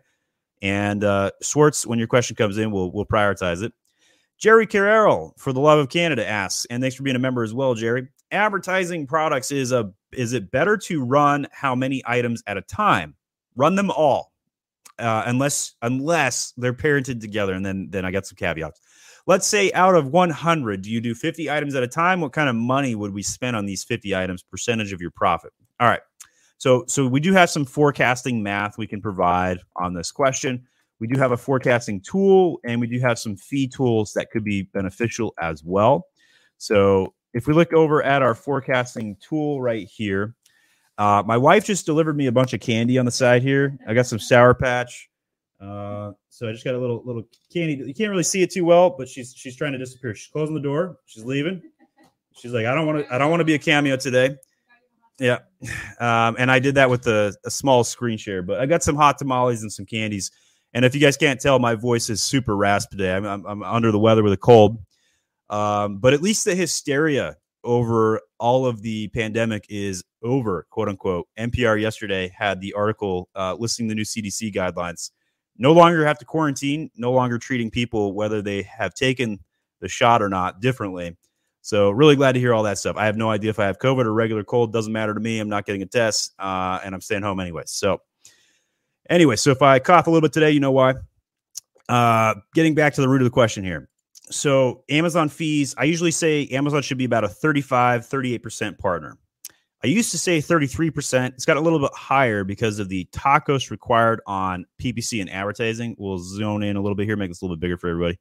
And 0.62 1.04
uh, 1.04 1.30
Swartz, 1.42 1.86
when 1.86 1.98
your 1.98 2.08
question 2.08 2.36
comes 2.36 2.58
in, 2.58 2.70
we'll 2.70 2.90
we'll 2.90 3.06
prioritize 3.06 3.62
it. 3.62 3.72
Jerry 4.38 4.66
Carrero, 4.66 5.32
for 5.36 5.52
the 5.52 5.60
love 5.60 5.78
of 5.78 5.88
Canada, 5.88 6.26
asks, 6.26 6.64
and 6.66 6.82
thanks 6.82 6.96
for 6.96 7.02
being 7.02 7.16
a 7.16 7.20
member 7.20 7.42
as 7.42 7.54
well, 7.54 7.74
Jerry. 7.74 8.08
Advertising 8.30 9.06
products 9.06 9.50
is 9.50 9.72
a 9.72 9.92
is 10.12 10.32
it 10.32 10.50
better 10.50 10.76
to 10.76 11.04
run 11.04 11.46
how 11.52 11.74
many 11.74 12.02
items 12.06 12.42
at 12.46 12.56
a 12.56 12.62
time? 12.62 13.14
Run 13.56 13.74
them 13.74 13.90
all, 13.90 14.32
uh, 14.98 15.24
unless 15.26 15.74
unless 15.82 16.52
they're 16.56 16.74
parented 16.74 17.20
together, 17.20 17.54
and 17.54 17.64
then 17.64 17.88
then 17.90 18.04
I 18.04 18.10
got 18.10 18.26
some 18.26 18.36
caveats. 18.36 18.80
Let's 19.26 19.46
say 19.46 19.70
out 19.72 19.94
of 19.94 20.06
100, 20.06 20.80
do 20.80 20.90
you 20.90 21.02
do 21.02 21.14
50 21.14 21.50
items 21.50 21.74
at 21.74 21.82
a 21.82 21.88
time? 21.88 22.22
What 22.22 22.32
kind 22.32 22.48
of 22.48 22.56
money 22.56 22.94
would 22.94 23.12
we 23.12 23.22
spend 23.22 23.56
on 23.56 23.66
these 23.66 23.84
50 23.84 24.16
items? 24.16 24.42
Percentage 24.42 24.92
of 24.92 25.02
your 25.02 25.10
profit. 25.10 25.52
All 25.80 25.88
right. 25.88 26.00
So 26.58 26.84
so 26.88 27.06
we 27.06 27.20
do 27.20 27.32
have 27.32 27.50
some 27.50 27.64
forecasting 27.64 28.42
math 28.42 28.78
we 28.78 28.86
can 28.86 29.00
provide 29.00 29.60
on 29.76 29.94
this 29.94 30.10
question. 30.10 30.66
We 31.00 31.06
do 31.06 31.18
have 31.18 31.30
a 31.30 31.36
forecasting 31.36 32.00
tool 32.00 32.58
and 32.64 32.80
we 32.80 32.88
do 32.88 32.98
have 33.00 33.18
some 33.18 33.36
fee 33.36 33.68
tools 33.68 34.12
that 34.14 34.30
could 34.30 34.42
be 34.42 34.62
beneficial 34.62 35.34
as 35.40 35.62
well. 35.62 36.06
So 36.56 37.14
if 37.34 37.46
we 37.46 37.54
look 37.54 37.72
over 37.72 38.02
at 38.02 38.22
our 38.22 38.34
forecasting 38.34 39.16
tool 39.16 39.62
right 39.62 39.86
here, 39.86 40.34
uh, 40.98 41.22
my 41.24 41.36
wife 41.36 41.64
just 41.64 41.86
delivered 41.86 42.16
me 42.16 42.26
a 42.26 42.32
bunch 42.32 42.52
of 42.52 42.60
candy 42.60 42.98
on 42.98 43.04
the 43.04 43.12
side 43.12 43.42
here. 43.42 43.78
I 43.86 43.94
got 43.94 44.06
some 44.06 44.18
Sour 44.18 44.54
Patch. 44.54 45.08
Uh, 45.60 46.12
so 46.28 46.48
I 46.48 46.52
just 46.52 46.64
got 46.64 46.74
a 46.74 46.78
little 46.78 47.02
little 47.04 47.22
candy. 47.52 47.74
You 47.74 47.94
can't 47.94 48.10
really 48.10 48.24
see 48.24 48.42
it 48.42 48.50
too 48.50 48.64
well, 48.64 48.90
but 48.90 49.08
she's 49.08 49.34
she's 49.36 49.56
trying 49.56 49.72
to 49.72 49.78
disappear. 49.78 50.14
She's 50.14 50.30
closing 50.32 50.54
the 50.54 50.60
door. 50.60 50.98
She's 51.06 51.24
leaving. 51.24 51.62
She's 52.34 52.52
like, 52.52 52.66
I 52.66 52.74
don't 52.74 52.86
want 52.86 53.06
to. 53.06 53.14
I 53.14 53.18
don't 53.18 53.30
want 53.30 53.40
to 53.40 53.44
be 53.44 53.54
a 53.54 53.58
cameo 53.58 53.96
today. 53.96 54.36
Yeah, 55.18 55.38
um, 56.00 56.36
and 56.38 56.50
I 56.50 56.58
did 56.58 56.76
that 56.76 56.90
with 56.90 57.06
a, 57.06 57.34
a 57.44 57.50
small 57.50 57.84
screen 57.84 58.18
share. 58.18 58.42
But 58.42 58.60
I 58.60 58.66
got 58.66 58.82
some 58.82 58.96
hot 58.96 59.18
tamales 59.18 59.62
and 59.62 59.72
some 59.72 59.86
candies. 59.86 60.30
And 60.74 60.84
if 60.84 60.94
you 60.94 61.00
guys 61.00 61.16
can't 61.16 61.40
tell, 61.40 61.58
my 61.58 61.74
voice 61.74 62.10
is 62.10 62.22
super 62.22 62.56
raspy 62.56 62.96
today. 62.96 63.14
I'm, 63.14 63.24
I'm, 63.24 63.46
I'm 63.46 63.62
under 63.62 63.90
the 63.90 63.98
weather 63.98 64.22
with 64.22 64.32
a 64.32 64.38
cold. 64.38 64.78
Um, 65.50 65.98
but 65.98 66.12
at 66.12 66.22
least 66.22 66.44
the 66.44 66.54
hysteria 66.54 67.36
over 67.64 68.20
all 68.38 68.66
of 68.66 68.82
the 68.82 69.08
pandemic 69.08 69.66
is 69.68 70.04
over, 70.22 70.66
quote 70.70 70.88
unquote. 70.88 71.26
NPR 71.38 71.80
yesterday 71.80 72.32
had 72.36 72.60
the 72.60 72.72
article 72.74 73.28
uh, 73.34 73.54
listing 73.58 73.88
the 73.88 73.94
new 73.94 74.04
CDC 74.04 74.54
guidelines. 74.54 75.10
No 75.56 75.72
longer 75.72 76.06
have 76.06 76.18
to 76.18 76.24
quarantine, 76.24 76.90
no 76.96 77.10
longer 77.12 77.38
treating 77.38 77.70
people, 77.70 78.12
whether 78.12 78.42
they 78.42 78.62
have 78.62 78.94
taken 78.94 79.40
the 79.80 79.88
shot 79.88 80.22
or 80.22 80.28
not, 80.28 80.60
differently. 80.60 81.16
So, 81.62 81.90
really 81.90 82.16
glad 82.16 82.32
to 82.32 82.40
hear 82.40 82.54
all 82.54 82.62
that 82.62 82.78
stuff. 82.78 82.96
I 82.96 83.06
have 83.06 83.16
no 83.16 83.30
idea 83.30 83.50
if 83.50 83.58
I 83.58 83.66
have 83.66 83.78
COVID 83.78 84.04
or 84.04 84.12
regular 84.12 84.44
cold. 84.44 84.72
Doesn't 84.72 84.92
matter 84.92 85.12
to 85.12 85.20
me. 85.20 85.38
I'm 85.38 85.48
not 85.48 85.66
getting 85.66 85.82
a 85.82 85.86
test, 85.86 86.34
uh, 86.38 86.78
and 86.84 86.94
I'm 86.94 87.00
staying 87.00 87.22
home 87.22 87.40
anyway. 87.40 87.64
So, 87.66 88.00
Anyway, 89.08 89.36
so 89.36 89.50
if 89.50 89.62
I 89.62 89.78
cough 89.78 90.06
a 90.06 90.10
little 90.10 90.26
bit 90.26 90.32
today, 90.32 90.50
you 90.50 90.60
know 90.60 90.72
why. 90.72 90.94
Uh, 91.88 92.34
getting 92.54 92.74
back 92.74 92.92
to 92.94 93.00
the 93.00 93.08
root 93.08 93.22
of 93.22 93.24
the 93.24 93.30
question 93.30 93.64
here. 93.64 93.88
So, 94.30 94.84
Amazon 94.90 95.30
fees, 95.30 95.74
I 95.78 95.84
usually 95.84 96.10
say 96.10 96.46
Amazon 96.48 96.82
should 96.82 96.98
be 96.98 97.06
about 97.06 97.24
a 97.24 97.28
35, 97.28 98.02
38% 98.02 98.78
partner. 98.78 99.16
I 99.82 99.86
used 99.86 100.10
to 100.10 100.18
say 100.18 100.38
33%. 100.38 101.28
It's 101.28 101.46
got 101.46 101.56
a 101.56 101.60
little 101.60 101.78
bit 101.78 101.92
higher 101.94 102.44
because 102.44 102.78
of 102.78 102.90
the 102.90 103.08
TACoS 103.12 103.70
required 103.70 104.20
on 104.26 104.66
PPC 104.82 105.20
and 105.20 105.30
advertising. 105.30 105.96
We'll 105.98 106.18
zone 106.18 106.62
in 106.62 106.76
a 106.76 106.82
little 106.82 106.96
bit 106.96 107.06
here, 107.06 107.16
make 107.16 107.30
this 107.30 107.40
a 107.40 107.44
little 107.44 107.56
bit 107.56 107.60
bigger 107.60 107.78
for 107.78 107.88
everybody. 107.88 108.18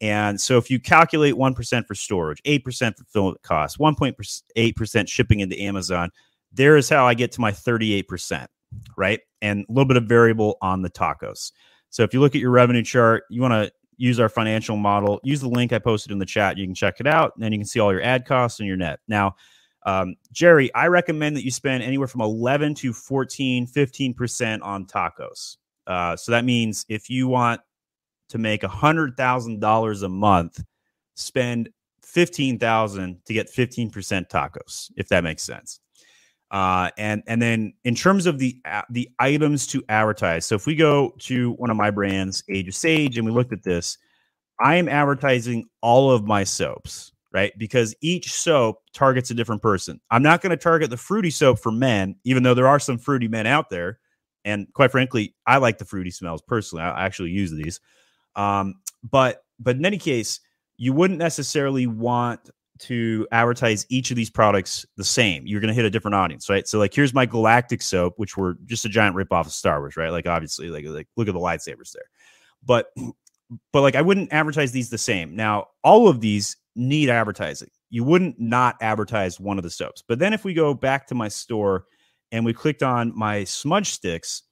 And 0.00 0.40
so 0.40 0.58
if 0.58 0.70
you 0.70 0.78
calculate 0.78 1.34
1% 1.34 1.86
for 1.86 1.94
storage, 1.94 2.42
8% 2.42 2.96
fulfillment 2.96 3.42
costs, 3.42 3.78
1.8% 3.78 5.08
shipping 5.08 5.40
into 5.40 5.60
Amazon, 5.60 6.10
there 6.52 6.76
is 6.76 6.88
how 6.88 7.06
I 7.06 7.14
get 7.14 7.32
to 7.32 7.40
my 7.40 7.50
38% 7.50 8.46
right? 8.96 9.20
And 9.42 9.64
a 9.68 9.72
little 9.72 9.86
bit 9.86 9.96
of 9.96 10.04
variable 10.04 10.58
on 10.60 10.82
the 10.82 10.90
TACoS. 10.90 11.52
So 11.90 12.02
if 12.02 12.12
you 12.12 12.20
look 12.20 12.34
at 12.34 12.40
your 12.40 12.50
revenue 12.50 12.82
chart, 12.82 13.24
you 13.30 13.40
want 13.40 13.52
to 13.52 13.72
use 13.96 14.20
our 14.20 14.28
financial 14.28 14.76
model, 14.76 15.20
use 15.24 15.40
the 15.40 15.48
link 15.48 15.72
I 15.72 15.78
posted 15.78 16.12
in 16.12 16.18
the 16.18 16.26
chat. 16.26 16.58
You 16.58 16.66
can 16.66 16.74
check 16.74 16.96
it 17.00 17.06
out, 17.06 17.32
and 17.34 17.42
then 17.42 17.52
you 17.52 17.58
can 17.58 17.66
see 17.66 17.80
all 17.80 17.92
your 17.92 18.02
ad 18.02 18.26
costs 18.26 18.60
and 18.60 18.66
your 18.66 18.76
net. 18.76 19.00
Now, 19.08 19.36
um, 19.86 20.16
Jerry, 20.32 20.72
I 20.74 20.88
recommend 20.88 21.36
that 21.36 21.44
you 21.44 21.50
spend 21.50 21.82
anywhere 21.82 22.08
from 22.08 22.20
11 22.20 22.74
to 22.76 22.92
14, 22.92 23.66
15% 23.66 24.62
on 24.62 24.84
TACoS. 24.84 25.56
Uh, 25.86 26.16
so 26.16 26.32
that 26.32 26.44
means 26.44 26.84
if 26.88 27.08
you 27.08 27.28
want 27.28 27.60
to 28.28 28.38
make 28.38 28.62
$100,000 28.62 30.02
a 30.02 30.08
month, 30.08 30.64
spend 31.14 31.68
15,000 32.02 33.20
to 33.24 33.32
get 33.32 33.52
15% 33.52 33.92
TACoS, 34.28 34.90
if 34.96 35.08
that 35.08 35.24
makes 35.24 35.42
sense. 35.42 35.80
Uh, 36.50 36.90
and 36.96 37.24
and 37.26 37.42
then 37.42 37.72
in 37.82 37.94
terms 37.94 38.24
of 38.24 38.38
the 38.38 38.56
uh, 38.64 38.82
the 38.88 39.08
items 39.18 39.66
to 39.66 39.82
advertise, 39.88 40.46
so 40.46 40.54
if 40.54 40.64
we 40.64 40.76
go 40.76 41.12
to 41.18 41.52
one 41.54 41.70
of 41.70 41.76
my 41.76 41.90
brands, 41.90 42.44
Age 42.48 42.68
of 42.68 42.74
Sage, 42.74 43.18
and 43.18 43.26
we 43.26 43.32
looked 43.32 43.52
at 43.52 43.64
this, 43.64 43.98
I 44.60 44.76
am 44.76 44.88
advertising 44.88 45.66
all 45.82 46.10
of 46.10 46.24
my 46.24 46.44
soaps, 46.44 47.12
right? 47.32 47.52
Because 47.58 47.96
each 48.00 48.32
soap 48.32 48.78
targets 48.94 49.30
a 49.30 49.34
different 49.34 49.60
person. 49.60 50.00
I'm 50.12 50.22
not 50.22 50.40
going 50.40 50.50
to 50.50 50.56
target 50.56 50.90
the 50.90 50.96
fruity 50.96 51.30
soap 51.30 51.58
for 51.58 51.72
men, 51.72 52.14
even 52.22 52.44
though 52.44 52.54
there 52.54 52.68
are 52.68 52.78
some 52.78 52.98
fruity 52.98 53.26
men 53.26 53.46
out 53.46 53.68
there. 53.68 53.98
And 54.44 54.72
quite 54.72 54.92
frankly, 54.92 55.34
I 55.48 55.56
like 55.56 55.78
the 55.78 55.84
fruity 55.84 56.12
smells 56.12 56.42
personally. 56.42 56.84
I 56.84 57.04
actually 57.04 57.30
use 57.30 57.50
these. 57.50 57.80
Um, 58.36 58.76
but 59.02 59.42
but 59.58 59.76
in 59.76 59.84
any 59.84 59.98
case, 59.98 60.40
you 60.76 60.92
wouldn't 60.92 61.18
necessarily 61.18 61.86
want 61.86 62.50
to 62.78 63.26
advertise 63.32 63.86
each 63.88 64.10
of 64.10 64.16
these 64.16 64.28
products 64.28 64.84
the 64.96 65.04
same. 65.04 65.46
You're 65.46 65.60
going 65.60 65.68
to 65.68 65.74
hit 65.74 65.86
a 65.86 65.90
different 65.90 66.14
audience, 66.14 66.50
right? 66.50 66.68
So 66.68 66.78
like 66.78 66.94
here's 66.94 67.14
my 67.14 67.26
galactic 67.26 67.80
soap, 67.82 68.14
which 68.16 68.36
were 68.36 68.56
just 68.66 68.84
a 68.84 68.88
giant 68.88 69.16
rip 69.16 69.32
off 69.32 69.46
of 69.46 69.52
Star 69.52 69.80
Wars, 69.80 69.96
right? 69.96 70.10
Like 70.10 70.26
obviously, 70.26 70.68
like 70.68 70.84
like 70.86 71.08
look 71.16 71.28
at 71.28 71.34
the 71.34 71.40
lightsabers 71.40 71.92
there. 71.92 72.04
But 72.64 72.92
but 73.72 73.80
like 73.80 73.96
I 73.96 74.02
wouldn't 74.02 74.32
advertise 74.32 74.72
these 74.72 74.90
the 74.90 74.98
same. 74.98 75.34
Now, 75.34 75.68
all 75.82 76.08
of 76.08 76.20
these 76.20 76.56
need 76.74 77.08
advertising. 77.08 77.70
You 77.88 78.04
wouldn't 78.04 78.38
not 78.38 78.76
advertise 78.80 79.40
one 79.40 79.58
of 79.58 79.64
the 79.64 79.70
soaps. 79.70 80.02
But 80.06 80.18
then 80.18 80.32
if 80.32 80.44
we 80.44 80.54
go 80.54 80.74
back 80.74 81.06
to 81.08 81.14
my 81.14 81.28
store 81.28 81.86
and 82.32 82.44
we 82.44 82.52
clicked 82.52 82.82
on 82.82 83.16
my 83.16 83.44
smudge 83.44 83.90
sticks, 83.90 84.42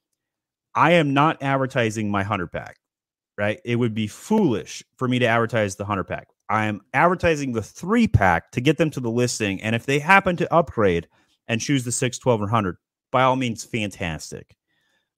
I 0.75 0.93
am 0.93 1.13
not 1.13 1.43
advertising 1.43 2.11
my 2.11 2.21
100 2.21 2.51
pack, 2.51 2.77
right? 3.37 3.61
It 3.65 3.77
would 3.77 3.95
be 3.95 4.07
foolish 4.07 4.85
for 4.97 5.09
me 5.09 5.19
to 5.19 5.27
advertise 5.27 5.77
the 5.77 5.85
100 5.85 6.05
pack. 6.05 6.29
I'm 6.49 6.83
advertising 6.93 7.53
the 7.53 7.63
three 7.63 8.07
pack 8.07 8.53
to 8.53 8.61
get 8.61 8.79
them 8.79 8.91
to 8.91 9.01
the 9.01 9.11
listing. 9.11 9.61
And 9.63 9.75
if 9.75 9.87
they 9.87 9.99
happen 9.99 10.37
to 10.37 10.55
upgrade 10.55 11.09
and 11.49 11.61
choose 11.61 11.85
the 11.85 11.93
6, 11.93 12.19
12, 12.19 12.41
or 12.41 12.45
100, 12.45 12.77
by 13.11 13.23
all 13.23 13.37
means 13.37 13.65
fantastic 13.65 14.57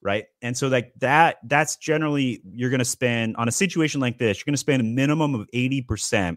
right 0.03 0.27
and 0.43 0.57
so 0.57 0.69
like 0.69 0.93
that 1.01 1.39
that's 1.45 1.77
generally 1.77 2.41
you're 2.53 2.71
going 2.71 2.79
to 2.79 2.85
spend 2.85 3.35
on 3.37 3.49
a 3.49 3.53
situation 3.53 4.01
like 4.01 4.19
this 4.19 4.39
you're 4.39 4.45
going 4.45 4.55
to 4.55 4.59
spend 4.59 4.81
a 4.81 4.85
minimum 4.85 5.35
of 5.35 5.49
80% 5.53 6.37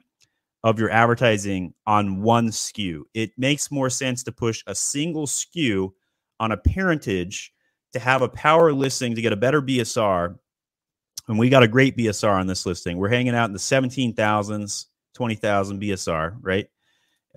of 0.63 0.79
your 0.79 0.89
advertising 0.89 1.73
on 1.85 2.21
one 2.21 2.47
SKU 2.47 3.01
it 3.13 3.31
makes 3.37 3.71
more 3.71 3.89
sense 3.89 4.23
to 4.23 4.31
push 4.31 4.63
a 4.67 4.73
single 4.73 5.27
SKU 5.27 5.91
on 6.39 6.51
a 6.51 6.57
parentage 6.57 7.53
to 7.93 7.99
have 7.99 8.21
a 8.21 8.29
power 8.29 8.71
listing 8.71 9.15
to 9.15 9.21
get 9.21 9.33
a 9.33 9.37
better 9.37 9.61
bsr 9.61 10.37
and 11.29 11.39
we 11.39 11.49
got 11.49 11.63
a 11.63 11.67
great 11.67 11.95
bsr 11.95 12.31
on 12.31 12.47
this 12.47 12.65
listing 12.65 12.97
we're 12.97 13.07
hanging 13.07 13.35
out 13.35 13.45
in 13.45 13.53
the 13.53 13.59
17000s 13.59 14.85
20000 15.13 15.81
bsr 15.81 16.35
right 16.41 16.67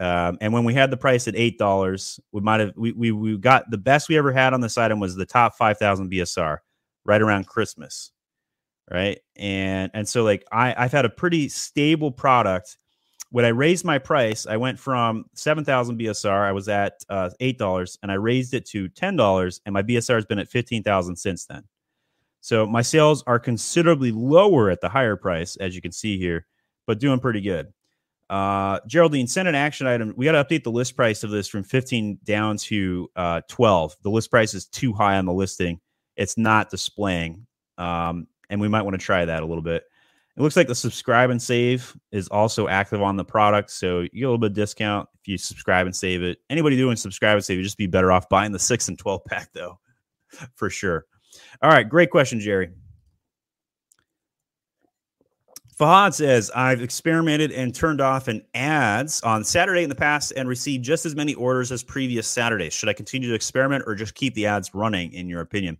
um, 0.00 0.38
and 0.40 0.52
when 0.52 0.64
we 0.64 0.74
had 0.74 0.90
the 0.90 0.96
price 0.96 1.28
at 1.28 1.36
eight 1.36 1.58
dollars, 1.58 2.18
we 2.32 2.40
might 2.40 2.60
have 2.60 2.72
we, 2.76 2.92
we 2.92 3.12
we 3.12 3.36
got 3.36 3.70
the 3.70 3.78
best 3.78 4.08
we 4.08 4.16
ever 4.16 4.32
had 4.32 4.54
on 4.54 4.60
this 4.60 4.78
item 4.78 5.00
was 5.00 5.14
the 5.14 5.26
top 5.26 5.54
five 5.54 5.78
thousand 5.78 6.10
BSR 6.10 6.58
right 7.04 7.22
around 7.22 7.46
Christmas, 7.46 8.10
right? 8.90 9.20
And 9.36 9.90
and 9.92 10.08
so 10.08 10.24
like 10.24 10.44
I 10.50 10.74
I've 10.76 10.92
had 10.92 11.04
a 11.04 11.10
pretty 11.10 11.48
stable 11.48 12.10
product. 12.10 12.78
When 13.30 13.44
I 13.44 13.48
raised 13.48 13.84
my 13.84 13.98
price, 13.98 14.46
I 14.46 14.56
went 14.56 14.78
from 14.78 15.26
seven 15.34 15.64
thousand 15.64 16.00
BSR. 16.00 16.42
I 16.42 16.52
was 16.52 16.68
at 16.68 16.94
uh, 17.10 17.30
eight 17.40 17.58
dollars, 17.58 17.98
and 18.02 18.10
I 18.10 18.14
raised 18.14 18.54
it 18.54 18.66
to 18.70 18.88
ten 18.88 19.14
dollars, 19.14 19.60
and 19.66 19.72
my 19.72 19.82
BSR 19.82 20.14
has 20.14 20.26
been 20.26 20.38
at 20.38 20.48
fifteen 20.48 20.82
thousand 20.82 21.16
since 21.16 21.44
then. 21.44 21.64
So 22.42 22.66
my 22.66 22.82
sales 22.82 23.22
are 23.28 23.38
considerably 23.38 24.10
lower 24.10 24.68
at 24.68 24.80
the 24.80 24.88
higher 24.88 25.14
price, 25.14 25.54
as 25.56 25.76
you 25.76 25.80
can 25.80 25.92
see 25.92 26.18
here, 26.18 26.44
but 26.88 26.98
doing 26.98 27.20
pretty 27.20 27.40
good. 27.40 27.72
Uh, 28.28 28.80
Geraldine, 28.86 29.28
send 29.28 29.46
an 29.46 29.54
action 29.54 29.86
item. 29.86 30.12
We 30.16 30.24
got 30.24 30.32
to 30.32 30.44
update 30.44 30.64
the 30.64 30.70
list 30.72 30.96
price 30.96 31.22
of 31.22 31.30
this 31.30 31.46
from 31.46 31.62
15 31.62 32.18
down 32.24 32.56
to 32.58 33.08
uh, 33.14 33.42
12. 33.48 33.96
The 34.02 34.10
list 34.10 34.30
price 34.30 34.54
is 34.54 34.66
too 34.66 34.92
high 34.92 35.18
on 35.18 35.24
the 35.24 35.32
listing. 35.32 35.80
It's 36.16 36.36
not 36.36 36.68
displaying. 36.68 37.46
Um, 37.78 38.26
and 38.50 38.60
we 38.60 38.68
might 38.68 38.82
want 38.82 38.98
to 38.98 39.04
try 39.04 39.24
that 39.24 39.44
a 39.44 39.46
little 39.46 39.62
bit. 39.62 39.84
It 40.36 40.42
looks 40.42 40.56
like 40.56 40.66
the 40.66 40.74
subscribe 40.74 41.30
and 41.30 41.40
save 41.40 41.94
is 42.10 42.26
also 42.28 42.66
active 42.66 43.02
on 43.02 43.16
the 43.16 43.24
product. 43.24 43.70
So 43.70 44.00
you 44.00 44.08
get 44.08 44.22
a 44.24 44.30
little 44.30 44.38
bit 44.38 44.54
discount 44.54 45.08
if 45.20 45.28
you 45.28 45.38
subscribe 45.38 45.86
and 45.86 45.94
save 45.94 46.22
it. 46.22 46.38
Anybody 46.50 46.76
doing 46.76 46.96
subscribe 46.96 47.36
and 47.36 47.44
save, 47.44 47.58
you 47.58 47.62
just 47.62 47.78
be 47.78 47.86
better 47.86 48.10
off 48.10 48.28
buying 48.28 48.50
the 48.50 48.58
six 48.58 48.88
and 48.88 48.98
12 48.98 49.24
pack, 49.26 49.50
though, 49.52 49.78
for 50.56 50.70
sure. 50.70 51.06
All 51.60 51.70
right. 51.70 51.88
Great 51.88 52.10
question, 52.10 52.40
Jerry. 52.40 52.70
Fahad 55.78 56.14
says, 56.14 56.50
I've 56.54 56.82
experimented 56.82 57.50
and 57.50 57.74
turned 57.74 58.00
off 58.00 58.28
an 58.28 58.42
ads 58.54 59.20
on 59.22 59.42
Saturday 59.42 59.82
in 59.82 59.88
the 59.88 59.94
past 59.96 60.32
and 60.36 60.48
received 60.48 60.84
just 60.84 61.04
as 61.04 61.16
many 61.16 61.34
orders 61.34 61.72
as 61.72 61.82
previous 61.82 62.28
Saturdays. 62.28 62.72
Should 62.72 62.88
I 62.88 62.92
continue 62.92 63.28
to 63.28 63.34
experiment 63.34 63.84
or 63.86 63.94
just 63.94 64.14
keep 64.14 64.34
the 64.34 64.46
ads 64.46 64.74
running, 64.74 65.12
in 65.12 65.28
your 65.28 65.40
opinion? 65.40 65.78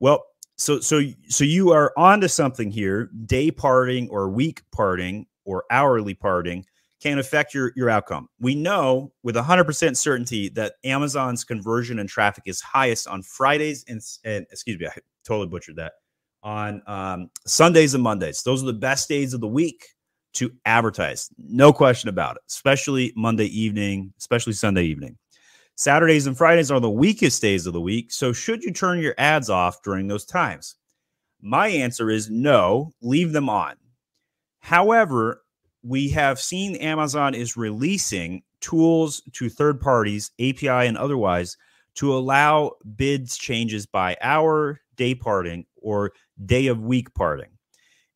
Well, 0.00 0.24
so 0.56 0.80
so 0.80 1.02
so 1.28 1.44
you 1.44 1.70
are 1.70 1.92
onto 1.96 2.26
something 2.26 2.70
here. 2.70 3.10
Day 3.26 3.50
parting 3.50 4.08
or 4.08 4.28
week 4.28 4.62
parting 4.72 5.26
or 5.44 5.64
hourly 5.70 6.14
parting 6.14 6.64
can 7.02 7.18
affect 7.18 7.52
your 7.52 7.72
your 7.74 7.90
outcome. 7.90 8.28
We 8.38 8.54
know 8.54 9.12
with 9.22 9.34
100% 9.34 9.96
certainty 9.96 10.48
that 10.50 10.74
Amazon's 10.84 11.44
conversion 11.44 11.98
and 11.98 12.08
traffic 12.08 12.44
is 12.46 12.60
highest 12.60 13.08
on 13.08 13.22
Fridays 13.22 13.84
and, 13.88 14.00
and 14.24 14.46
excuse 14.50 14.78
me, 14.78 14.86
I 14.86 14.92
totally 15.24 15.48
butchered 15.48 15.76
that 15.76 15.94
on 16.42 16.82
um, 16.86 17.30
Sundays 17.46 17.94
and 17.94 18.02
Mondays. 18.02 18.42
Those 18.42 18.62
are 18.62 18.66
the 18.66 18.72
best 18.72 19.08
days 19.08 19.34
of 19.34 19.40
the 19.40 19.48
week 19.48 19.84
to 20.34 20.50
advertise. 20.64 21.28
No 21.38 21.72
question 21.72 22.08
about 22.08 22.36
it, 22.36 22.42
especially 22.48 23.12
Monday 23.16 23.46
evening, 23.46 24.12
especially 24.18 24.52
Sunday 24.52 24.84
evening. 24.84 25.18
Saturdays 25.74 26.26
and 26.26 26.36
Fridays 26.36 26.70
are 26.70 26.80
the 26.80 26.90
weakest 26.90 27.42
days 27.42 27.66
of 27.66 27.72
the 27.72 27.80
week. 27.80 28.12
So, 28.12 28.32
should 28.32 28.62
you 28.62 28.72
turn 28.72 29.00
your 29.00 29.14
ads 29.18 29.50
off 29.50 29.82
during 29.82 30.06
those 30.06 30.24
times? 30.24 30.76
My 31.40 31.68
answer 31.68 32.10
is 32.10 32.30
no, 32.30 32.92
leave 33.00 33.32
them 33.32 33.48
on. 33.48 33.74
However, 34.60 35.41
we 35.82 36.08
have 36.10 36.40
seen 36.40 36.76
Amazon 36.76 37.34
is 37.34 37.56
releasing 37.56 38.42
tools 38.60 39.22
to 39.32 39.48
third 39.48 39.80
parties, 39.80 40.30
API 40.40 40.68
and 40.68 40.96
otherwise, 40.96 41.56
to 41.94 42.14
allow 42.14 42.72
bids 42.96 43.36
changes 43.36 43.86
by 43.86 44.16
hour, 44.22 44.80
day 44.96 45.14
parting, 45.14 45.66
or 45.76 46.12
day 46.46 46.68
of 46.68 46.80
week 46.80 47.12
parting. 47.14 47.50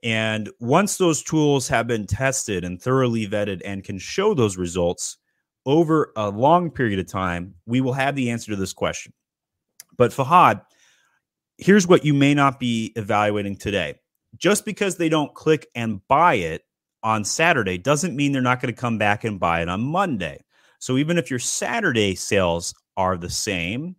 And 0.03 0.51
once 0.61 0.97
those 0.99 1.23
tools 1.23 1.67
have 1.69 1.87
been 1.87 2.07
tested 2.07 2.64
and 2.64 2.81
thoroughly 2.81 3.27
vetted 3.27 3.61
and 3.64 3.83
can 3.83 3.99
show 3.99 4.35
those 4.35 4.57
results 4.57 5.19
over 5.64 6.12
a 6.17 6.31
long 6.31 6.71
period 6.71 7.01
of 7.01 7.09
time, 7.09 7.55
we 7.67 7.81
will 7.81 7.93
have 7.93 8.14
the 8.14 8.31
answer 8.31 8.53
to 8.53 8.57
this 8.57 8.73
question. 8.73 9.12
But 9.97 10.12
Fahad, 10.12 10.62
here's 11.59 11.89
what 11.89 12.05
you 12.05 12.14
may 12.14 12.35
not 12.35 12.61
be 12.61 12.93
evaluating 12.95 13.57
today. 13.57 13.97
Just 14.37 14.64
because 14.64 14.97
they 14.97 15.09
don't 15.09 15.35
click 15.35 15.67
and 15.75 16.07
buy 16.09 16.35
it 16.35 16.62
on 17.07 17.24
Saturday 17.24 17.78
doesn't 17.78 18.16
mean 18.16 18.32
they're 18.32 18.42
not 18.42 18.61
going 18.61 18.74
to 18.74 18.80
come 18.80 18.98
back 18.98 19.22
and 19.22 19.38
buy 19.38 19.62
it 19.62 19.68
on 19.68 19.80
Monday. 19.80 20.42
So 20.80 20.96
even 20.96 21.18
if 21.18 21.30
your 21.30 21.38
Saturday 21.38 22.16
sales 22.16 22.74
are 22.96 23.16
the 23.16 23.30
same, 23.30 23.94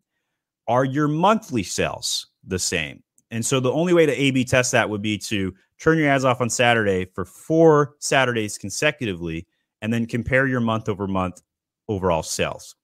are 0.67 0.83
your 0.83 1.07
monthly 1.07 1.63
sales 1.63 2.27
the 2.45 2.59
same? 2.59 3.01
And 3.31 3.45
so 3.45 3.61
the 3.61 3.71
only 3.71 3.93
way 3.93 4.05
to 4.05 4.11
A 4.11 4.31
B 4.31 4.43
test 4.43 4.73
that 4.73 4.89
would 4.89 5.01
be 5.01 5.17
to 5.19 5.53
turn 5.79 5.97
your 5.97 6.09
ads 6.09 6.25
off 6.25 6.41
on 6.41 6.49
Saturday 6.49 7.05
for 7.15 7.23
four 7.23 7.95
Saturdays 7.99 8.57
consecutively 8.57 9.47
and 9.81 9.93
then 9.93 10.05
compare 10.05 10.45
your 10.45 10.59
month 10.59 10.89
over 10.89 11.07
month 11.07 11.41
overall 11.87 12.23
sales. 12.23 12.75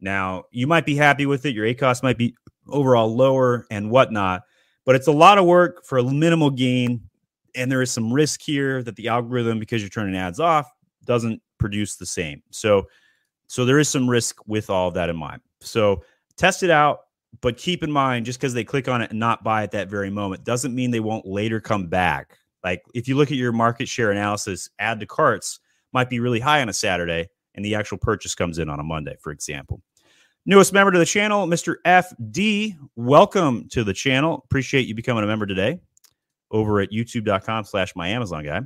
Now, 0.00 0.44
you 0.52 0.66
might 0.66 0.86
be 0.86 0.96
happy 0.96 1.26
with 1.26 1.44
it. 1.44 1.54
Your 1.54 1.66
ACOS 1.66 2.02
might 2.02 2.16
be 2.16 2.34
overall 2.68 3.14
lower 3.14 3.66
and 3.70 3.90
whatnot, 3.90 4.40
but 4.86 4.94
it's 4.94 5.06
a 5.06 5.12
lot 5.12 5.36
of 5.36 5.44
work 5.44 5.84
for 5.84 5.98
a 5.98 6.02
minimal 6.02 6.50
gain. 6.50 7.02
And 7.56 7.72
there 7.72 7.82
is 7.82 7.90
some 7.90 8.12
risk 8.12 8.40
here 8.42 8.82
that 8.82 8.96
the 8.96 9.08
algorithm, 9.08 9.58
because 9.58 9.82
you're 9.82 9.88
turning 9.88 10.16
ads 10.16 10.38
off, 10.38 10.70
doesn't 11.04 11.42
produce 11.58 11.96
the 11.96 12.06
same. 12.06 12.42
So, 12.50 12.86
so 13.48 13.64
there 13.64 13.78
is 13.78 13.88
some 13.88 14.08
risk 14.08 14.38
with 14.46 14.70
all 14.70 14.88
of 14.88 14.94
that 14.94 15.08
in 15.08 15.16
mind. 15.16 15.40
So 15.60 16.02
test 16.36 16.62
it 16.62 16.70
out 16.70 17.00
but 17.40 17.56
keep 17.56 17.82
in 17.82 17.90
mind, 17.90 18.26
just 18.26 18.38
because 18.38 18.54
they 18.54 18.64
click 18.64 18.88
on 18.88 19.02
it 19.02 19.10
and 19.10 19.20
not 19.20 19.44
buy 19.44 19.62
at 19.62 19.72
that 19.72 19.88
very 19.88 20.10
moment 20.10 20.44
doesn't 20.44 20.74
mean 20.74 20.90
they 20.90 21.00
won't 21.00 21.26
later 21.26 21.60
come 21.60 21.86
back. 21.86 22.38
Like 22.64 22.82
if 22.94 23.08
you 23.08 23.16
look 23.16 23.30
at 23.30 23.36
your 23.36 23.52
market 23.52 23.88
share 23.88 24.10
analysis, 24.10 24.68
add 24.78 25.00
to 25.00 25.06
carts 25.06 25.60
might 25.92 26.10
be 26.10 26.20
really 26.20 26.40
high 26.40 26.60
on 26.60 26.68
a 26.68 26.72
Saturday 26.72 27.28
and 27.54 27.64
the 27.64 27.74
actual 27.74 27.98
purchase 27.98 28.34
comes 28.34 28.58
in 28.58 28.68
on 28.68 28.80
a 28.80 28.82
Monday, 28.82 29.16
for 29.20 29.32
example. 29.32 29.80
Newest 30.44 30.72
member 30.72 30.92
to 30.92 30.98
the 30.98 31.06
channel, 31.06 31.46
Mr. 31.46 31.76
FD. 31.84 32.76
Welcome 32.94 33.68
to 33.70 33.82
the 33.82 33.94
channel. 33.94 34.42
Appreciate 34.44 34.86
you 34.86 34.94
becoming 34.94 35.24
a 35.24 35.26
member 35.26 35.46
today 35.46 35.80
over 36.50 36.80
at 36.80 36.90
youtube.com 36.90 37.64
slash 37.64 37.94
my 37.96 38.08
Amazon 38.08 38.44
guy. 38.44 38.60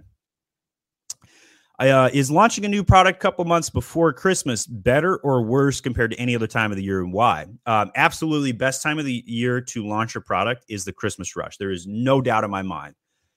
Uh, 1.80 2.10
is 2.12 2.30
launching 2.30 2.66
a 2.66 2.68
new 2.68 2.84
product 2.84 3.16
a 3.16 3.20
couple 3.20 3.42
months 3.46 3.70
before 3.70 4.12
Christmas 4.12 4.66
better 4.66 5.16
or 5.18 5.42
worse 5.42 5.80
compared 5.80 6.10
to 6.10 6.16
any 6.18 6.34
other 6.34 6.46
time 6.46 6.70
of 6.70 6.76
the 6.76 6.84
year 6.84 7.00
and 7.00 7.10
why? 7.10 7.46
Um, 7.64 7.90
absolutely, 7.96 8.52
best 8.52 8.82
time 8.82 8.98
of 8.98 9.06
the 9.06 9.24
year 9.26 9.62
to 9.62 9.86
launch 9.86 10.14
a 10.14 10.20
product 10.20 10.66
is 10.68 10.84
the 10.84 10.92
Christmas 10.92 11.34
rush. 11.36 11.56
There 11.56 11.70
is 11.70 11.86
no 11.86 12.20
doubt 12.20 12.44
in 12.44 12.50
my 12.50 12.60
mind. 12.60 12.96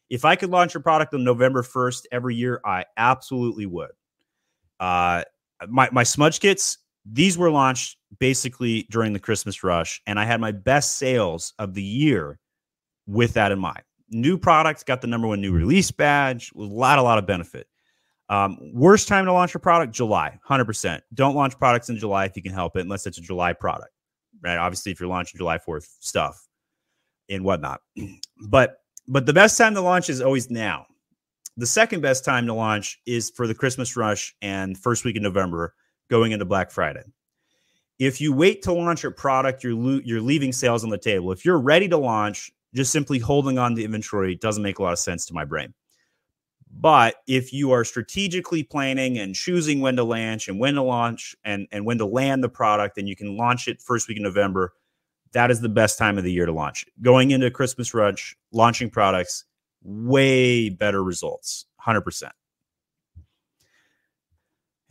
If 0.09 0.25
I 0.25 0.35
could 0.35 0.49
launch 0.49 0.75
a 0.75 0.81
product 0.81 1.13
on 1.13 1.23
November 1.23 1.63
1st 1.63 2.03
every 2.11 2.35
year, 2.35 2.59
I 2.65 2.83
absolutely 2.97 3.65
would. 3.65 3.91
Uh, 4.77 5.23
my, 5.69 5.87
my 5.93 6.03
smudge 6.03 6.41
kits, 6.41 6.79
these 7.05 7.37
were 7.37 7.49
launched 7.49 7.97
basically 8.19 8.87
during 8.91 9.13
the 9.13 9.19
Christmas 9.19 9.63
rush, 9.63 10.01
and 10.05 10.19
I 10.19 10.25
had 10.25 10.41
my 10.41 10.51
best 10.51 10.97
sales 10.97 11.53
of 11.59 11.73
the 11.75 11.83
year 11.83 12.39
with 13.07 13.33
that 13.35 13.53
in 13.53 13.59
mind. 13.59 13.83
New 14.13 14.37
products 14.37 14.83
got 14.83 15.01
the 15.01 15.07
number 15.07 15.27
one 15.27 15.41
new 15.41 15.51
release 15.51 15.91
badge, 15.91 16.51
a 16.55 16.61
lot, 16.61 16.99
a 16.99 17.01
lot 17.01 17.17
of 17.17 17.25
benefit 17.25 17.67
um, 18.29 18.57
worst 18.73 19.07
time 19.07 19.25
to 19.25 19.33
launch 19.33 19.53
a 19.55 19.59
product, 19.59 19.93
July, 19.93 20.39
100%. 20.49 21.01
Don't 21.13 21.35
launch 21.35 21.57
products 21.57 21.89
in 21.89 21.97
July 21.97 22.25
if 22.25 22.35
you 22.35 22.41
can 22.41 22.53
help 22.53 22.75
it, 22.75 22.81
unless 22.81 23.05
it's 23.05 23.17
a 23.17 23.21
July 23.21 23.53
product, 23.53 23.91
right? 24.41 24.57
Obviously, 24.57 24.91
if 24.91 24.99
you're 24.99 25.09
launching 25.09 25.37
July 25.37 25.57
4th 25.57 25.87
stuff 25.99 26.47
and 27.29 27.43
whatnot. 27.43 27.81
But 28.49 28.79
but 29.07 29.25
the 29.25 29.33
best 29.33 29.57
time 29.57 29.73
to 29.75 29.81
launch 29.81 30.09
is 30.09 30.21
always 30.21 30.49
now. 30.49 30.85
The 31.55 31.65
second 31.65 32.01
best 32.01 32.25
time 32.25 32.45
to 32.47 32.53
launch 32.53 32.99
is 33.05 33.29
for 33.29 33.47
the 33.47 33.53
Christmas 33.53 33.95
rush 33.95 34.35
and 34.41 34.77
first 34.77 35.05
week 35.05 35.15
in 35.15 35.23
November 35.23 35.73
going 36.09 36.33
into 36.33 36.43
Black 36.43 36.71
Friday. 36.71 37.03
If 37.99 38.19
you 38.19 38.33
wait 38.33 38.63
to 38.63 38.73
launch 38.73 39.03
a 39.05 39.11
product, 39.11 39.63
you're 39.63 39.75
lo- 39.75 40.01
you're 40.03 40.21
leaving 40.21 40.51
sales 40.51 40.83
on 40.83 40.89
the 40.89 40.97
table. 40.97 41.31
If 41.31 41.45
you're 41.45 41.59
ready 41.59 41.87
to 41.89 41.97
launch, 41.97 42.51
just 42.73 42.91
simply 42.91 43.19
holding 43.19 43.57
on 43.57 43.75
to 43.75 43.83
inventory 43.83 44.35
doesn't 44.35 44.63
make 44.63 44.79
a 44.79 44.83
lot 44.83 44.93
of 44.93 44.99
sense 44.99 45.25
to 45.27 45.33
my 45.33 45.45
brain. 45.45 45.73
But 46.75 47.15
if 47.27 47.53
you 47.53 47.71
are 47.71 47.83
strategically 47.83 48.63
planning 48.63 49.19
and 49.19 49.35
choosing 49.35 49.79
when 49.79 49.95
to 49.97 50.03
launch 50.03 50.47
and 50.47 50.59
when 50.59 50.73
to 50.75 50.81
launch 50.81 51.35
and, 51.43 51.67
and 51.71 51.85
when 51.85 51.99
to 51.99 52.05
land 52.05 52.43
the 52.43 52.49
product, 52.49 52.97
and 52.97 53.07
you 53.07 53.15
can 53.15 53.37
launch 53.37 53.67
it 53.67 53.81
first 53.81 54.07
week 54.07 54.17
in 54.17 54.23
November, 54.23 54.73
that 55.33 55.51
is 55.51 55.61
the 55.61 55.69
best 55.69 55.97
time 55.97 56.17
of 56.17 56.23
the 56.23 56.31
year 56.31 56.45
to 56.45 56.51
launch. 56.51 56.85
Going 57.01 57.31
into 57.31 57.49
Christmas 57.51 57.93
rush, 57.93 58.35
launching 58.51 58.89
products, 58.89 59.45
way 59.83 60.69
better 60.69 61.03
results, 61.03 61.65
100%. 61.85 62.31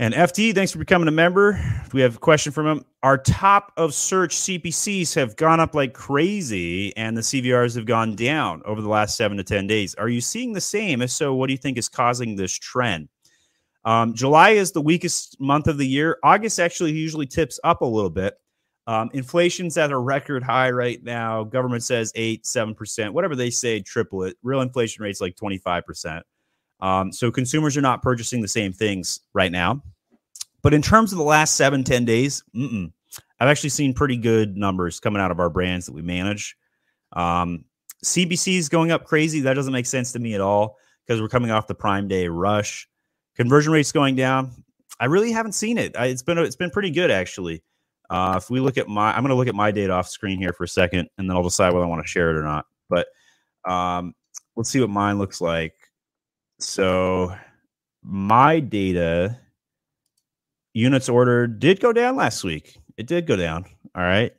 And 0.03 0.15
FT, 0.15 0.53
thanks 0.53 0.73
for 0.73 0.81
becoming 0.81 1.07
a 1.07 1.13
member. 1.13 1.61
We 1.93 2.01
have 2.01 2.17
a 2.17 2.19
question 2.19 2.51
from 2.51 2.67
him. 2.67 2.85
Our 3.05 3.17
top 3.17 3.73
of 3.77 3.95
search 3.95 4.35
CPCs 4.35 5.15
have 5.15 5.37
gone 5.37 5.61
up 5.61 5.77
like 5.77 5.95
crazy, 5.95 6.93
and 6.97 7.17
the 7.17 7.21
CVRs 7.21 7.77
have 7.77 7.87
gone 7.87 8.17
down 8.17 8.63
over 8.65 8.81
the 8.81 8.89
last 8.89 9.17
seven 9.17 9.37
to 9.37 9.45
10 9.45 9.69
days. 9.69 9.95
Are 9.95 10.09
you 10.09 10.21
seeing 10.21 10.55
the 10.55 10.61
same? 10.61 11.03
If 11.03 11.13
so, 11.13 11.35
what 11.35 11.47
do 11.47 11.53
you 11.53 11.57
think 11.57 11.79
is 11.79 11.89
causing 11.89 12.35
this 12.35 12.53
trend? 12.53 13.11
Um, 13.85 14.13
July 14.13 14.51
is 14.51 14.73
the 14.73 14.81
weakest 14.81 15.41
month 15.41 15.69
of 15.69 15.79
the 15.79 15.87
year. 15.87 16.19
August 16.25 16.59
actually 16.59 16.91
usually 16.91 17.27
tips 17.27 17.61
up 17.63 17.81
a 17.81 17.87
little 17.87 18.11
bit. 18.11 18.35
Um, 18.89 19.09
inflation's 19.15 19.79
at 19.79 19.93
a 19.93 19.99
record 19.99 20.43
high 20.43 20.73
right 20.73 21.01
now. 21.01 21.45
Government 21.45 21.85
says 21.85 22.11
eight, 22.17 22.45
seven 22.45 22.75
percent, 22.75 23.15
whatever 23.15 23.37
they 23.37 23.51
say, 23.51 23.79
triple 23.81 24.25
it. 24.25 24.37
Real 24.43 24.63
inflation 24.63 25.05
rate's 25.05 25.21
like 25.21 25.37
25 25.37 25.87
percent. 25.87 26.27
Um, 26.83 27.13
so 27.13 27.31
consumers 27.31 27.77
are 27.77 27.81
not 27.81 28.03
purchasing 28.03 28.43
the 28.43 28.49
same 28.49 28.73
things 28.73 29.21
right 29.33 29.53
now. 29.53 29.83
But 30.63 30.75
in 30.75 30.83
terms 30.83 31.13
of 31.13 31.19
the 31.19 31.25
last 31.25 31.55
seven, 31.55 31.85
10 31.85 32.05
days, 32.05 32.43
I've 32.55 33.49
actually 33.49 33.71
seen 33.71 33.95
pretty 33.95 34.17
good 34.17 34.57
numbers 34.57 35.01
coming 35.01 35.23
out 35.23 35.31
of 35.31 35.41
our 35.41 35.49
brands 35.49 35.87
that 35.87 35.93
we 35.93 36.03
manage. 36.03 36.57
Um, 37.13 37.65
CPC 38.05 38.59
is 38.59 38.69
going 38.69 38.91
up 38.91 39.05
crazy. 39.05 39.41
That 39.41 39.55
doesn't 39.55 39.73
make 39.73 39.87
sense 39.87 40.13
to 40.13 40.19
me 40.19 40.35
at 40.35 40.41
all 40.41 40.77
because 41.07 41.21
we're 41.21 41.29
coming 41.29 41.51
off 41.51 41.67
the 41.67 41.75
Prime 41.75 42.09
Day 42.09 42.29
rush. 42.29 42.89
Conversion 43.37 43.73
rates 43.73 43.93
going 43.93 44.17
down. 44.17 44.65
I 45.01 45.07
really 45.07 45.33
haven't 45.33 45.53
seen 45.53 45.79
it. 45.79 45.97
I, 45.97 46.07
it's 46.07 46.23
been 46.23 46.39
it's 46.39 46.57
been 46.57 46.71
pretty 46.71 46.91
good 46.91 47.11
actually. 47.11 47.63
Uh, 48.11 48.35
if 48.37 48.51
we 48.51 48.61
look 48.61 48.77
at 48.77 48.89
my, 48.89 49.13
I'm 49.13 49.23
going 49.23 49.31
to 49.31 49.37
look 49.37 49.49
at 49.49 49.55
my 49.55 49.71
data 49.71 49.93
off 49.93 50.09
screen 50.09 50.39
here 50.39 50.53
for 50.53 50.65
a 50.65 50.69
second, 50.69 51.09
and 51.17 51.29
then 51.29 51.37
I'll 51.37 51.43
decide 51.43 51.73
whether 51.73 51.87
I 51.87 51.89
want 51.89 52.05
to 52.05 52.09
share 52.09 52.31
it 52.31 52.37
or 52.37 52.43
not. 52.43 52.67
But 52.91 53.07
um, 53.65 54.15
let's 54.55 54.69
see 54.69 54.81
what 54.81 54.91
mine 54.91 55.19
looks 55.19 55.41
like. 55.41 55.75
So 56.63 57.35
my 58.03 58.61
data 58.61 59.39
units 60.75 61.09
ordered 61.09 61.59
did 61.59 61.81
go 61.81 61.93
down 61.93 62.17
last 62.17 62.45
week. 62.45 62.79
It 62.97 63.07
did 63.07 63.27
go 63.27 63.37
down. 63.37 63.65
All 63.95 64.03
right. 64.03 64.33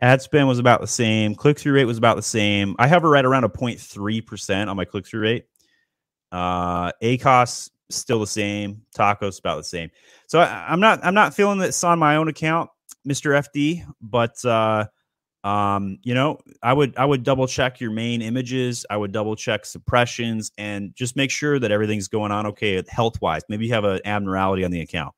Ad 0.00 0.22
spend 0.22 0.46
was 0.48 0.58
about 0.58 0.80
the 0.80 0.86
same. 0.86 1.34
Click 1.34 1.58
through 1.58 1.72
rate 1.74 1.84
was 1.84 1.98
about 1.98 2.16
the 2.16 2.22
same. 2.22 2.76
I 2.78 2.88
hover 2.88 3.08
right 3.08 3.24
around 3.24 3.44
a 3.44 3.48
0.3% 3.48 4.68
on 4.68 4.76
my 4.76 4.84
click 4.84 5.06
through 5.06 5.22
rate. 5.22 5.46
Uh, 6.30 6.92
ACOS 7.02 7.70
still 7.90 8.20
the 8.20 8.26
same. 8.26 8.82
TACoS 8.96 9.38
about 9.38 9.56
the 9.56 9.64
same. 9.64 9.90
So 10.26 10.40
I, 10.40 10.72
am 10.72 10.80
not 10.80 11.00
I'm 11.04 11.14
not 11.14 11.34
feeling 11.34 11.58
this 11.58 11.82
on 11.84 11.98
my 11.98 12.16
own 12.16 12.28
account, 12.28 12.70
Mr. 13.08 13.42
FD, 13.42 13.84
but 14.00 14.44
uh, 14.44 14.86
um, 15.44 15.98
you 16.02 16.14
know, 16.14 16.40
I 16.62 16.72
would 16.72 16.96
I 16.96 17.04
would 17.04 17.22
double 17.22 17.46
check 17.46 17.80
your 17.80 17.90
main 17.90 18.22
images. 18.22 18.84
I 18.90 18.96
would 18.96 19.12
double 19.12 19.36
check 19.36 19.64
suppressions 19.64 20.50
and 20.58 20.94
just 20.94 21.16
make 21.16 21.30
sure 21.30 21.58
that 21.58 21.70
everything's 21.70 22.08
going 22.08 22.32
on 22.32 22.46
okay 22.46 22.82
health 22.88 23.20
wise. 23.22 23.42
Maybe 23.48 23.66
you 23.66 23.74
have 23.74 23.84
an 23.84 24.00
abnormality 24.04 24.64
on 24.64 24.70
the 24.70 24.80
account. 24.80 25.14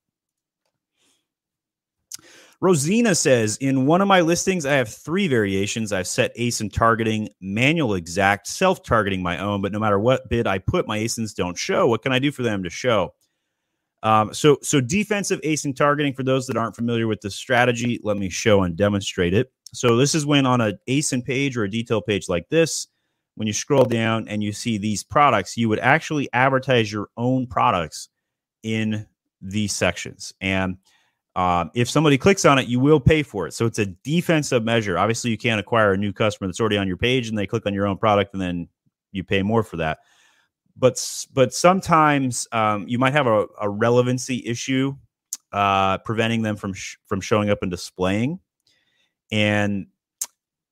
Rosina 2.63 3.15
says, 3.15 3.57
in 3.57 3.87
one 3.87 4.03
of 4.03 4.09
my 4.09 4.21
listings, 4.21 4.67
I 4.67 4.75
have 4.75 4.91
three 4.91 5.29
variations. 5.29 5.93
I've 5.93 6.07
set 6.07 6.37
ASIN 6.37 6.71
targeting, 6.71 7.31
manual 7.41 7.95
exact, 7.95 8.47
self 8.47 8.83
targeting 8.83 9.23
my 9.23 9.39
own, 9.39 9.63
but 9.63 9.73
no 9.73 9.79
matter 9.79 9.99
what 9.99 10.29
bid 10.29 10.47
I 10.47 10.59
put, 10.59 10.87
my 10.87 10.99
ASINs 10.99 11.35
don't 11.35 11.57
show. 11.57 11.87
What 11.87 12.03
can 12.03 12.13
I 12.13 12.19
do 12.19 12.31
for 12.31 12.43
them 12.43 12.63
to 12.63 12.69
show? 12.69 13.15
Um, 14.03 14.33
so, 14.33 14.59
so 14.63 14.81
defensive 14.81 15.41
ASIN 15.43 15.77
targeting, 15.77 16.15
for 16.15 16.23
those 16.23 16.47
that 16.47 16.57
aren't 16.57 16.75
familiar 16.75 17.07
with 17.07 17.21
the 17.21 17.31
strategy, 17.31 18.01
let 18.03 18.17
me 18.17 18.31
show 18.31 18.63
and 18.63 18.77
demonstrate 18.77 19.35
it. 19.35 19.53
So, 19.73 19.97
this 19.97 20.15
is 20.15 20.25
when 20.25 20.47
on 20.47 20.61
a 20.61 20.73
ASIN 20.89 21.25
page 21.25 21.57
or 21.57 21.65
a 21.65 21.71
detail 21.71 22.01
page 22.01 22.29
like 22.29 22.49
this, 22.49 22.89
when 23.35 23.47
you 23.47 23.53
scroll 23.53 23.85
down 23.85 24.27
and 24.29 24.43
you 24.43 24.53
see 24.53 24.79
these 24.79 25.05
products, 25.05 25.57
you 25.57 25.69
would 25.69 25.79
actually 25.79 26.29
advertise 26.33 26.91
your 26.91 27.09
own 27.17 27.47
products 27.47 28.09
in 28.63 29.07
these 29.41 29.73
sections. 29.73 30.33
And 30.41 30.79
um, 31.37 31.71
if 31.75 31.89
somebody 31.89 32.19
clicks 32.19 32.45
on 32.45 32.59
it, 32.59 32.67
you 32.67 32.81
will 32.81 33.01
pay 33.01 33.23
for 33.23 33.47
it. 33.47 33.55
So 33.55 33.65
it's 33.67 33.79
a 33.79 33.87
defensive 33.87 34.65
measure. 34.65 34.99
Obviously, 34.99 35.31
you 35.31 35.39
can't 35.39 35.61
acquire 35.61 35.93
a 35.93 35.97
new 35.97 36.13
customer 36.13 36.49
that's 36.49 36.61
already 36.61 36.77
on 36.77 36.89
your 36.89 36.97
page 36.97 37.29
and 37.29 37.39
they 37.39 37.47
click 37.47 37.67
on 37.67 37.75
your 37.75 37.87
own 37.87 37.97
product 37.97 38.35
and 38.35 38.43
then 38.43 38.69
you 39.13 39.25
pay 39.25 39.43
more 39.43 39.63
for 39.63 39.77
that. 39.77 39.99
But 40.77 41.27
but 41.33 41.53
sometimes 41.53 42.47
um, 42.53 42.87
you 42.89 42.99
might 42.99 43.13
have 43.13 43.27
a, 43.27 43.47
a 43.61 43.69
relevancy 43.69 44.43
issue 44.47 44.95
uh, 45.53 45.99
preventing 45.99 46.43
them 46.43 46.57
from 46.57 46.73
sh- 46.73 46.97
from 47.07 47.21
showing 47.21 47.51
up 47.51 47.59
and 47.63 47.71
displaying. 47.71 48.41
And 49.33 49.87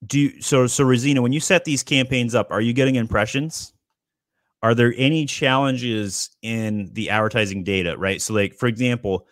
do 0.07 0.21
you, 0.21 0.43
so 0.43 0.67
so 0.67 0.85
Rosina, 0.85 1.23
when 1.23 1.33
you 1.33 1.41
set 1.41 1.65
these 1.65 1.83
campaigns 1.83 2.35
up, 2.35 2.51
are 2.51 2.61
you 2.61 2.73
getting 2.73 2.95
impressions? 2.97 3.73
Are 4.63 4.75
there 4.75 4.93
any 4.97 5.25
challenges 5.27 6.31
in 6.43 6.91
the 6.93 7.11
advertising 7.11 7.63
data? 7.63 7.97
Right. 7.97 8.21
So 8.21 8.35
like 8.35 8.55
for 8.55 8.67
example 8.67 9.27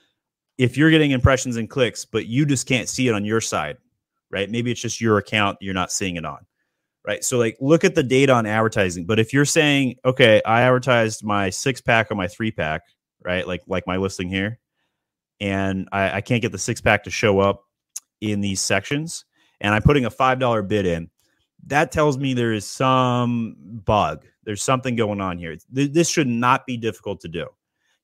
if 0.58 0.76
you're 0.76 0.90
getting 0.90 1.10
impressions 1.10 1.56
and 1.56 1.68
clicks, 1.68 2.04
but 2.04 2.26
you 2.26 2.46
just 2.46 2.66
can't 2.66 2.88
see 2.88 3.08
it 3.08 3.14
on 3.14 3.24
your 3.24 3.40
side, 3.40 3.76
right? 4.30 4.50
Maybe 4.50 4.70
it's 4.70 4.80
just 4.80 5.00
your 5.00 5.18
account 5.18 5.58
you're 5.60 5.74
not 5.74 5.92
seeing 5.92 6.16
it 6.16 6.24
on, 6.24 6.46
right? 7.06 7.22
So, 7.24 7.38
like, 7.38 7.56
look 7.60 7.84
at 7.84 7.94
the 7.94 8.02
data 8.02 8.32
on 8.32 8.46
advertising. 8.46 9.06
But 9.06 9.18
if 9.18 9.32
you're 9.32 9.44
saying, 9.44 9.96
okay, 10.04 10.42
I 10.44 10.62
advertised 10.62 11.24
my 11.24 11.50
six 11.50 11.80
pack 11.80 12.10
or 12.10 12.14
my 12.14 12.28
three 12.28 12.50
pack, 12.50 12.82
right? 13.24 13.46
Like, 13.46 13.62
like 13.66 13.86
my 13.86 13.96
listing 13.96 14.28
here, 14.28 14.58
and 15.40 15.88
I, 15.92 16.16
I 16.16 16.20
can't 16.20 16.42
get 16.42 16.52
the 16.52 16.58
six 16.58 16.80
pack 16.80 17.04
to 17.04 17.10
show 17.10 17.40
up 17.40 17.62
in 18.20 18.40
these 18.40 18.60
sections, 18.60 19.24
and 19.60 19.74
I'm 19.74 19.82
putting 19.82 20.04
a 20.04 20.10
five 20.10 20.38
dollar 20.38 20.62
bid 20.62 20.86
in. 20.86 21.10
That 21.68 21.92
tells 21.92 22.16
me 22.18 22.34
there 22.34 22.52
is 22.52 22.66
some 22.66 23.56
bug. 23.58 24.24
There's 24.44 24.62
something 24.62 24.94
going 24.94 25.20
on 25.20 25.38
here. 25.38 25.56
This 25.70 26.08
should 26.08 26.28
not 26.28 26.66
be 26.66 26.76
difficult 26.76 27.22
to 27.22 27.28
do 27.28 27.48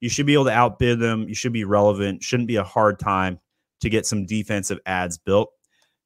you 0.02 0.08
should 0.08 0.26
be 0.26 0.34
able 0.34 0.46
to 0.46 0.52
outbid 0.52 0.98
them. 0.98 1.28
You 1.28 1.34
should 1.34 1.52
be 1.52 1.64
relevant. 1.64 2.24
Shouldn't 2.24 2.48
be 2.48 2.56
a 2.56 2.64
hard 2.64 2.98
time 2.98 3.38
to 3.80 3.88
get 3.88 4.04
some 4.04 4.26
defensive 4.26 4.80
ads 4.84 5.16
built. 5.16 5.50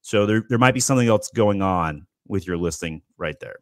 So 0.03 0.27
there, 0.27 0.45
there 0.51 0.59
might 0.59 0.75
be 0.75 0.81
something 0.81 1.09
else 1.09 1.31
going 1.35 1.63
on 1.63 2.07
with 2.29 2.47
your 2.47 2.57
listing 2.57 3.03
right 3.17 3.39
there. 3.41 3.57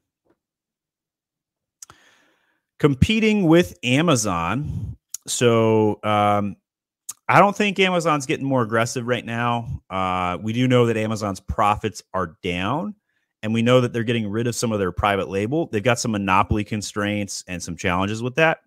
Competing 2.79 3.47
with 3.47 3.79
Amazon. 3.83 4.97
So 5.27 6.01
um, 6.03 6.57
I 7.29 7.41
don't 7.41 7.57
think 7.57 7.79
Amazon's 7.79 8.27
getting 8.27 8.47
more 8.47 8.62
aggressive 8.62 9.07
right 9.07 9.25
now. 9.25 9.83
Uh, 9.89 10.39
we 10.43 10.53
do 10.53 10.69
know 10.69 10.87
that 10.87 10.97
Amazon's 10.97 11.41
profits 11.41 12.03
are 12.12 12.37
down, 12.43 12.95
and 13.43 13.55
we 13.55 13.62
know 13.62 13.81
that 13.81 13.93
they're 13.93 14.05
getting 14.05 14.29
rid 14.29 14.47
of 14.47 14.55
some 14.55 14.73
of 14.73 14.79
their 14.79 14.93
private 14.93 15.29
label. 15.29 15.67
They've 15.67 15.83
got 15.83 15.99
some 15.99 16.11
monopoly 16.11 16.65
constraints 16.65 17.45
and 17.47 17.62
some 17.62 17.77
challenges 17.77 18.23
with 18.23 18.35
that 18.35 18.61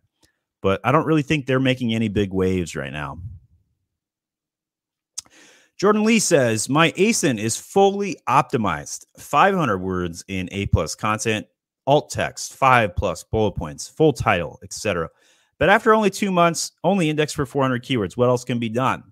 but 0.62 0.82
I 0.84 0.91
don't 0.91 1.06
really 1.06 1.22
think 1.22 1.45
they're 1.45 1.60
making 1.60 1.93
any 1.93 2.08
big 2.08 2.34
waves 2.34 2.76
right 2.76 2.91
now. 2.91 3.20
Jordan 5.78 6.03
Lee 6.03 6.17
says, 6.17 6.69
My 6.69 6.91
ASIN 6.93 7.38
is 7.38 7.55
fully 7.55 8.17
optimized. 8.28 9.05
500 9.19 9.78
words 9.78 10.25
in 10.28 10.49
A 10.51 10.65
plus 10.67 10.95
content, 10.95 11.45
alt 11.86 12.09
text, 12.09 12.55
five 12.55 12.95
plus 12.95 13.23
bullet 13.23 13.51
points, 13.51 13.88
full 13.88 14.11
title, 14.11 14.59
etc. 14.63 15.07
But 15.59 15.69
after 15.69 15.93
only 15.93 16.09
two 16.09 16.32
months, 16.32 16.71
only 16.84 17.11
index 17.11 17.32
for 17.32 17.45
400 17.45 17.84
keywords. 17.84 18.17
What 18.17 18.28
else 18.28 18.43
can 18.43 18.57
be 18.57 18.69
done? 18.69 19.03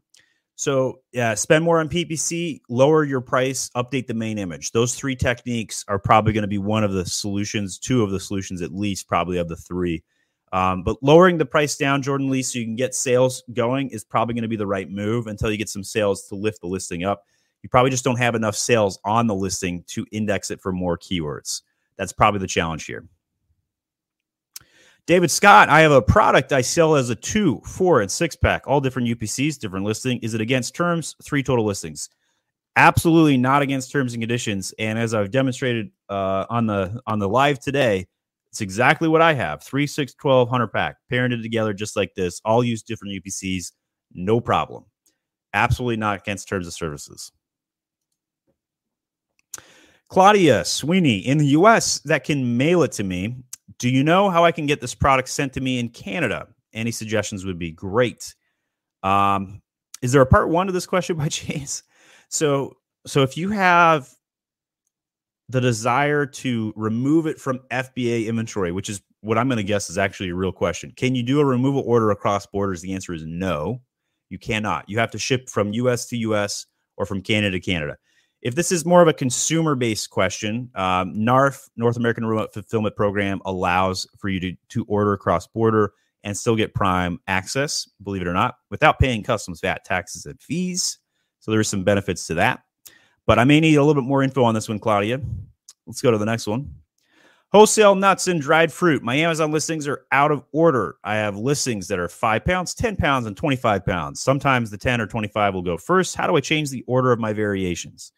So, 0.55 1.01
yeah, 1.11 1.35
spend 1.35 1.63
more 1.63 1.79
on 1.79 1.89
PPC, 1.89 2.61
lower 2.67 3.03
your 3.03 3.21
price, 3.21 3.69
update 3.75 4.07
the 4.07 4.13
main 4.13 4.39
image. 4.39 4.71
Those 4.71 4.95
three 4.95 5.15
techniques 5.15 5.85
are 5.87 5.99
probably 5.99 6.33
going 6.33 6.43
to 6.43 6.47
be 6.47 6.57
one 6.57 6.83
of 6.83 6.93
the 6.93 7.05
solutions, 7.05 7.77
two 7.77 8.01
of 8.01 8.09
the 8.09 8.19
solutions 8.19 8.63
at 8.63 8.73
least, 8.73 9.07
probably 9.07 9.37
of 9.37 9.49
the 9.49 9.57
three 9.57 10.01
um, 10.55 10.83
but 10.83 10.95
lowering 11.03 11.37
the 11.37 11.45
price 11.45 11.75
down, 11.75 12.01
Jordan 12.01 12.29
Lee, 12.29 12.41
so 12.41 12.57
you 12.57 12.63
can 12.63 12.77
get 12.77 12.95
sales 12.95 13.43
going 13.51 13.89
is 13.89 14.05
probably 14.05 14.35
going 14.35 14.43
to 14.43 14.47
be 14.47 14.55
the 14.55 14.65
right 14.65 14.89
move 14.89 15.27
until 15.27 15.51
you 15.51 15.57
get 15.57 15.67
some 15.67 15.83
sales 15.83 16.29
to 16.29 16.35
lift 16.35 16.61
the 16.61 16.67
listing 16.67 17.03
up. 17.03 17.25
You 17.61 17.67
probably 17.67 17.91
just 17.91 18.05
don't 18.05 18.19
have 18.19 18.35
enough 18.35 18.55
sales 18.55 18.97
on 19.03 19.27
the 19.27 19.35
listing 19.35 19.83
to 19.87 20.05
index 20.13 20.51
it 20.51 20.61
for 20.61 20.71
more 20.71 20.97
keywords. 20.97 21.63
That's 21.97 22.13
probably 22.13 22.39
the 22.39 22.47
challenge 22.47 22.85
here. 22.85 23.05
David 25.05 25.29
Scott, 25.29 25.67
I 25.67 25.81
have 25.81 25.91
a 25.91 26.01
product 26.01 26.53
I 26.53 26.61
sell 26.61 26.95
as 26.95 27.09
a 27.09 27.15
two, 27.15 27.59
four, 27.65 27.99
and 27.99 28.09
six 28.09 28.37
pack, 28.37 28.65
all 28.65 28.79
different 28.79 29.09
UPCs, 29.09 29.59
different 29.59 29.85
listing. 29.85 30.19
Is 30.19 30.35
it 30.35 30.41
against 30.41 30.73
terms? 30.73 31.17
Three 31.21 31.43
total 31.43 31.65
listings. 31.65 32.09
Absolutely 32.77 33.35
not 33.35 33.61
against 33.61 33.91
terms 33.91 34.13
and 34.13 34.21
conditions. 34.21 34.73
And 34.79 34.97
as 34.97 35.13
I've 35.13 35.31
demonstrated 35.31 35.91
uh, 36.07 36.45
on 36.49 36.65
the 36.65 37.01
on 37.05 37.19
the 37.19 37.27
live 37.27 37.59
today, 37.59 38.07
it's 38.55 38.61
exactly 38.61 39.09
what 39.09 39.21
I 39.21 39.33
have. 39.33 39.61
3, 39.63 39.85
6, 39.85 40.13
12, 40.13 40.47
100 40.47 40.67
pack, 40.69 40.95
parented 41.11 41.41
together 41.41 41.73
just 41.73 41.97
like 41.97 42.15
this. 42.15 42.39
All 42.45 42.63
use 42.63 42.81
different 42.81 43.13
UPCs. 43.21 43.73
No 44.13 44.39
problem. 44.39 44.85
Absolutely 45.53 45.97
not 45.97 46.21
against 46.21 46.47
terms 46.47 46.65
of 46.65 46.71
services. 46.71 47.33
Claudia 50.07 50.63
Sweeney 50.63 51.17
in 51.17 51.37
the 51.37 51.47
US 51.47 51.99
that 52.05 52.23
can 52.23 52.55
mail 52.55 52.83
it 52.83 52.93
to 52.93 53.03
me. 53.03 53.35
Do 53.77 53.89
you 53.89 54.05
know 54.05 54.29
how 54.29 54.45
I 54.45 54.53
can 54.53 54.67
get 54.67 54.79
this 54.79 54.95
product 54.95 55.27
sent 55.27 55.51
to 55.55 55.59
me 55.59 55.77
in 55.77 55.89
Canada? 55.89 56.47
Any 56.71 56.91
suggestions 56.91 57.43
would 57.43 57.59
be 57.59 57.71
great. 57.71 58.35
Um, 59.03 59.61
is 60.01 60.13
there 60.13 60.21
a 60.21 60.25
part 60.25 60.47
one 60.47 60.67
to 60.67 60.71
this 60.71 60.85
question 60.85 61.17
by 61.17 61.27
chance? 61.27 61.83
So, 62.29 62.77
so 63.05 63.21
if 63.21 63.35
you 63.35 63.49
have 63.49 64.14
the 65.49 65.61
desire 65.61 66.25
to 66.25 66.73
remove 66.75 67.27
it 67.27 67.39
from 67.39 67.59
FBA 67.71 68.27
inventory, 68.27 68.71
which 68.71 68.89
is 68.89 69.01
what 69.21 69.37
I'm 69.37 69.47
going 69.47 69.57
to 69.57 69.63
guess 69.63 69.89
is 69.89 69.97
actually 69.97 70.29
a 70.29 70.35
real 70.35 70.51
question. 70.51 70.91
Can 70.95 71.15
you 71.15 71.23
do 71.23 71.39
a 71.39 71.45
removal 71.45 71.83
order 71.85 72.11
across 72.11 72.45
borders? 72.45 72.81
The 72.81 72.93
answer 72.93 73.13
is 73.13 73.25
no. 73.25 73.81
You 74.29 74.39
cannot. 74.39 74.89
You 74.89 74.99
have 74.99 75.11
to 75.11 75.19
ship 75.19 75.49
from 75.49 75.73
US 75.73 76.07
to 76.07 76.17
US 76.17 76.65
or 76.97 77.05
from 77.05 77.21
Canada 77.21 77.51
to 77.51 77.59
Canada. 77.59 77.97
If 78.41 78.55
this 78.55 78.71
is 78.71 78.85
more 78.85 79.01
of 79.01 79.07
a 79.07 79.13
consumer 79.13 79.75
based 79.75 80.09
question, 80.09 80.69
um, 80.75 81.15
NARF, 81.15 81.67
North 81.77 81.97
American 81.97 82.25
Remote 82.25 82.53
Fulfillment 82.53 82.95
Program, 82.95 83.41
allows 83.45 84.07
for 84.19 84.29
you 84.29 84.39
to, 84.39 84.53
to 84.69 84.85
order 84.85 85.13
across 85.13 85.47
border 85.47 85.93
and 86.23 86.35
still 86.37 86.55
get 86.55 86.73
Prime 86.73 87.19
access, 87.27 87.87
believe 88.03 88.21
it 88.21 88.27
or 88.27 88.33
not, 88.33 88.55
without 88.69 88.99
paying 88.99 89.23
customs 89.23 89.61
VAT 89.61 89.83
taxes 89.85 90.25
and 90.25 90.39
fees. 90.41 90.99
So 91.39 91.51
there 91.51 91.59
are 91.59 91.63
some 91.63 91.83
benefits 91.83 92.27
to 92.27 92.35
that. 92.35 92.61
But 93.25 93.39
I 93.39 93.43
may 93.43 93.59
need 93.59 93.75
a 93.75 93.83
little 93.83 94.01
bit 94.01 94.07
more 94.07 94.23
info 94.23 94.43
on 94.43 94.53
this 94.53 94.69
one, 94.69 94.79
Claudia. 94.79 95.19
Let's 95.87 96.01
go 96.01 96.11
to 96.11 96.17
the 96.17 96.25
next 96.25 96.47
one. 96.47 96.73
Wholesale 97.51 97.95
nuts 97.95 98.27
and 98.27 98.41
dried 98.41 98.71
fruit. 98.71 99.01
My 99.01 99.15
Amazon 99.15 99.51
listings 99.51 99.87
are 99.87 100.05
out 100.11 100.31
of 100.31 100.43
order. 100.51 100.97
I 101.03 101.15
have 101.15 101.37
listings 101.37 101.87
that 101.87 101.99
are 101.99 102.09
five 102.09 102.43
pounds, 102.43 102.73
10 102.73 102.97
pounds, 102.97 103.27
and 103.27 103.37
25 103.37 103.85
pounds. 103.85 104.21
Sometimes 104.21 104.69
the 104.69 104.77
10 104.77 104.99
or 104.99 105.07
25 105.07 105.53
will 105.53 105.61
go 105.61 105.77
first. 105.77 106.15
How 106.15 106.27
do 106.27 106.35
I 106.35 106.41
change 106.41 106.69
the 106.69 106.83
order 106.87 107.11
of 107.11 107.19
my 107.19 107.33
variations? 107.33 108.11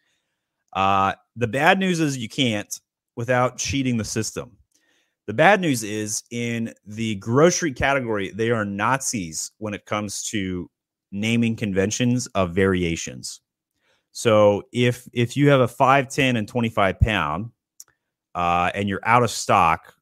Uh, 0.72 1.12
the 1.36 1.46
bad 1.46 1.78
news 1.78 2.00
is 2.00 2.18
you 2.18 2.28
can't 2.28 2.80
without 3.16 3.58
cheating 3.58 3.96
the 3.96 4.04
system. 4.04 4.56
The 5.26 5.34
bad 5.34 5.60
news 5.60 5.82
is 5.82 6.24
in 6.30 6.72
the 6.86 7.16
grocery 7.16 7.72
category, 7.72 8.30
they 8.30 8.50
are 8.50 8.64
Nazis 8.64 9.52
when 9.58 9.74
it 9.74 9.84
comes 9.84 10.22
to 10.30 10.70
naming 11.12 11.54
conventions 11.54 12.26
of 12.28 12.54
variations. 12.54 13.40
So 14.18 14.64
if 14.72 15.08
if 15.12 15.36
you 15.36 15.48
have 15.50 15.60
a 15.60 15.68
5, 15.68 16.08
10, 16.08 16.34
and 16.34 16.48
25 16.48 16.98
pound 16.98 17.52
uh, 18.34 18.68
and 18.74 18.88
you're 18.88 19.00
out 19.04 19.22
of 19.22 19.30
stock, 19.30 19.94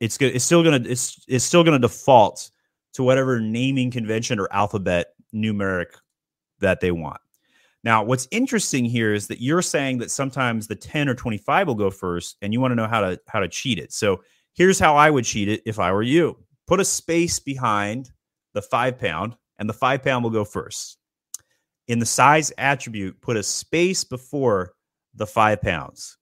it's 0.00 0.18
good. 0.18 0.36
It's 0.36 0.44
still 0.44 0.62
gonna 0.62 0.82
it's 0.84 1.24
it's 1.26 1.46
still 1.46 1.64
gonna 1.64 1.78
default 1.78 2.50
to 2.92 3.02
whatever 3.02 3.40
naming 3.40 3.90
convention 3.90 4.38
or 4.38 4.52
alphabet 4.52 5.14
numeric 5.34 5.86
that 6.60 6.82
they 6.82 6.90
want. 6.90 7.22
Now, 7.82 8.04
what's 8.04 8.28
interesting 8.30 8.84
here 8.84 9.14
is 9.14 9.28
that 9.28 9.40
you're 9.40 9.62
saying 9.62 9.96
that 10.00 10.10
sometimes 10.10 10.66
the 10.66 10.76
10 10.76 11.08
or 11.08 11.14
25 11.14 11.66
will 11.66 11.74
go 11.74 11.90
first, 11.90 12.36
and 12.42 12.52
you 12.52 12.60
want 12.60 12.72
to 12.72 12.76
know 12.76 12.86
how 12.86 13.00
to 13.00 13.18
how 13.28 13.40
to 13.40 13.48
cheat 13.48 13.78
it. 13.78 13.94
So 13.94 14.22
here's 14.52 14.78
how 14.78 14.94
I 14.94 15.08
would 15.08 15.24
cheat 15.24 15.48
it 15.48 15.62
if 15.64 15.78
I 15.78 15.90
were 15.90 16.02
you. 16.02 16.36
Put 16.66 16.80
a 16.80 16.84
space 16.84 17.38
behind 17.38 18.10
the 18.52 18.60
five 18.60 18.98
pound, 18.98 19.36
and 19.58 19.66
the 19.66 19.72
five 19.72 20.04
pound 20.04 20.22
will 20.22 20.30
go 20.30 20.44
first. 20.44 20.98
In 21.88 21.98
the 21.98 22.06
size 22.06 22.52
attribute, 22.56 23.20
put 23.20 23.36
a 23.36 23.42
space 23.42 24.04
before 24.04 24.72
the 25.14 25.26
five 25.26 25.60
pounds. 25.60 26.16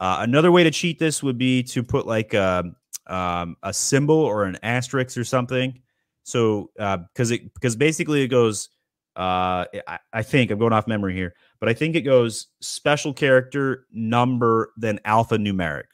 Uh, 0.00 0.18
another 0.20 0.50
way 0.50 0.64
to 0.64 0.70
cheat 0.70 0.98
this 0.98 1.22
would 1.22 1.36
be 1.36 1.62
to 1.62 1.82
put 1.82 2.06
like 2.06 2.32
a, 2.32 2.64
um, 3.06 3.56
a 3.62 3.72
symbol 3.72 4.16
or 4.16 4.44
an 4.44 4.58
asterisk 4.62 5.18
or 5.18 5.24
something. 5.24 5.80
So 6.22 6.70
because 6.74 7.30
uh, 7.30 7.34
it 7.34 7.54
because 7.54 7.76
basically 7.76 8.22
it 8.22 8.28
goes 8.28 8.70
uh, 9.16 9.66
I, 9.86 9.98
I, 10.12 10.22
think 10.22 10.50
I'm 10.50 10.58
going 10.58 10.72
off 10.72 10.86
memory 10.86 11.14
here, 11.14 11.34
but 11.58 11.68
I 11.68 11.74
think 11.74 11.96
it 11.96 12.02
goes 12.02 12.46
special 12.60 13.12
character 13.12 13.86
number 13.92 14.72
then 14.76 15.00
alpha 15.04 15.36
numeric, 15.36 15.88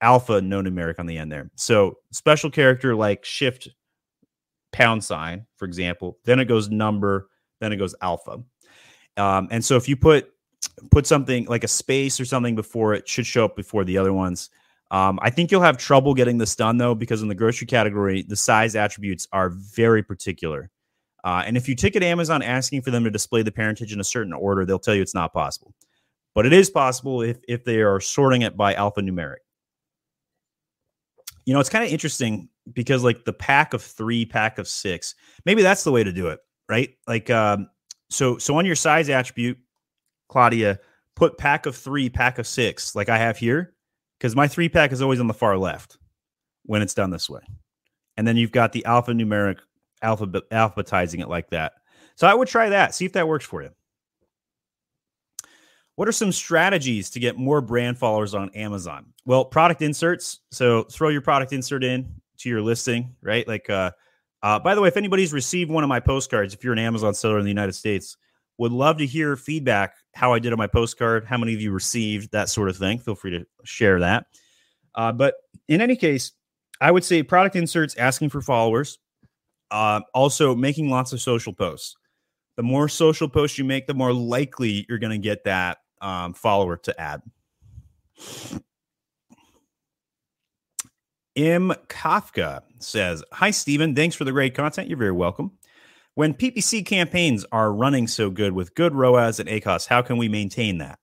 alpha 0.00 0.40
no 0.40 0.60
numeric 0.60 0.98
on 0.98 1.06
the 1.06 1.16
end 1.16 1.30
there. 1.30 1.50
So 1.54 1.98
special 2.12 2.50
character 2.50 2.96
like 2.96 3.24
shift 3.24 3.68
pound 4.72 5.04
sign, 5.04 5.46
for 5.56 5.64
example, 5.64 6.18
then 6.24 6.40
it 6.40 6.46
goes 6.46 6.68
number, 6.70 7.28
then 7.60 7.72
it 7.72 7.76
goes 7.76 7.94
alpha. 8.02 8.42
Um, 9.16 9.48
and 9.50 9.64
so 9.64 9.76
if 9.76 9.88
you 9.88 9.96
put 9.96 10.32
put 10.90 11.06
something 11.06 11.46
like 11.46 11.64
a 11.64 11.68
space 11.68 12.20
or 12.20 12.24
something 12.24 12.54
before 12.54 12.94
it, 12.94 13.08
should 13.08 13.26
show 13.26 13.44
up 13.44 13.56
before 13.56 13.84
the 13.84 13.98
other 13.98 14.12
ones. 14.12 14.50
Um, 14.90 15.18
I 15.22 15.30
think 15.30 15.50
you'll 15.50 15.60
have 15.62 15.76
trouble 15.76 16.14
getting 16.14 16.38
this 16.38 16.56
done 16.56 16.76
though, 16.76 16.94
because 16.94 17.22
in 17.22 17.28
the 17.28 17.34
grocery 17.34 17.66
category, 17.66 18.22
the 18.22 18.36
size 18.36 18.74
attributes 18.74 19.28
are 19.32 19.50
very 19.50 20.02
particular. 20.02 20.70
Uh, 21.22 21.42
and 21.46 21.56
if 21.56 21.68
you 21.68 21.76
ticket 21.76 22.02
Amazon 22.02 22.42
asking 22.42 22.82
for 22.82 22.90
them 22.90 23.04
to 23.04 23.10
display 23.10 23.42
the 23.42 23.52
parentage 23.52 23.92
in 23.92 24.00
a 24.00 24.04
certain 24.04 24.32
order, 24.32 24.64
they'll 24.64 24.78
tell 24.78 24.94
you 24.94 25.02
it's 25.02 25.14
not 25.14 25.32
possible. 25.32 25.74
But 26.34 26.46
it 26.46 26.52
is 26.52 26.70
possible 26.70 27.22
if, 27.22 27.38
if 27.46 27.64
they 27.64 27.80
are 27.80 28.00
sorting 28.00 28.42
it 28.42 28.56
by 28.56 28.74
alphanumeric. 28.74 29.36
You 31.44 31.54
know, 31.54 31.60
it's 31.60 31.68
kind 31.68 31.84
of 31.84 31.90
interesting 31.90 32.48
because 32.72 33.04
like 33.04 33.24
the 33.24 33.32
pack 33.32 33.74
of 33.74 33.82
three, 33.82 34.24
pack 34.24 34.58
of 34.58 34.68
six, 34.68 35.14
maybe 35.44 35.62
that's 35.62 35.84
the 35.84 35.92
way 35.92 36.04
to 36.04 36.12
do 36.12 36.28
it, 36.28 36.40
right? 36.70 36.94
Like, 37.08 37.28
um, 37.28 37.68
so 38.08 38.38
so 38.38 38.56
on 38.56 38.64
your 38.64 38.76
size 38.76 39.10
attribute, 39.10 39.58
Claudia, 40.28 40.78
put 41.16 41.36
pack 41.36 41.66
of 41.66 41.76
three, 41.76 42.08
pack 42.08 42.38
of 42.38 42.46
six, 42.46 42.94
like 42.94 43.08
I 43.08 43.18
have 43.18 43.36
here, 43.36 43.74
because 44.18 44.36
my 44.36 44.46
three 44.46 44.68
pack 44.68 44.92
is 44.92 45.02
always 45.02 45.20
on 45.20 45.26
the 45.26 45.34
far 45.34 45.58
left 45.58 45.98
when 46.64 46.80
it's 46.80 46.94
done 46.94 47.10
this 47.10 47.28
way. 47.28 47.40
And 48.16 48.26
then 48.26 48.36
you've 48.36 48.52
got 48.52 48.72
the 48.72 48.84
alphanumeric 48.86 49.58
alphabet 50.02 50.44
alphabetizing 50.50 51.20
it 51.20 51.28
like 51.28 51.50
that. 51.50 51.72
So 52.14 52.26
I 52.26 52.34
would 52.34 52.48
try 52.48 52.68
that. 52.68 52.94
See 52.94 53.04
if 53.04 53.12
that 53.14 53.26
works 53.26 53.44
for 53.44 53.62
you. 53.62 53.70
What 55.96 56.08
are 56.08 56.12
some 56.12 56.32
strategies 56.32 57.10
to 57.10 57.20
get 57.20 57.36
more 57.36 57.60
brand 57.60 57.98
followers 57.98 58.34
on 58.34 58.50
Amazon? 58.50 59.06
Well, 59.26 59.44
product 59.44 59.82
inserts. 59.82 60.40
So 60.50 60.84
throw 60.84 61.08
your 61.08 61.20
product 61.20 61.52
insert 61.52 61.82
in 61.82 62.14
to 62.38 62.48
your 62.48 62.62
listing, 62.62 63.14
right? 63.22 63.46
Like, 63.46 63.68
uh, 63.68 63.90
uh, 64.42 64.58
by 64.58 64.74
the 64.74 64.80
way, 64.80 64.88
if 64.88 64.96
anybody's 64.96 65.32
received 65.32 65.70
one 65.70 65.84
of 65.84 65.88
my 65.88 66.00
postcards, 66.00 66.54
if 66.54 66.64
you're 66.64 66.72
an 66.72 66.78
Amazon 66.78 67.14
seller 67.14 67.38
in 67.38 67.44
the 67.44 67.50
United 67.50 67.74
States, 67.74 68.16
would 68.58 68.72
love 68.72 68.98
to 68.98 69.06
hear 69.06 69.36
feedback 69.36 69.94
how 70.14 70.32
I 70.32 70.38
did 70.38 70.52
on 70.52 70.58
my 70.58 70.66
postcard, 70.66 71.24
how 71.24 71.38
many 71.38 71.54
of 71.54 71.60
you 71.60 71.72
received 71.72 72.32
that 72.32 72.48
sort 72.48 72.68
of 72.68 72.76
thing. 72.76 72.98
Feel 72.98 73.14
free 73.14 73.30
to 73.30 73.46
share 73.64 74.00
that. 74.00 74.26
Uh, 74.94 75.12
but 75.12 75.34
in 75.68 75.80
any 75.80 75.96
case, 75.96 76.32
I 76.80 76.90
would 76.90 77.04
say 77.04 77.22
product 77.22 77.56
inserts 77.56 77.96
asking 77.96 78.30
for 78.30 78.40
followers. 78.40 78.98
Uh, 79.70 80.00
also, 80.14 80.54
making 80.54 80.90
lots 80.90 81.12
of 81.12 81.20
social 81.20 81.52
posts. 81.52 81.96
The 82.56 82.62
more 82.62 82.88
social 82.88 83.28
posts 83.28 83.56
you 83.56 83.64
make, 83.64 83.86
the 83.86 83.94
more 83.94 84.12
likely 84.12 84.84
you're 84.88 84.98
going 84.98 85.12
to 85.12 85.18
get 85.18 85.44
that 85.44 85.78
um, 86.00 86.34
follower 86.34 86.76
to 86.78 87.00
add. 87.00 87.22
M. 91.36 91.72
Kafka 91.88 92.62
says, 92.78 93.22
Hi, 93.32 93.50
Stephen. 93.50 93.94
Thanks 93.94 94.16
for 94.16 94.24
the 94.24 94.32
great 94.32 94.54
content. 94.54 94.88
You're 94.88 94.98
very 94.98 95.12
welcome. 95.12 95.52
When 96.14 96.34
PPC 96.34 96.84
campaigns 96.84 97.46
are 97.52 97.72
running 97.72 98.06
so 98.06 98.30
good 98.30 98.52
with 98.52 98.74
good 98.74 98.94
ROAS 98.94 99.38
and 99.40 99.48
ACOS, 99.48 99.86
how 99.86 100.02
can 100.02 100.16
we 100.16 100.28
maintain 100.28 100.78
that? 100.78 100.98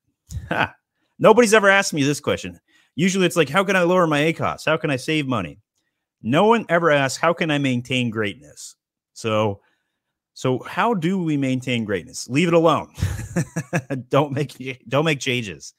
Ha. 0.49 0.75
Nobody's 1.19 1.53
ever 1.53 1.69
asked 1.69 1.93
me 1.93 2.03
this 2.03 2.19
question. 2.19 2.59
Usually 2.95 3.25
it's 3.25 3.35
like, 3.35 3.49
how 3.49 3.63
can 3.63 3.75
I 3.75 3.83
lower 3.83 4.05
my 4.05 4.19
ACOS? 4.19 4.65
How 4.65 4.77
can 4.77 4.89
I 4.89 4.97
save 4.97 5.27
money? 5.27 5.59
No 6.21 6.45
one 6.45 6.65
ever 6.69 6.91
asks, 6.91 7.19
how 7.19 7.33
can 7.33 7.49
I 7.51 7.57
maintain 7.57 8.09
greatness? 8.09 8.75
So, 9.13 9.61
so 10.33 10.59
how 10.59 10.93
do 10.93 11.23
we 11.23 11.37
maintain 11.37 11.85
greatness? 11.85 12.27
Leave 12.27 12.47
it 12.47 12.53
alone. 12.53 12.93
don't 14.09 14.33
make 14.33 14.83
don't 14.87 15.05
make 15.05 15.19
changes. 15.19 15.73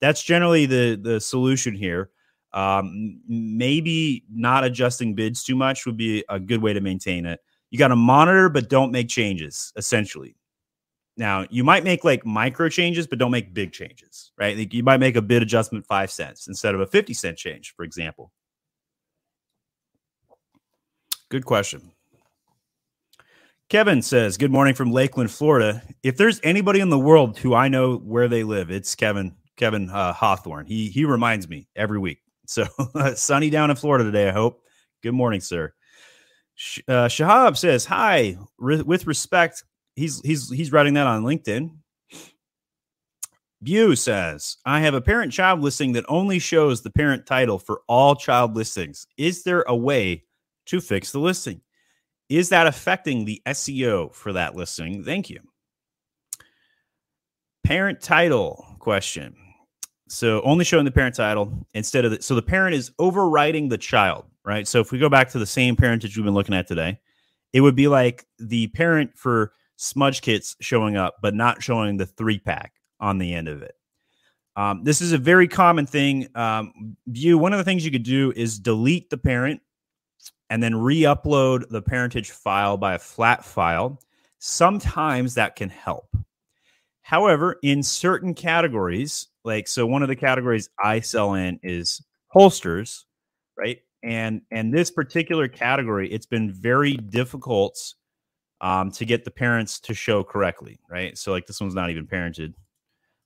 That's 0.00 0.22
generally 0.22 0.66
the 0.66 0.98
the 1.00 1.20
solution 1.20 1.74
here. 1.74 2.10
Um, 2.54 3.20
maybe 3.26 4.24
not 4.30 4.64
adjusting 4.64 5.14
bids 5.14 5.42
too 5.42 5.56
much 5.56 5.86
would 5.86 5.96
be 5.96 6.24
a 6.28 6.38
good 6.38 6.62
way 6.62 6.72
to 6.72 6.80
maintain 6.80 7.26
it. 7.26 7.40
You 7.70 7.78
got 7.78 7.88
to 7.88 7.96
monitor, 7.96 8.48
but 8.48 8.68
don't 8.68 8.92
make 8.92 9.08
changes. 9.08 9.72
Essentially, 9.76 10.36
now 11.16 11.46
you 11.50 11.64
might 11.64 11.84
make 11.84 12.04
like 12.04 12.26
micro 12.26 12.68
changes, 12.68 13.06
but 13.06 13.18
don't 13.18 13.30
make 13.30 13.54
big 13.54 13.72
changes. 13.72 14.32
Right? 14.36 14.56
Like 14.56 14.74
you 14.74 14.82
might 14.82 15.00
make 15.00 15.16
a 15.16 15.22
bid 15.22 15.42
adjustment 15.42 15.86
five 15.86 16.10
cents 16.10 16.48
instead 16.48 16.74
of 16.74 16.80
a 16.80 16.86
fifty 16.86 17.14
cent 17.14 17.38
change, 17.38 17.74
for 17.74 17.84
example. 17.84 18.32
Good 21.30 21.46
question. 21.46 21.92
Kevin 23.70 24.02
says, 24.02 24.36
Good 24.36 24.50
morning 24.50 24.74
from 24.74 24.92
Lakeland, 24.92 25.30
Florida. 25.30 25.82
If 26.02 26.18
there's 26.18 26.38
anybody 26.44 26.80
in 26.80 26.90
the 26.90 26.98
world 26.98 27.38
who 27.38 27.54
I 27.54 27.68
know 27.68 27.96
where 27.96 28.28
they 28.28 28.44
live, 28.44 28.70
it's 28.70 28.94
Kevin, 28.94 29.34
Kevin 29.56 29.88
uh, 29.88 30.12
Hawthorne. 30.12 30.66
He, 30.66 30.90
he 30.90 31.06
reminds 31.06 31.48
me 31.48 31.68
every 31.74 31.98
week. 31.98 32.21
So 32.52 32.66
sunny 33.14 33.50
down 33.50 33.70
in 33.70 33.76
Florida 33.76 34.04
today, 34.04 34.28
I 34.28 34.32
hope. 34.32 34.62
Good 35.02 35.12
morning, 35.12 35.40
sir. 35.40 35.72
Uh, 36.86 37.08
Shahab 37.08 37.56
says, 37.56 37.84
Hi, 37.86 38.36
Re- 38.58 38.82
with 38.82 39.06
respect. 39.06 39.64
He's, 39.96 40.20
he's, 40.20 40.50
he's 40.50 40.72
writing 40.72 40.94
that 40.94 41.06
on 41.06 41.24
LinkedIn. 41.24 41.70
Bew 43.62 43.94
says, 43.94 44.56
I 44.64 44.80
have 44.80 44.94
a 44.94 45.00
parent 45.00 45.32
child 45.32 45.60
listing 45.60 45.92
that 45.92 46.04
only 46.08 46.38
shows 46.38 46.82
the 46.82 46.90
parent 46.90 47.26
title 47.26 47.58
for 47.58 47.82
all 47.86 48.16
child 48.16 48.56
listings. 48.56 49.06
Is 49.16 49.44
there 49.44 49.62
a 49.62 49.76
way 49.76 50.24
to 50.66 50.80
fix 50.80 51.12
the 51.12 51.18
listing. 51.18 51.60
Is 52.28 52.48
that 52.50 52.66
affecting 52.66 53.24
the 53.24 53.42
SEO 53.46 54.14
for 54.14 54.32
that 54.32 54.54
listing? 54.54 55.04
Thank 55.04 55.30
you. 55.30 55.40
Parent 57.64 58.00
title 58.00 58.76
question. 58.78 59.36
So 60.12 60.42
only 60.42 60.62
showing 60.66 60.84
the 60.84 60.90
parent 60.90 61.14
title 61.14 61.66
instead 61.72 62.04
of 62.04 62.10
the, 62.10 62.20
so 62.20 62.34
the 62.34 62.42
parent 62.42 62.74
is 62.74 62.92
overriding 62.98 63.70
the 63.70 63.78
child, 63.78 64.26
right? 64.44 64.68
So 64.68 64.78
if 64.78 64.92
we 64.92 64.98
go 64.98 65.08
back 65.08 65.30
to 65.30 65.38
the 65.38 65.46
same 65.46 65.74
parentage 65.74 66.18
we've 66.18 66.24
been 66.24 66.34
looking 66.34 66.54
at 66.54 66.68
today, 66.68 67.00
it 67.54 67.62
would 67.62 67.74
be 67.74 67.88
like 67.88 68.26
the 68.38 68.66
parent 68.68 69.16
for 69.16 69.54
smudge 69.76 70.20
kits 70.20 70.54
showing 70.60 70.98
up, 70.98 71.16
but 71.22 71.34
not 71.34 71.62
showing 71.62 71.96
the 71.96 72.04
three 72.04 72.38
pack 72.38 72.74
on 73.00 73.16
the 73.16 73.32
end 73.32 73.48
of 73.48 73.62
it. 73.62 73.74
Um, 74.54 74.84
this 74.84 75.00
is 75.00 75.12
a 75.12 75.18
very 75.18 75.48
common 75.48 75.86
thing. 75.86 76.28
Um, 76.34 76.94
view 77.06 77.38
one 77.38 77.54
of 77.54 77.58
the 77.58 77.64
things 77.64 77.82
you 77.82 77.90
could 77.90 78.02
do 78.02 78.34
is 78.36 78.58
delete 78.58 79.08
the 79.08 79.16
parent 79.16 79.62
and 80.50 80.62
then 80.62 80.76
re 80.76 81.00
upload 81.00 81.70
the 81.70 81.80
parentage 81.80 82.32
file 82.32 82.76
by 82.76 82.94
a 82.94 82.98
flat 82.98 83.46
file. 83.46 83.98
sometimes 84.40 85.34
that 85.34 85.56
can 85.56 85.70
help. 85.70 86.14
However, 87.00 87.58
in 87.62 87.82
certain 87.82 88.34
categories, 88.34 89.28
like 89.44 89.68
so 89.68 89.86
one 89.86 90.02
of 90.02 90.08
the 90.08 90.16
categories 90.16 90.68
I 90.82 91.00
sell 91.00 91.34
in 91.34 91.58
is 91.62 92.02
holsters, 92.28 93.06
right? 93.58 93.78
And 94.02 94.42
and 94.50 94.72
this 94.72 94.90
particular 94.90 95.48
category, 95.48 96.10
it's 96.10 96.26
been 96.26 96.52
very 96.52 96.96
difficult 96.96 97.94
um, 98.60 98.90
to 98.92 99.04
get 99.04 99.24
the 99.24 99.30
parents 99.30 99.80
to 99.80 99.94
show 99.94 100.22
correctly, 100.22 100.78
right? 100.88 101.18
So 101.18 101.32
like 101.32 101.46
this 101.46 101.60
one's 101.60 101.74
not 101.74 101.90
even 101.90 102.06
parented. 102.06 102.54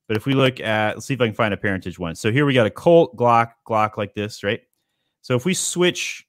But 0.09 0.17
if 0.17 0.25
we 0.25 0.35
look 0.35 0.61
at, 0.61 0.97
let's 0.97 1.07
see 1.07 1.15
if 1.15 1.21
I 1.21 1.27
can 1.27 1.35
find 1.35 1.53
a 1.53 1.57
parentage 1.57 1.99
one. 1.99 2.15
So 2.15 2.31
here 2.31 2.47
we 2.47 2.55
got 2.55 2.67
a 2.67 2.71
Colt, 2.71 3.17
Glock, 3.17 3.53
Glock 3.67 3.97
like 3.97 4.15
this, 4.15 4.45
right? 4.45 4.61
So 5.21 5.35
if 5.35 5.45
we 5.45 5.53
switch 5.53 6.27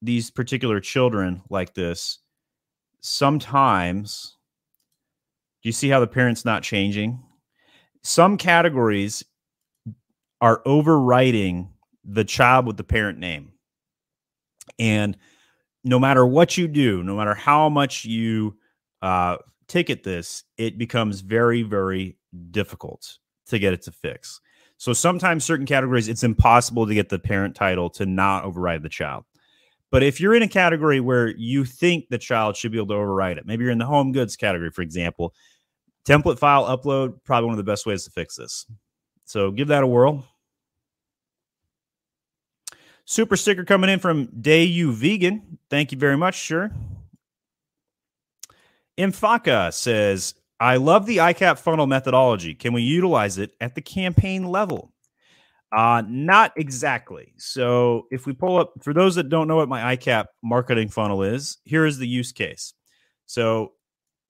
these 0.00 0.30
particular 0.30 0.80
children 0.80 1.42
like 1.50 1.74
this, 1.74 2.20
sometimes 3.00 4.36
do 5.62 5.68
you 5.68 5.72
see 5.72 5.88
how 5.88 6.00
the 6.00 6.06
parent's 6.06 6.44
not 6.44 6.62
changing? 6.62 7.20
Some 8.06 8.36
categories 8.36 9.24
are 10.40 10.62
overwriting 10.64 11.70
the 12.04 12.22
child 12.22 12.64
with 12.64 12.76
the 12.76 12.84
parent 12.84 13.18
name. 13.18 13.50
And 14.78 15.16
no 15.82 15.98
matter 15.98 16.24
what 16.24 16.56
you 16.56 16.68
do, 16.68 17.02
no 17.02 17.16
matter 17.16 17.34
how 17.34 17.68
much 17.68 18.04
you 18.04 18.58
uh, 19.02 19.38
ticket 19.66 20.04
this, 20.04 20.44
it 20.56 20.78
becomes 20.78 21.20
very, 21.20 21.64
very 21.64 22.16
difficult 22.52 23.18
to 23.46 23.58
get 23.58 23.72
it 23.72 23.82
to 23.82 23.90
fix. 23.90 24.40
So 24.76 24.92
sometimes 24.92 25.44
certain 25.44 25.66
categories, 25.66 26.06
it's 26.06 26.22
impossible 26.22 26.86
to 26.86 26.94
get 26.94 27.08
the 27.08 27.18
parent 27.18 27.56
title 27.56 27.90
to 27.90 28.06
not 28.06 28.44
override 28.44 28.84
the 28.84 28.88
child. 28.88 29.24
But 29.90 30.04
if 30.04 30.20
you're 30.20 30.34
in 30.36 30.42
a 30.42 30.48
category 30.48 31.00
where 31.00 31.28
you 31.36 31.64
think 31.64 32.08
the 32.08 32.18
child 32.18 32.56
should 32.56 32.70
be 32.70 32.78
able 32.78 32.88
to 32.88 32.94
override 32.94 33.36
it, 33.36 33.46
maybe 33.46 33.64
you're 33.64 33.72
in 33.72 33.78
the 33.78 33.84
home 33.84 34.12
goods 34.12 34.36
category, 34.36 34.70
for 34.70 34.82
example, 34.82 35.34
template 36.06 36.38
file 36.38 36.64
upload, 36.64 37.22
probably 37.24 37.46
one 37.46 37.54
of 37.54 37.64
the 37.64 37.70
best 37.70 37.84
ways 37.84 38.04
to 38.04 38.10
fix 38.10 38.36
this. 38.36 38.66
So 39.24 39.50
give 39.50 39.68
that 39.68 39.82
a 39.82 39.86
whirl. 39.86 40.24
Super 43.04 43.36
sticker 43.36 43.64
coming 43.64 43.90
in 43.90 43.98
from 43.98 44.26
Day 44.40 44.64
You 44.64 44.92
Vegan. 44.92 45.58
Thank 45.70 45.92
you 45.92 45.98
very 45.98 46.16
much, 46.16 46.34
sure. 46.34 46.72
M. 48.98 49.12
Kafka 49.12 49.72
says, 49.72 50.34
I 50.58 50.76
love 50.76 51.06
the 51.06 51.18
ICAP 51.18 51.58
funnel 51.58 51.86
methodology. 51.86 52.54
Can 52.54 52.72
we 52.72 52.82
utilize 52.82 53.38
it 53.38 53.52
at 53.60 53.74
the 53.74 53.82
campaign 53.82 54.44
level? 54.44 54.92
Uh, 55.76 56.02
not 56.06 56.52
exactly. 56.56 57.34
So 57.36 58.06
if 58.10 58.26
we 58.26 58.32
pull 58.32 58.56
up, 58.58 58.72
for 58.82 58.94
those 58.94 59.16
that 59.16 59.28
don't 59.28 59.48
know 59.48 59.56
what 59.56 59.68
my 59.68 59.96
ICAP 59.96 60.26
marketing 60.42 60.88
funnel 60.88 61.22
is, 61.22 61.58
here 61.64 61.84
is 61.84 61.98
the 61.98 62.08
use 62.08 62.32
case. 62.32 62.72
So 63.26 63.72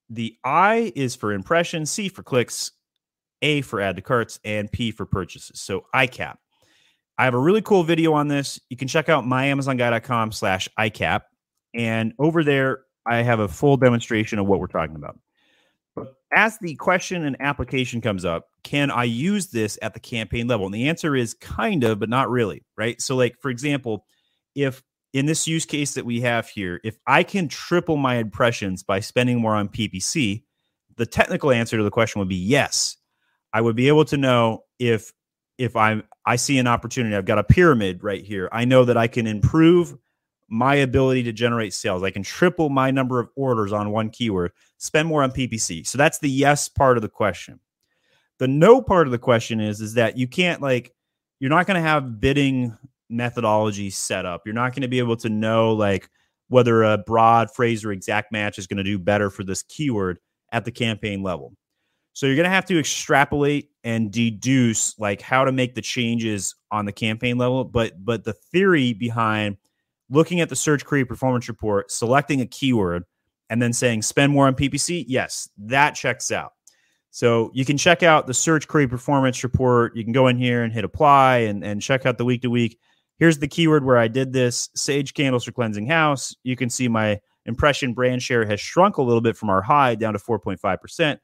the 0.08 0.36
I 0.44 0.92
is 0.94 1.16
for 1.16 1.32
impression, 1.32 1.86
C 1.86 2.08
for 2.08 2.22
clicks, 2.22 2.72
A 3.42 3.60
for 3.62 3.80
add 3.80 3.96
to 3.96 4.02
carts, 4.02 4.38
and 4.44 4.70
P 4.70 4.90
for 4.90 5.06
purchases. 5.06 5.60
So 5.60 5.86
ICAP. 5.94 6.36
I 7.18 7.24
have 7.24 7.34
a 7.34 7.38
really 7.38 7.62
cool 7.62 7.82
video 7.82 8.12
on 8.12 8.28
this. 8.28 8.60
You 8.68 8.76
can 8.76 8.88
check 8.88 9.08
out 9.08 9.24
myamazonguy.com 9.24 10.32
slash 10.32 10.68
ICAP. 10.78 11.22
And 11.74 12.12
over 12.18 12.44
there, 12.44 12.80
I 13.06 13.22
have 13.22 13.40
a 13.40 13.48
full 13.48 13.76
demonstration 13.76 14.38
of 14.38 14.46
what 14.46 14.60
we're 14.60 14.66
talking 14.66 14.96
about. 14.96 15.18
But 15.94 16.14
as 16.34 16.58
the 16.58 16.74
question 16.74 17.24
and 17.24 17.36
application 17.40 18.00
comes 18.00 18.24
up, 18.24 18.48
can 18.64 18.90
I 18.90 19.04
use 19.04 19.46
this 19.46 19.78
at 19.80 19.94
the 19.94 20.00
campaign 20.00 20.46
level? 20.46 20.66
And 20.66 20.74
the 20.74 20.88
answer 20.88 21.16
is 21.16 21.34
kind 21.34 21.84
of, 21.84 21.98
but 21.98 22.10
not 22.10 22.28
really, 22.28 22.64
right? 22.76 23.00
So, 23.00 23.16
like, 23.16 23.36
for 23.40 23.50
example, 23.50 24.04
if 24.54 24.82
in 25.12 25.26
this 25.26 25.46
use 25.46 25.64
case 25.64 25.94
that 25.94 26.04
we 26.04 26.20
have 26.20 26.48
here, 26.48 26.80
if 26.84 26.98
I 27.06 27.22
can 27.22 27.48
triple 27.48 27.96
my 27.96 28.16
impressions 28.16 28.82
by 28.82 29.00
spending 29.00 29.40
more 29.40 29.54
on 29.54 29.68
PPC, 29.68 30.42
the 30.96 31.06
technical 31.06 31.50
answer 31.50 31.76
to 31.76 31.82
the 31.82 31.90
question 31.90 32.18
would 32.18 32.28
be 32.28 32.36
yes. 32.36 32.96
I 33.52 33.60
would 33.60 33.76
be 33.76 33.88
able 33.88 34.04
to 34.06 34.16
know 34.16 34.64
if 34.78 35.12
if 35.58 35.76
I 35.76 36.02
I 36.24 36.36
see 36.36 36.58
an 36.58 36.66
opportunity, 36.66 37.14
I've 37.14 37.24
got 37.24 37.38
a 37.38 37.44
pyramid 37.44 38.02
right 38.02 38.24
here. 38.24 38.48
I 38.52 38.64
know 38.64 38.84
that 38.84 38.96
I 38.96 39.06
can 39.06 39.26
improve 39.26 39.96
my 40.48 40.76
ability 40.76 41.22
to 41.24 41.32
generate 41.32 41.74
sales. 41.74 42.02
I 42.02 42.10
can 42.10 42.22
triple 42.22 42.68
my 42.68 42.90
number 42.90 43.18
of 43.18 43.28
orders 43.34 43.72
on 43.72 43.90
one 43.90 44.10
keyword, 44.10 44.52
spend 44.78 45.08
more 45.08 45.22
on 45.22 45.32
PPC. 45.32 45.86
So 45.86 45.98
that's 45.98 46.18
the 46.18 46.30
yes 46.30 46.68
part 46.68 46.96
of 46.96 47.02
the 47.02 47.08
question. 47.08 47.60
The 48.38 48.48
no 48.48 48.82
part 48.82 49.06
of 49.06 49.12
the 49.12 49.18
question 49.18 49.60
is 49.60 49.80
is 49.80 49.94
that 49.94 50.16
you 50.16 50.28
can't 50.28 50.60
like 50.60 50.92
you're 51.40 51.50
not 51.50 51.66
going 51.66 51.82
to 51.82 51.88
have 51.88 52.20
bidding 52.20 52.76
methodology 53.08 53.90
set 53.90 54.26
up. 54.26 54.42
You're 54.44 54.54
not 54.54 54.72
going 54.72 54.82
to 54.82 54.88
be 54.88 54.98
able 54.98 55.16
to 55.18 55.28
know 55.28 55.72
like 55.72 56.08
whether 56.48 56.82
a 56.82 56.98
broad 56.98 57.50
phrase 57.50 57.84
or 57.84 57.92
exact 57.92 58.32
match 58.32 58.58
is 58.58 58.66
going 58.66 58.78
to 58.78 58.84
do 58.84 58.98
better 58.98 59.30
for 59.30 59.44
this 59.44 59.62
keyword 59.62 60.18
at 60.52 60.64
the 60.64 60.70
campaign 60.70 61.22
level. 61.22 61.54
So 62.12 62.26
you're 62.26 62.36
going 62.36 62.44
to 62.44 62.50
have 62.50 62.66
to 62.66 62.78
extrapolate 62.78 63.70
and 63.84 64.10
deduce 64.10 64.98
like 64.98 65.20
how 65.20 65.44
to 65.44 65.52
make 65.52 65.74
the 65.74 65.82
changes 65.82 66.54
on 66.70 66.86
the 66.86 66.92
campaign 66.92 67.36
level, 67.36 67.64
but 67.64 67.92
but 68.04 68.24
the 68.24 68.32
theory 68.32 68.94
behind 68.94 69.58
looking 70.08 70.40
at 70.40 70.48
the 70.48 70.56
search 70.56 70.84
query 70.84 71.04
performance 71.04 71.48
report, 71.48 71.90
selecting 71.90 72.40
a 72.40 72.46
keyword, 72.46 73.04
and 73.50 73.60
then 73.60 73.72
saying 73.72 74.02
spend 74.02 74.32
more 74.32 74.46
on 74.46 74.54
PPC, 74.54 75.04
yes, 75.06 75.48
that 75.58 75.94
checks 75.94 76.32
out. 76.32 76.52
So 77.10 77.50
you 77.54 77.64
can 77.64 77.78
check 77.78 78.02
out 78.02 78.26
the 78.26 78.34
search 78.34 78.68
query 78.68 78.88
performance 78.88 79.42
report. 79.42 79.96
You 79.96 80.04
can 80.04 80.12
go 80.12 80.28
in 80.28 80.36
here 80.36 80.62
and 80.62 80.72
hit 80.72 80.84
apply 80.84 81.38
and, 81.38 81.64
and 81.64 81.80
check 81.80 82.06
out 82.06 82.18
the 82.18 82.24
week 82.24 82.42
to 82.42 82.50
week. 82.50 82.78
Here's 83.18 83.38
the 83.38 83.48
keyword 83.48 83.84
where 83.84 83.96
I 83.96 84.08
did 84.08 84.32
this 84.32 84.68
Sage 84.74 85.14
candles 85.14 85.44
for 85.44 85.52
cleansing 85.52 85.86
house. 85.86 86.34
You 86.42 86.56
can 86.56 86.68
see 86.68 86.88
my 86.88 87.20
impression 87.46 87.94
brand 87.94 88.22
share 88.22 88.44
has 88.44 88.60
shrunk 88.60 88.98
a 88.98 89.02
little 89.02 89.20
bit 89.20 89.36
from 89.36 89.48
our 89.50 89.62
high 89.62 89.94
down 89.94 90.12
to 90.12 90.18
4.5%. 90.18 91.18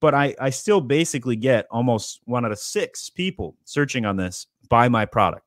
But 0.00 0.14
I, 0.14 0.34
I 0.40 0.50
still 0.50 0.80
basically 0.80 1.36
get 1.36 1.66
almost 1.70 2.20
one 2.24 2.44
out 2.44 2.52
of 2.52 2.58
six 2.58 3.10
people 3.10 3.56
searching 3.64 4.04
on 4.04 4.16
this 4.16 4.46
buy 4.68 4.88
my 4.88 5.06
product. 5.06 5.44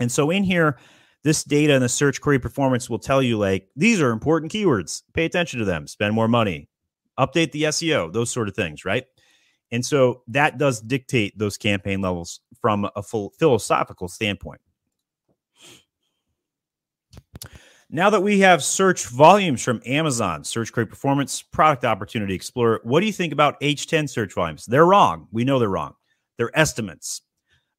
And 0.00 0.10
so 0.10 0.30
in 0.30 0.42
here, 0.42 0.78
this 1.22 1.44
data 1.44 1.74
and 1.74 1.82
the 1.82 1.88
search 1.88 2.20
query 2.20 2.38
performance 2.38 2.88
will 2.88 2.98
tell 2.98 3.22
you 3.22 3.38
like 3.38 3.68
these 3.76 4.00
are 4.00 4.10
important 4.10 4.52
keywords 4.52 5.02
pay 5.12 5.24
attention 5.24 5.58
to 5.58 5.64
them 5.64 5.86
spend 5.86 6.14
more 6.14 6.28
money 6.28 6.68
update 7.18 7.52
the 7.52 7.64
seo 7.64 8.12
those 8.12 8.30
sort 8.30 8.48
of 8.48 8.56
things 8.56 8.84
right 8.84 9.04
and 9.70 9.84
so 9.84 10.22
that 10.26 10.58
does 10.58 10.80
dictate 10.80 11.36
those 11.38 11.56
campaign 11.56 12.00
levels 12.00 12.40
from 12.60 12.88
a 12.96 13.02
philosophical 13.02 14.08
standpoint 14.08 14.60
now 17.88 18.10
that 18.10 18.22
we 18.22 18.40
have 18.40 18.62
search 18.62 19.06
volumes 19.06 19.62
from 19.62 19.80
amazon 19.86 20.44
search 20.44 20.72
query 20.72 20.86
performance 20.86 21.42
product 21.42 21.84
opportunity 21.84 22.34
explorer 22.34 22.80
what 22.84 23.00
do 23.00 23.06
you 23.06 23.12
think 23.12 23.32
about 23.32 23.60
h10 23.60 24.08
search 24.08 24.34
volumes 24.34 24.66
they're 24.66 24.86
wrong 24.86 25.26
we 25.32 25.44
know 25.44 25.58
they're 25.58 25.68
wrong 25.68 25.94
they're 26.36 26.56
estimates 26.58 27.22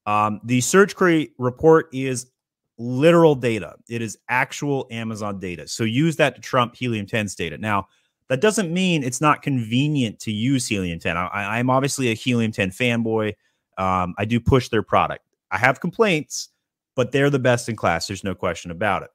um, 0.05 0.41
the 0.43 0.61
search 0.61 0.95
query 0.95 1.31
report 1.37 1.87
is 1.93 2.31
literal 2.77 3.35
data. 3.35 3.75
It 3.89 4.01
is 4.01 4.17
actual 4.29 4.87
Amazon 4.91 5.39
data. 5.39 5.67
So 5.67 5.83
use 5.83 6.15
that 6.17 6.35
to 6.35 6.41
trump 6.41 6.75
Helium 6.75 7.05
10's 7.05 7.35
data. 7.35 7.57
Now, 7.57 7.87
that 8.27 8.41
doesn't 8.41 8.73
mean 8.73 9.03
it's 9.03 9.21
not 9.21 9.41
convenient 9.41 10.19
to 10.21 10.31
use 10.31 10.67
Helium 10.67 10.99
10. 10.99 11.17
I, 11.17 11.59
am 11.59 11.69
obviously 11.69 12.09
a 12.09 12.13
Helium 12.13 12.51
10 12.51 12.71
fanboy. 12.71 13.33
Um, 13.77 14.15
I 14.17 14.25
do 14.25 14.39
push 14.39 14.69
their 14.69 14.83
product. 14.83 15.25
I 15.51 15.57
have 15.57 15.81
complaints, 15.81 16.49
but 16.95 17.11
they're 17.11 17.29
the 17.29 17.39
best 17.39 17.67
in 17.67 17.75
class. 17.75 18.07
There's 18.07 18.23
no 18.23 18.33
question 18.33 18.71
about 18.71 19.03
it. 19.03 19.09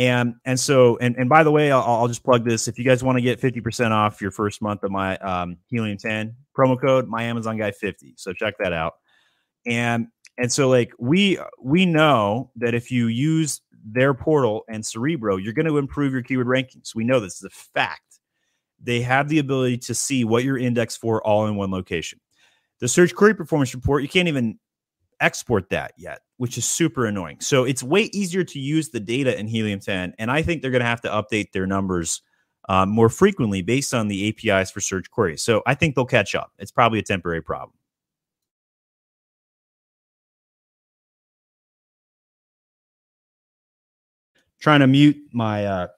And 0.00 0.36
and 0.46 0.58
so 0.58 0.96
and 0.96 1.14
and 1.16 1.28
by 1.28 1.42
the 1.42 1.50
way, 1.50 1.70
I'll, 1.70 1.82
I'll 1.82 2.08
just 2.08 2.24
plug 2.24 2.42
this. 2.42 2.68
If 2.68 2.78
you 2.78 2.86
guys 2.86 3.04
want 3.04 3.18
to 3.18 3.22
get 3.22 3.38
50% 3.38 3.90
off 3.90 4.22
your 4.22 4.30
first 4.30 4.62
month 4.62 4.82
of 4.82 4.90
my 4.90 5.18
um, 5.18 5.58
Helium 5.68 5.98
10 5.98 6.34
promo 6.56 6.80
code, 6.80 7.06
my 7.06 7.24
Amazon 7.24 7.58
guy 7.58 7.70
50. 7.70 8.14
So 8.16 8.32
check 8.32 8.54
that 8.60 8.72
out. 8.72 8.94
And 9.66 10.06
and 10.38 10.50
so 10.50 10.70
like 10.70 10.94
we 10.98 11.38
we 11.62 11.84
know 11.84 12.50
that 12.56 12.72
if 12.72 12.90
you 12.90 13.08
use 13.08 13.60
their 13.84 14.14
portal 14.14 14.64
and 14.70 14.84
Cerebro, 14.84 15.36
you're 15.36 15.52
going 15.52 15.66
to 15.66 15.76
improve 15.76 16.14
your 16.14 16.22
keyword 16.22 16.46
rankings. 16.46 16.94
We 16.94 17.04
know 17.04 17.20
this 17.20 17.36
is 17.36 17.44
a 17.44 17.50
fact. 17.50 18.20
They 18.82 19.02
have 19.02 19.28
the 19.28 19.38
ability 19.38 19.76
to 19.78 19.94
see 19.94 20.24
what 20.24 20.44
you're 20.44 20.56
indexed 20.56 20.98
for 20.98 21.22
all 21.26 21.46
in 21.46 21.56
one 21.56 21.70
location. 21.70 22.20
The 22.78 22.88
search 22.88 23.14
query 23.14 23.34
performance 23.34 23.74
report, 23.74 24.02
you 24.02 24.08
can't 24.08 24.28
even 24.28 24.58
export 25.20 25.68
that 25.68 25.92
yet, 25.98 26.20
which 26.40 26.56
is 26.56 26.64
super 26.64 27.04
annoying. 27.04 27.36
So 27.40 27.64
it's 27.64 27.82
way 27.82 28.04
easier 28.14 28.42
to 28.44 28.58
use 28.58 28.88
the 28.88 28.98
data 28.98 29.38
in 29.38 29.46
Helium 29.46 29.78
10. 29.78 30.14
And 30.18 30.30
I 30.30 30.40
think 30.40 30.62
they're 30.62 30.70
going 30.70 30.80
to 30.80 30.86
have 30.86 31.02
to 31.02 31.10
update 31.10 31.52
their 31.52 31.66
numbers 31.66 32.22
um, 32.66 32.88
more 32.88 33.10
frequently 33.10 33.60
based 33.60 33.92
on 33.92 34.08
the 34.08 34.26
APIs 34.26 34.70
for 34.70 34.80
search 34.80 35.10
queries. 35.10 35.42
So 35.42 35.62
I 35.66 35.74
think 35.74 35.94
they'll 35.94 36.06
catch 36.06 36.34
up. 36.34 36.50
It's 36.58 36.70
probably 36.70 36.98
a 36.98 37.02
temporary 37.02 37.42
problem. 37.42 37.76
trying 44.60 44.80
to 44.80 44.86
mute 44.86 45.18
my 45.32 45.66
uh, 45.66 45.88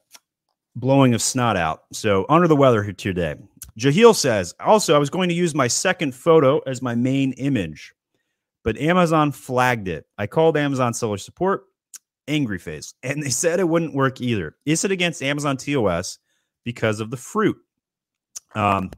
blowing 0.75 1.15
of 1.15 1.23
snot 1.23 1.57
out. 1.57 1.85
So 1.93 2.27
under 2.29 2.49
the 2.49 2.57
weather 2.57 2.83
here 2.83 2.93
today. 2.93 3.37
Jahil 3.79 4.15
says, 4.15 4.55
also, 4.59 4.95
I 4.95 4.99
was 4.99 5.09
going 5.09 5.29
to 5.29 5.35
use 5.35 5.55
my 5.55 5.69
second 5.69 6.17
photo 6.17 6.59
as 6.61 6.83
my 6.83 6.95
main 6.95 7.33
image, 7.35 7.95
but 8.65 8.79
Amazon 8.79 9.33
flagged 9.33 9.89
it. 9.89 10.07
I 10.19 10.27
called 10.27 10.57
Amazon 10.57 10.95
seller 10.95 11.19
support, 11.19 11.65
angry 12.29 12.59
face, 12.59 12.95
and 13.03 13.23
they 13.23 13.31
said 13.31 13.61
it 13.61 13.69
wouldn't 13.69 13.95
work 13.95 14.21
either. 14.21 14.57
Is 14.67 14.85
it 14.85 14.91
against 14.91 15.23
Amazon 15.23 15.57
TOS 15.57 16.19
because 16.65 17.01
of 17.01 17.11
the 17.11 17.17
fruit? 17.17 17.57
Um, 18.55 18.91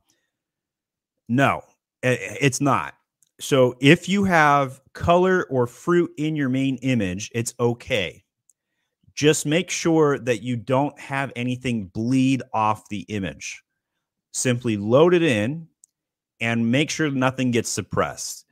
no, 1.29 1.63
it's 2.03 2.61
not. 2.61 2.95
So 3.41 3.77
if 3.81 4.09
you 4.09 4.25
have 4.25 4.81
color 4.93 5.45
or 5.45 5.67
fruit 5.67 6.13
in 6.17 6.37
your 6.37 6.49
main 6.49 6.77
image, 6.77 7.31
it's 7.35 7.55
okay. 7.59 8.23
Just 9.15 9.47
make 9.47 9.71
sure 9.71 10.19
that 10.19 10.43
you 10.43 10.57
don't 10.57 10.99
have 10.99 11.33
anything 11.37 11.87
bleed 11.87 12.43
off 12.53 12.89
the 12.89 13.01
image. 13.09 13.63
Simply 14.33 14.77
load 14.77 15.15
it 15.15 15.23
in 15.23 15.69
and 16.41 16.71
make 16.71 16.91
sure 16.91 17.11
nothing 17.11 17.51
gets 17.53 17.71
suppressed. 17.71 18.44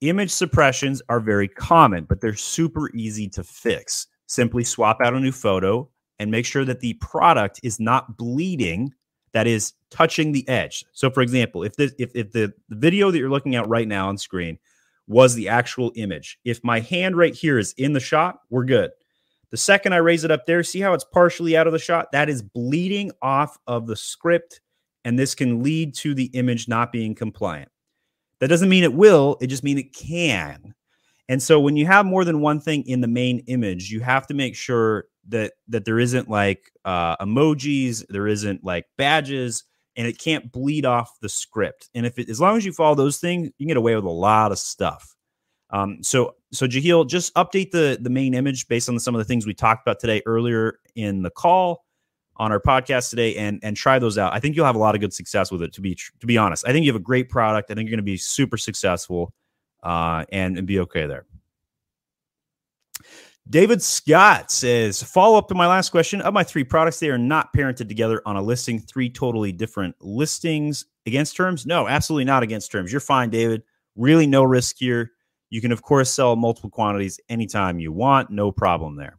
Image 0.00 0.30
suppressions 0.30 1.02
are 1.08 1.18
very 1.18 1.48
common, 1.48 2.04
but 2.04 2.20
they're 2.20 2.34
super 2.34 2.90
easy 2.94 3.28
to 3.30 3.42
fix. 3.42 4.06
Simply 4.26 4.62
swap 4.62 4.98
out 5.02 5.14
a 5.14 5.20
new 5.20 5.32
photo 5.32 5.88
and 6.18 6.30
make 6.30 6.46
sure 6.46 6.64
that 6.64 6.80
the 6.80 6.94
product 6.94 7.60
is 7.62 7.80
not 7.80 8.16
bleeding 8.16 8.92
that 9.32 9.46
is 9.46 9.72
touching 9.90 10.32
the 10.32 10.48
edge. 10.48 10.84
So, 10.92 11.10
for 11.10 11.20
example, 11.20 11.62
if 11.62 11.76
this 11.76 11.92
if, 11.98 12.10
if 12.14 12.32
the, 12.32 12.52
the 12.68 12.76
video 12.76 13.10
that 13.10 13.18
you're 13.18 13.30
looking 13.30 13.56
at 13.56 13.68
right 13.68 13.88
now 13.88 14.08
on 14.08 14.18
screen 14.18 14.58
was 15.06 15.34
the 15.34 15.48
actual 15.48 15.92
image, 15.96 16.38
if 16.44 16.62
my 16.62 16.80
hand 16.80 17.16
right 17.16 17.34
here 17.34 17.58
is 17.58 17.74
in 17.76 17.92
the 17.92 18.00
shot, 18.00 18.40
we're 18.50 18.64
good. 18.64 18.90
The 19.50 19.56
second 19.56 19.94
I 19.94 19.98
raise 19.98 20.24
it 20.24 20.30
up 20.30 20.46
there, 20.46 20.62
see 20.62 20.80
how 20.80 20.92
it's 20.92 21.04
partially 21.04 21.56
out 21.56 21.66
of 21.66 21.72
the 21.72 21.78
shot? 21.78 22.12
That 22.12 22.28
is 22.28 22.42
bleeding 22.42 23.10
off 23.22 23.56
of 23.66 23.86
the 23.86 23.96
script, 23.96 24.60
and 25.04 25.18
this 25.18 25.34
can 25.34 25.62
lead 25.62 25.94
to 25.96 26.14
the 26.14 26.26
image 26.34 26.68
not 26.68 26.92
being 26.92 27.14
compliant. 27.14 27.70
That 28.40 28.48
doesn't 28.48 28.68
mean 28.68 28.84
it 28.84 28.94
will, 28.94 29.36
it 29.40 29.48
just 29.48 29.64
means 29.64 29.80
it 29.80 29.94
can. 29.94 30.74
And 31.28 31.42
so 31.42 31.60
when 31.60 31.76
you 31.76 31.86
have 31.86 32.06
more 32.06 32.24
than 32.24 32.40
one 32.40 32.60
thing 32.60 32.86
in 32.86 33.00
the 33.00 33.08
main 33.08 33.40
image, 33.48 33.90
you 33.90 34.00
have 34.00 34.26
to 34.28 34.34
make 34.34 34.56
sure 34.56 35.04
that 35.28 35.52
that 35.68 35.84
there 35.84 35.98
isn't 35.98 36.28
like 36.28 36.70
uh, 36.84 37.16
emojis, 37.18 38.04
there 38.08 38.26
isn't 38.26 38.64
like 38.64 38.86
badges, 38.96 39.64
and 39.96 40.06
it 40.06 40.18
can't 40.18 40.50
bleed 40.50 40.86
off 40.86 41.18
the 41.20 41.28
script. 41.28 41.90
And 41.94 42.06
if 42.06 42.18
it, 42.18 42.30
as 42.30 42.40
long 42.40 42.56
as 42.56 42.64
you 42.64 42.72
follow 42.72 42.94
those 42.94 43.18
things, 43.18 43.48
you 43.58 43.66
can 43.66 43.68
get 43.68 43.76
away 43.76 43.94
with 43.94 44.04
a 44.04 44.10
lot 44.10 44.52
of 44.52 44.58
stuff. 44.58 45.14
Um, 45.70 46.02
so 46.02 46.34
so 46.50 46.66
Jahil, 46.66 47.06
just 47.06 47.34
update 47.34 47.72
the 47.72 47.98
the 48.00 48.08
main 48.08 48.32
image 48.32 48.66
based 48.68 48.88
on 48.88 48.98
some 48.98 49.14
of 49.14 49.18
the 49.18 49.24
things 49.26 49.46
we 49.46 49.52
talked 49.52 49.86
about 49.86 50.00
today 50.00 50.22
earlier 50.24 50.78
in 50.94 51.22
the 51.22 51.30
call 51.30 51.84
on 52.38 52.52
our 52.52 52.60
podcast 52.60 53.10
today, 53.10 53.36
and 53.36 53.60
and 53.62 53.76
try 53.76 53.98
those 53.98 54.18
out. 54.18 54.32
I 54.32 54.40
think 54.40 54.56
you'll 54.56 54.66
have 54.66 54.76
a 54.76 54.80
lot 54.80 54.94
of 54.94 55.00
good 55.00 55.12
success 55.12 55.50
with 55.50 55.62
it. 55.62 55.72
To 55.74 55.80
be 55.80 55.94
to 55.94 56.26
be 56.26 56.38
honest, 56.38 56.66
I 56.66 56.72
think 56.72 56.84
you 56.84 56.92
have 56.92 57.00
a 57.00 57.04
great 57.04 57.28
product. 57.28 57.70
I 57.70 57.74
think 57.74 57.88
you're 57.88 57.96
going 57.96 58.04
to 58.04 58.10
be 58.10 58.16
super 58.16 58.56
successful, 58.56 59.32
uh, 59.82 60.24
and 60.30 60.56
and 60.58 60.66
be 60.66 60.80
okay 60.80 61.06
there. 61.06 61.26
David 63.50 63.80
Scott 63.80 64.50
says, 64.50 65.02
follow 65.02 65.38
up 65.38 65.48
to 65.48 65.54
my 65.54 65.66
last 65.66 65.88
question. 65.88 66.20
Of 66.20 66.34
my 66.34 66.44
three 66.44 66.64
products, 66.64 67.00
they 67.00 67.08
are 67.08 67.16
not 67.16 67.54
parented 67.54 67.88
together 67.88 68.20
on 68.26 68.36
a 68.36 68.42
listing, 68.42 68.78
three 68.78 69.08
totally 69.08 69.52
different 69.52 69.96
listings 70.00 70.84
against 71.06 71.34
terms. 71.34 71.64
No, 71.64 71.88
absolutely 71.88 72.26
not 72.26 72.42
against 72.42 72.70
terms. 72.70 72.92
You're 72.92 73.00
fine, 73.00 73.30
David. 73.30 73.62
Really 73.96 74.26
no 74.26 74.42
risk 74.42 74.76
here. 74.78 75.12
You 75.48 75.62
can, 75.62 75.72
of 75.72 75.80
course, 75.80 76.12
sell 76.12 76.36
multiple 76.36 76.68
quantities 76.68 77.18
anytime 77.30 77.78
you 77.78 77.90
want. 77.90 78.28
No 78.28 78.52
problem 78.52 78.96
there. 78.96 79.16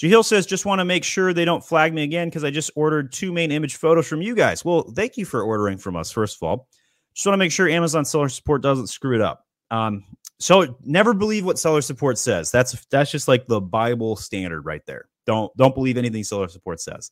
Jahil 0.00 0.24
says, 0.24 0.46
just 0.46 0.64
want 0.64 0.78
to 0.78 0.84
make 0.84 1.04
sure 1.04 1.34
they 1.34 1.44
don't 1.44 1.62
flag 1.64 1.92
me 1.92 2.02
again 2.02 2.28
because 2.28 2.42
I 2.42 2.50
just 2.50 2.70
ordered 2.74 3.12
two 3.12 3.32
main 3.32 3.52
image 3.52 3.76
photos 3.76 4.08
from 4.08 4.22
you 4.22 4.34
guys. 4.34 4.64
Well, 4.64 4.90
thank 4.94 5.18
you 5.18 5.26
for 5.26 5.42
ordering 5.42 5.76
from 5.76 5.94
us, 5.94 6.10
first 6.10 6.38
of 6.38 6.42
all. 6.42 6.68
Just 7.12 7.26
want 7.26 7.34
to 7.34 7.38
make 7.38 7.52
sure 7.52 7.68
Amazon 7.68 8.06
seller 8.06 8.30
support 8.30 8.62
doesn't 8.62 8.86
screw 8.86 9.14
it 9.14 9.20
up. 9.20 9.44
Um, 9.70 10.04
so 10.38 10.78
never 10.82 11.12
believe 11.12 11.44
what 11.44 11.58
seller 11.58 11.82
support 11.82 12.16
says. 12.16 12.50
That's 12.50 12.86
that's 12.86 13.10
just 13.10 13.28
like 13.28 13.46
the 13.46 13.60
Bible 13.60 14.16
standard 14.16 14.62
right 14.62 14.84
there. 14.86 15.06
Don't 15.26 15.54
don't 15.56 15.74
believe 15.74 15.98
anything 15.98 16.24
seller 16.24 16.48
support 16.48 16.80
says. 16.80 17.10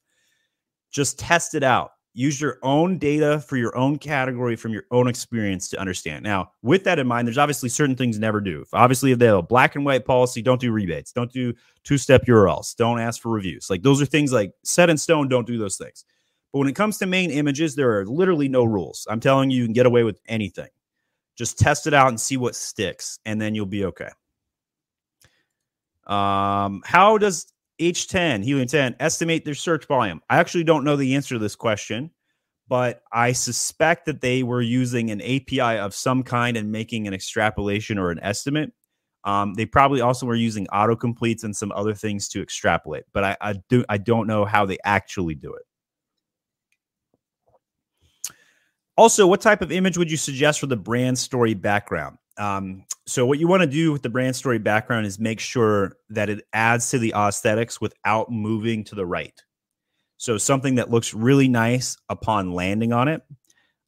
Just 0.91 1.19
test 1.19 1.55
it 1.55 1.63
out. 1.63 1.91
Use 2.19 2.41
your 2.41 2.59
own 2.65 2.99
data 2.99 3.39
for 3.39 3.57
your 3.57 3.77
own 3.79 3.97
category 3.97 4.57
from 4.57 4.73
your 4.73 4.83
own 4.91 5.07
experience 5.07 5.69
to 5.69 5.79
understand. 5.79 6.25
Now, 6.25 6.51
with 6.63 6.83
that 6.83 6.99
in 6.99 7.07
mind, 7.07 7.29
there's 7.29 7.39
obviously 7.39 7.69
certain 7.69 7.95
things 7.95 8.19
never 8.19 8.41
do. 8.41 8.65
Obviously, 8.73 9.13
if 9.13 9.21
they 9.21 9.27
have 9.27 9.37
a 9.37 9.43
black 9.43 9.77
and 9.77 9.85
white 9.85 10.05
policy, 10.05 10.43
don't 10.43 10.61
do 10.61 10.73
rebates, 10.73 11.13
don't 11.13 11.31
do 11.31 11.55
two-step 11.85 12.25
URLs, 12.27 12.75
don't 12.75 12.99
ask 12.99 13.23
for 13.23 13.29
reviews. 13.31 13.71
Like 13.71 13.85
those 13.85 14.03
are 14.03 14.05
things 14.05 14.33
like 14.33 14.51
set 14.65 14.91
in 14.91 14.99
stone. 14.99 15.29
Don't 15.29 15.47
do 15.47 15.59
those 15.59 15.77
things. 15.77 16.05
But 16.53 16.59
when 16.59 16.67
it 16.67 16.75
comes 16.75 16.99
to 16.99 17.07
main 17.07 17.31
images, 17.31 17.77
there 17.77 18.01
are 18.01 18.05
literally 18.05 18.49
no 18.49 18.65
rules. 18.65 19.07
I'm 19.09 19.21
telling 19.21 19.51
you, 19.51 19.59
you 19.59 19.65
can 19.67 19.73
get 19.73 19.87
away 19.87 20.03
with 20.03 20.19
anything. 20.27 20.71
Just 21.37 21.57
test 21.57 21.87
it 21.87 21.95
out 21.95 22.09
and 22.09 22.21
see 22.21 22.37
what 22.37 22.57
sticks, 22.57 23.21
and 23.27 23.41
then 23.41 23.55
you'll 23.55 23.67
be 23.67 23.85
okay. 23.85 24.11
Um, 26.09 26.83
how 26.85 27.17
does 27.17 27.47
H10, 27.81 28.45
Helium 28.45 28.67
10, 28.67 28.97
estimate 29.01 29.45
their 29.45 29.55
search 29.55 29.87
volume? 29.87 30.21
I 30.29 30.39
actually 30.39 30.65
don't 30.65 30.85
know 30.85 30.97
the 30.97 31.15
answer 31.15 31.35
to 31.35 31.39
this 31.39 31.57
question, 31.57 32.11
but 32.69 33.03
I 33.13 33.33
suspect 33.33 34.07
that 34.07 34.21
they 34.21 34.43
were 34.43 34.61
using 34.61 35.11
an 35.11 35.21
API 35.23 35.79
of 35.79 35.95
some 35.95 36.23
kind 36.23 36.57
and 36.57 36.71
making 36.71 37.07
an 37.07 37.15
extrapolation 37.15 37.99
or 37.99 38.11
an 38.11 38.21
estimate. 38.21 38.73
Um, 39.25 39.55
they 39.55 39.67
probably 39.67 40.01
also 40.01 40.27
were 40.27 40.35
using 40.35 40.67
autocompletes 40.67 41.45
and 41.45 41.55
some 41.55 41.73
other 41.73 41.95
things 41.95 42.29
to 42.31 42.43
extrapolate, 42.43 43.05
but 43.13 43.25
I, 43.25 43.37
I 43.41 43.55
do 43.69 43.85
I 43.89 43.99
don't 43.99 44.27
know 44.27 44.45
how 44.45 44.65
they 44.65 44.79
actually 44.85 45.35
do 45.35 45.53
it. 45.55 45.63
Also, 48.97 49.27
what 49.27 49.41
type 49.41 49.63
of 49.63 49.71
image 49.71 49.99
would 49.99 50.11
you 50.11 50.17
suggest 50.17 50.61
for 50.61 50.67
the 50.67 50.77
brand 50.77 51.19
story 51.19 51.55
background? 51.55 52.19
Um, 52.37 52.85
so, 53.09 53.25
what 53.25 53.39
you 53.39 53.49
want 53.49 53.63
to 53.63 53.67
do 53.67 53.91
with 53.91 54.03
the 54.03 54.11
brand 54.11 54.37
story 54.37 54.59
background 54.59 55.07
is 55.07 55.19
make 55.19 55.41
sure 55.41 55.97
that 56.11 56.29
it 56.29 56.47
adds 56.53 56.91
to 56.91 56.99
the 56.99 57.15
aesthetics 57.17 57.81
without 57.81 58.31
moving 58.31 58.85
to 58.85 58.95
the 58.95 59.07
right. 59.07 59.33
So, 60.19 60.37
something 60.37 60.75
that 60.75 60.91
looks 60.91 61.15
really 61.15 61.49
nice 61.49 61.97
upon 62.11 62.53
landing 62.53 62.93
on 62.93 63.09
it. 63.09 63.23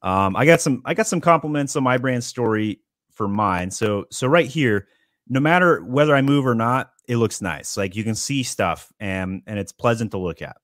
Um, 0.01 0.37
I 0.37 0.47
got 0.47 0.63
some 0.63 0.81
I 0.87 0.95
got 0.95 1.07
some 1.07 1.21
compliments 1.21 1.77
on 1.77 1.83
my 1.83 1.99
brand 1.99 2.25
story 2.25 2.81
for 3.13 3.29
mine. 3.29 3.71
So, 3.71 4.07
so 4.11 4.27
right 4.27 4.47
here, 4.47 4.89
no 5.29 5.39
matter 5.39 5.85
whether 5.85 6.17
I 6.17 6.23
move 6.23 6.47
or 6.47 6.55
not, 6.55 6.91
it 7.07 7.17
looks 7.17 7.43
nice. 7.43 7.77
Like 7.77 7.95
you 7.95 8.05
can 8.05 8.15
see 8.15 8.43
stuff 8.43 8.91
and 9.01 9.43
and 9.47 9.59
it's 9.59 9.73
pleasant 9.73 10.13
to 10.13 10.19
look 10.19 10.41
at. 10.41 10.57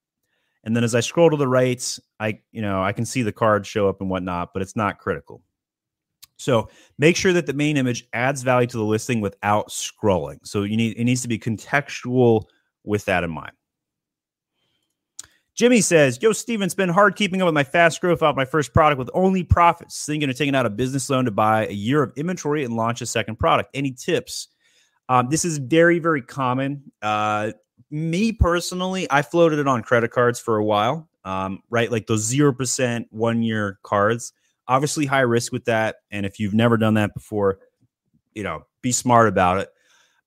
And 0.65 0.75
then 0.75 0.83
as 0.83 0.95
I 0.95 1.01
scroll 1.01 1.29
to 1.29 1.37
the 1.37 1.47
right, 1.47 1.99
I 2.19 2.41
you 2.53 2.63
know 2.63 2.83
I 2.83 2.93
can 2.93 3.05
see 3.05 3.21
the 3.21 3.33
cards 3.33 3.69
show 3.69 3.87
up 3.87 4.01
and 4.01 4.09
whatnot, 4.09 4.55
but 4.55 4.63
it's 4.63 4.77
not 4.77 4.99
critical. 4.99 5.43
So 6.37 6.69
make 6.99 7.17
sure 7.17 7.33
that 7.33 7.47
the 7.47 7.53
main 7.53 7.77
image 7.77 8.07
adds 8.13 8.43
value 8.43 8.67
to 8.69 8.77
the 8.77 8.85
listing 8.85 9.21
without 9.21 9.69
scrolling. 9.69 10.39
So 10.45 10.63
you 10.63 10.77
need 10.77 10.97
it 10.97 11.05
needs 11.05 11.23
to 11.23 11.29
be 11.29 11.39
contextual 11.39 12.45
with 12.85 13.05
that 13.07 13.25
in 13.25 13.31
mind. 13.31 13.53
Jimmy 15.57 15.81
says, 15.81 16.19
Yo, 16.21 16.33
Stephen, 16.33 16.67
it's 16.67 16.75
been 16.75 16.91
hard 16.91 17.17
keeping 17.17 17.41
up 17.41 17.47
with 17.47 17.55
my 17.55 17.65
fast 17.65 18.03
growth 18.03 18.23
off 18.23 18.37
my 18.37 18.45
first 18.45 18.75
product 18.75 18.99
with 18.99 19.09
only 19.15 19.43
profits. 19.43 20.05
Thinking 20.05 20.29
of 20.29 20.37
taking 20.37 20.55
out 20.55 20.67
a 20.67 20.71
business 20.71 21.09
loan 21.09 21.25
to 21.25 21.31
buy 21.31 21.67
a 21.67 21.73
year 21.73 22.03
of 22.03 22.13
inventory 22.15 22.63
and 22.63 22.77
launch 22.77 23.01
a 23.01 23.07
second 23.07 23.37
product. 23.37 23.71
Any 23.73 23.93
tips? 23.93 24.49
Um, 25.09 25.31
this 25.31 25.47
is 25.47 25.57
very, 25.57 25.99
very 25.99 26.21
common. 26.21 26.93
Uh, 27.01 27.53
me 27.91 28.33
personally, 28.33 29.07
I 29.11 29.23
floated 29.23 29.59
it 29.59 29.67
on 29.67 29.83
credit 29.83 30.11
cards 30.11 30.39
for 30.39 30.57
a 30.57 30.65
while, 30.65 31.09
um, 31.25 31.63
right? 31.71 31.91
Like 31.91 32.07
those 32.07 32.31
0% 32.31 33.07
one 33.11 33.43
year 33.43 33.79
cards. 33.83 34.35
Obviously, 34.69 35.07
high 35.07 35.21
risk 35.21 35.53
with 35.53 35.65
that. 35.67 35.97
And 36.11 36.27
if 36.27 36.41
you've 36.41 36.55
never 36.55 36.77
done 36.77 36.95
that 36.95 37.15
before, 37.15 37.59
you 38.35 38.43
know, 38.43 38.65
be 38.83 38.93
smart 38.93 39.29
about 39.29 39.59
it. 39.59 39.69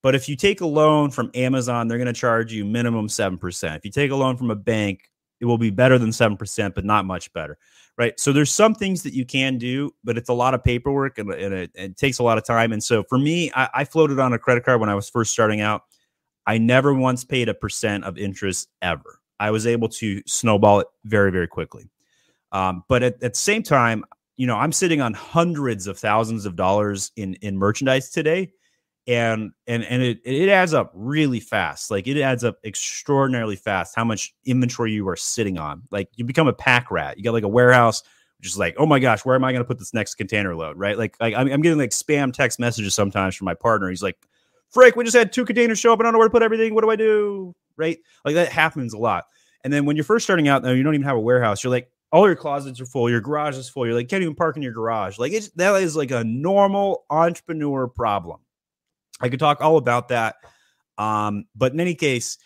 But 0.01 0.15
if 0.15 0.29
you 0.29 0.35
take 0.35 0.61
a 0.61 0.65
loan 0.65 1.11
from 1.11 1.29
Amazon, 1.35 1.87
they're 1.87 1.97
going 1.97 2.07
to 2.07 2.13
charge 2.13 2.53
you 2.53 2.63
minimum 2.63 3.07
7%. 3.07 3.77
If 3.77 3.85
you 3.85 3.91
take 3.91 4.11
a 4.11 4.15
loan 4.15 4.37
from 4.37 4.49
a 4.49 4.55
bank, 4.55 5.09
it 5.41 5.45
will 5.45 5.57
be 5.57 5.69
better 5.69 5.97
than 5.97 6.09
7%, 6.09 6.73
but 6.73 6.85
not 6.85 7.05
much 7.05 7.31
better. 7.33 7.57
Right. 7.97 8.17
So 8.17 8.31
there's 8.31 8.51
some 8.51 8.75
things 8.75 9.03
that 9.03 9.13
you 9.13 9.25
can 9.25 9.57
do, 9.57 9.93
but 10.05 10.17
it's 10.17 10.29
a 10.29 10.33
lot 10.33 10.53
of 10.53 10.63
paperwork 10.63 11.17
and, 11.17 11.33
and 11.33 11.53
it, 11.53 11.71
it, 11.75 11.97
takes 11.97 12.19
a 12.19 12.23
lot 12.23 12.37
of 12.37 12.45
time. 12.45 12.71
And 12.71 12.81
so 12.81 13.03
for 13.03 13.17
me, 13.17 13.51
I, 13.53 13.69
I 13.73 13.83
floated 13.83 14.19
on 14.19 14.31
a 14.31 14.39
credit 14.39 14.63
card 14.63 14.79
when 14.79 14.89
I 14.89 14.95
was 14.95 15.09
first 15.09 15.33
starting 15.33 15.59
out. 15.59 15.83
I 16.47 16.59
never 16.59 16.93
once 16.93 17.25
paid 17.25 17.49
a 17.49 17.53
percent 17.53 18.05
of 18.05 18.17
interest 18.17 18.69
ever. 18.81 19.19
I 19.37 19.51
was 19.51 19.67
able 19.67 19.89
to 19.89 20.21
snowball 20.25 20.79
it 20.79 20.87
very, 21.03 21.29
very 21.29 21.47
quickly. 21.47 21.89
Um, 22.53 22.83
but 22.87 23.03
at, 23.03 23.21
at 23.21 23.33
the 23.33 23.39
same 23.39 23.63
time, 23.63 24.05
you 24.39 24.47
know, 24.47 24.55
I'm 24.55 24.71
sitting 24.71 25.01
on 25.01 25.13
hundreds 25.13 25.85
of 25.85 25.99
thousands 25.99 26.45
of 26.45 26.55
dollars 26.55 27.11
in 27.17 27.33
in 27.41 27.57
merchandise 27.57 28.09
today, 28.09 28.53
and 29.05 29.51
and 29.67 29.83
and 29.83 30.01
it 30.01 30.21
it 30.23 30.47
adds 30.47 30.73
up 30.73 30.91
really 30.95 31.41
fast. 31.41 31.91
Like 31.91 32.07
it 32.07 32.17
adds 32.21 32.45
up 32.45 32.55
extraordinarily 32.63 33.57
fast. 33.57 33.97
How 33.97 34.05
much 34.05 34.33
inventory 34.45 34.93
you 34.93 35.05
are 35.09 35.17
sitting 35.17 35.57
on? 35.57 35.83
Like 35.91 36.07
you 36.15 36.23
become 36.23 36.47
a 36.47 36.53
pack 36.53 36.89
rat. 36.89 37.17
You 37.17 37.23
got 37.25 37.33
like 37.33 37.43
a 37.43 37.49
warehouse, 37.49 38.01
just 38.39 38.57
like, 38.57 38.75
oh 38.77 38.85
my 38.85 38.99
gosh, 38.99 39.25
where 39.25 39.35
am 39.35 39.43
I 39.43 39.51
going 39.51 39.61
to 39.61 39.67
put 39.67 39.77
this 39.77 39.93
next 39.93 40.15
container 40.15 40.55
load? 40.55 40.77
Right? 40.77 40.97
Like, 40.97 41.17
like 41.19 41.33
I'm, 41.35 41.51
I'm 41.51 41.61
getting 41.61 41.77
like 41.77 41.89
spam 41.89 42.31
text 42.31 42.61
messages 42.61 42.95
sometimes 42.95 43.35
from 43.35 43.43
my 43.43 43.55
partner. 43.55 43.89
He's 43.89 44.01
like, 44.01 44.15
Frick, 44.69 44.95
we 44.95 45.03
just 45.03 45.17
had 45.17 45.33
two 45.33 45.43
containers 45.43 45.79
show 45.79 45.91
up. 45.91 45.99
I 45.99 46.03
don't 46.03 46.13
know 46.13 46.19
where 46.19 46.29
to 46.29 46.31
put 46.31 46.43
everything. 46.43 46.73
What 46.75 46.85
do 46.85 46.89
I 46.89 46.95
do? 46.95 47.53
Right? 47.75 47.99
Like 48.23 48.35
that 48.35 48.53
happens 48.53 48.93
a 48.93 48.97
lot. 48.97 49.25
And 49.65 49.73
then 49.73 49.83
when 49.83 49.97
you're 49.97 50.05
first 50.05 50.25
starting 50.25 50.47
out, 50.47 50.63
though, 50.63 50.71
you 50.71 50.83
don't 50.83 50.95
even 50.95 51.05
have 51.05 51.17
a 51.17 51.19
warehouse. 51.19 51.61
You're 51.61 51.71
like, 51.71 51.91
all 52.11 52.25
your 52.25 52.35
closets 52.35 52.81
are 52.81 52.85
full, 52.85 53.09
your 53.09 53.21
garage 53.21 53.57
is 53.57 53.69
full. 53.69 53.85
You're 53.85 53.95
like, 53.95 54.09
can't 54.09 54.23
even 54.23 54.35
park 54.35 54.57
in 54.57 54.63
your 54.63 54.73
garage. 54.73 55.19
Like 55.19 55.31
it's 55.31 55.49
that 55.51 55.75
is 55.81 55.95
like 55.95 56.11
a 56.11 56.23
normal 56.23 57.05
entrepreneur 57.09 57.87
problem. 57.87 58.39
I 59.21 59.29
could 59.29 59.39
talk 59.39 59.61
all 59.61 59.77
about 59.77 60.09
that. 60.09 60.35
Um, 60.97 61.45
but 61.55 61.73
in 61.73 61.79
any 61.79 61.95
case, 61.95 62.37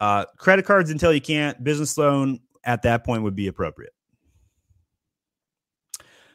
uh, 0.00 0.24
credit 0.36 0.64
cards 0.64 0.90
until 0.90 1.12
you 1.12 1.20
can't, 1.20 1.62
business 1.62 1.96
loan 1.96 2.40
at 2.64 2.82
that 2.82 3.04
point 3.04 3.22
would 3.22 3.36
be 3.36 3.46
appropriate. 3.46 3.92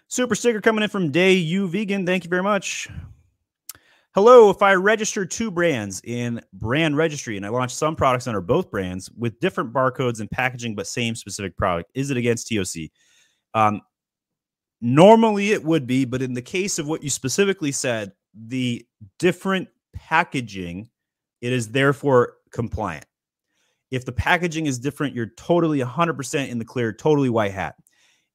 Super 0.08 0.36
sticker 0.36 0.62
coming 0.62 0.84
in 0.84 0.90
from 0.90 1.12
Day 1.12 1.34
U 1.34 1.68
Vegan. 1.68 2.06
Thank 2.06 2.24
you 2.24 2.30
very 2.30 2.44
much. 2.44 2.88
Hello, 4.18 4.50
if 4.50 4.64
I 4.64 4.74
register 4.74 5.28
two 5.28 5.52
brands 5.52 6.02
in 6.04 6.42
brand 6.52 6.98
registry 6.98 7.38
and 7.38 7.46
I 7.46 7.50
launch 7.50 7.72
some 7.72 7.96
products 7.96 8.26
under 8.26 8.42
both 8.42 8.72
brands 8.72 9.12
with 9.12 9.40
different 9.40 9.72
barcodes 9.72 10.22
and 10.22 10.32
packaging, 10.32 10.74
but 10.74 10.88
same 10.88 11.14
specific 11.14 11.56
product, 11.56 11.92
is 11.94 12.10
it 12.10 12.18
against 12.18 12.52
TOC? 12.52 12.90
Um, 13.54 13.80
normally 14.82 15.52
it 15.52 15.64
would 15.64 15.86
be, 15.86 16.04
but 16.04 16.24
in 16.24 16.34
the 16.34 16.42
case 16.42 16.80
of 16.80 16.88
what 16.88 17.04
you 17.04 17.12
specifically 17.12 17.72
said, 17.72 18.12
the 18.34 18.84
different 19.20 19.68
packaging, 19.94 20.90
it 21.42 21.54
is 21.54 21.70
therefore 21.70 22.38
compliant. 22.52 23.06
If 23.92 24.04
the 24.04 24.14
packaging 24.14 24.66
is 24.66 24.80
different, 24.80 25.14
you're 25.14 25.34
totally 25.38 25.78
100% 25.82 26.50
in 26.50 26.58
the 26.58 26.66
clear, 26.66 26.92
totally 26.92 27.30
white 27.30 27.52
hat 27.52 27.76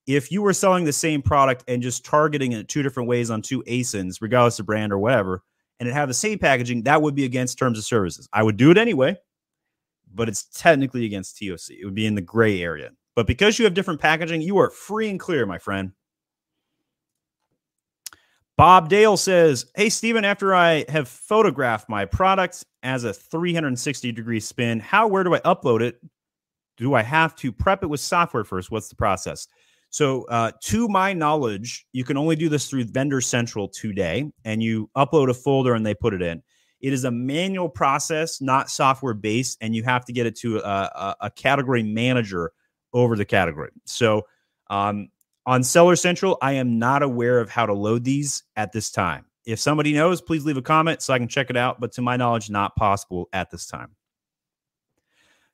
if 0.06 0.32
you 0.32 0.42
were 0.42 0.52
selling 0.52 0.84
the 0.84 0.92
same 0.92 1.22
product 1.22 1.64
and 1.68 1.82
just 1.82 2.04
targeting 2.04 2.52
it 2.52 2.68
two 2.68 2.82
different 2.82 3.08
ways 3.08 3.30
on 3.30 3.42
two 3.42 3.62
ASINs, 3.64 4.18
regardless 4.20 4.58
of 4.58 4.66
brand 4.66 4.92
or 4.92 4.98
whatever, 4.98 5.42
and 5.82 5.88
it 5.88 5.94
have 5.94 6.06
the 6.06 6.14
same 6.14 6.38
packaging, 6.38 6.84
that 6.84 7.02
would 7.02 7.16
be 7.16 7.24
against 7.24 7.58
terms 7.58 7.76
of 7.76 7.84
services. 7.84 8.28
I 8.32 8.44
would 8.44 8.56
do 8.56 8.70
it 8.70 8.78
anyway, 8.78 9.16
but 10.14 10.28
it's 10.28 10.44
technically 10.44 11.04
against 11.06 11.36
TOC. 11.36 11.70
It 11.70 11.84
would 11.84 11.96
be 11.96 12.06
in 12.06 12.14
the 12.14 12.20
gray 12.20 12.62
area. 12.62 12.90
But 13.16 13.26
because 13.26 13.58
you 13.58 13.64
have 13.64 13.74
different 13.74 14.00
packaging, 14.00 14.42
you 14.42 14.58
are 14.58 14.70
free 14.70 15.10
and 15.10 15.18
clear, 15.18 15.44
my 15.44 15.58
friend. 15.58 15.90
Bob 18.56 18.90
Dale 18.90 19.16
says, 19.16 19.66
Hey, 19.74 19.88
Stephen, 19.88 20.24
after 20.24 20.54
I 20.54 20.84
have 20.88 21.08
photographed 21.08 21.88
my 21.88 22.04
product 22.04 22.64
as 22.84 23.02
a 23.02 23.12
360 23.12 24.12
degree 24.12 24.38
spin, 24.38 24.78
how, 24.78 25.08
where 25.08 25.24
do 25.24 25.34
I 25.34 25.40
upload 25.40 25.80
it? 25.80 26.00
Do 26.76 26.94
I 26.94 27.02
have 27.02 27.34
to 27.36 27.50
prep 27.50 27.82
it 27.82 27.88
with 27.88 27.98
software 27.98 28.44
first? 28.44 28.70
What's 28.70 28.88
the 28.88 28.94
process? 28.94 29.48
So, 29.92 30.24
uh, 30.24 30.52
to 30.62 30.88
my 30.88 31.12
knowledge, 31.12 31.86
you 31.92 32.02
can 32.02 32.16
only 32.16 32.34
do 32.34 32.48
this 32.48 32.68
through 32.68 32.84
Vendor 32.84 33.20
Central 33.20 33.68
today, 33.68 34.32
and 34.42 34.62
you 34.62 34.88
upload 34.96 35.28
a 35.28 35.34
folder 35.34 35.74
and 35.74 35.84
they 35.84 35.94
put 35.94 36.14
it 36.14 36.22
in. 36.22 36.42
It 36.80 36.94
is 36.94 37.04
a 37.04 37.10
manual 37.10 37.68
process, 37.68 38.40
not 38.40 38.70
software 38.70 39.12
based, 39.12 39.58
and 39.60 39.76
you 39.76 39.82
have 39.82 40.06
to 40.06 40.12
get 40.14 40.24
it 40.24 40.34
to 40.38 40.60
a, 40.60 40.62
a, 40.62 41.16
a 41.20 41.30
category 41.30 41.82
manager 41.82 42.52
over 42.94 43.16
the 43.16 43.26
category. 43.26 43.70
So, 43.84 44.22
um, 44.70 45.08
on 45.44 45.62
Seller 45.62 45.96
Central, 45.96 46.38
I 46.40 46.52
am 46.52 46.78
not 46.78 47.02
aware 47.02 47.38
of 47.38 47.50
how 47.50 47.66
to 47.66 47.74
load 47.74 48.02
these 48.02 48.44
at 48.56 48.72
this 48.72 48.90
time. 48.90 49.26
If 49.44 49.58
somebody 49.58 49.92
knows, 49.92 50.22
please 50.22 50.46
leave 50.46 50.56
a 50.56 50.62
comment 50.62 51.02
so 51.02 51.12
I 51.12 51.18
can 51.18 51.28
check 51.28 51.50
it 51.50 51.56
out. 51.56 51.80
But 51.80 51.92
to 51.92 52.02
my 52.02 52.16
knowledge, 52.16 52.48
not 52.48 52.76
possible 52.76 53.28
at 53.34 53.50
this 53.50 53.66
time. 53.66 53.94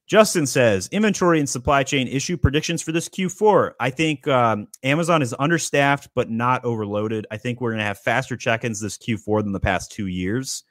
Justin 0.09 0.47
says 0.47 0.89
inventory 0.91 1.39
and 1.39 1.47
supply 1.47 1.83
chain 1.83 2.09
issue 2.09 2.39
predictions 2.39 2.81
for 2.81 2.93
this 2.93 3.11
Q4. 3.11 3.73
I 3.79 3.91
think 3.91 4.27
um, 4.27 4.67
Amazon 4.83 5.21
is 5.21 5.35
understaffed 5.39 6.09
but 6.15 6.31
not 6.31 6.65
overloaded. 6.65 7.27
I 7.31 7.37
think 7.37 7.61
we're 7.61 7.73
going 7.73 7.81
to 7.81 7.85
have 7.85 7.99
faster 7.99 8.35
check-ins 8.35 8.81
this 8.81 8.97
Q4 8.97 9.45
than 9.45 9.53
the 9.53 9.61
past 9.61 9.93
two 9.93 10.07
years, 10.07 10.65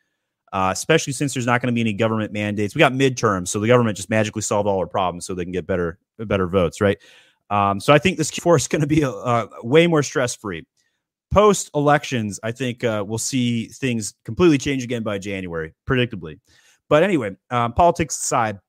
uh, 0.54 0.72
especially 0.74 1.14
since 1.14 1.36
there's 1.36 1.46
not 1.46 1.62
going 1.62 1.68
to 1.68 1.74
be 1.74 1.82
any 1.82 1.94
government 1.94 2.34
mandates. 2.34 2.74
We 2.74 2.80
got 2.80 2.94
midterms, 2.94 3.50
so 3.50 3.60
the 3.60 3.68
government 3.68 3.96
just 3.96 4.10
magically 4.10 4.42
solved 4.42 4.68
all 4.68 4.80
our 4.80 4.88
problems 4.88 5.28
so 5.28 5.36
they 5.36 5.44
can 5.44 5.54
get 5.54 5.68
better 5.68 6.00
better 6.18 6.48
votes, 6.48 6.82
right? 6.82 6.98
Um, 7.52 7.80
so 7.80 7.94
I 7.94 8.00
think 8.00 8.18
this 8.18 8.32
Q4 8.32 8.58
is 8.58 8.68
going 8.68 8.82
to 8.82 8.88
be 8.88 9.04
a, 9.04 9.10
a 9.10 9.50
way 9.62 9.86
more 9.86 10.02
stress-free. 10.02 10.66
Post 11.30 11.70
elections, 11.76 12.40
I 12.42 12.52
think 12.52 12.84
uh, 12.84 13.04
we'll 13.06 13.20
see 13.20 13.68
things 13.68 14.16
completely 14.26 14.58
change 14.58 14.84
again 14.84 15.04
by 15.04 15.20
January, 15.20 15.76
predictably. 15.88 16.40
But 16.90 17.04
anyway, 17.04 17.36
um, 17.52 17.74
politics 17.74 18.18
aside 18.18 18.60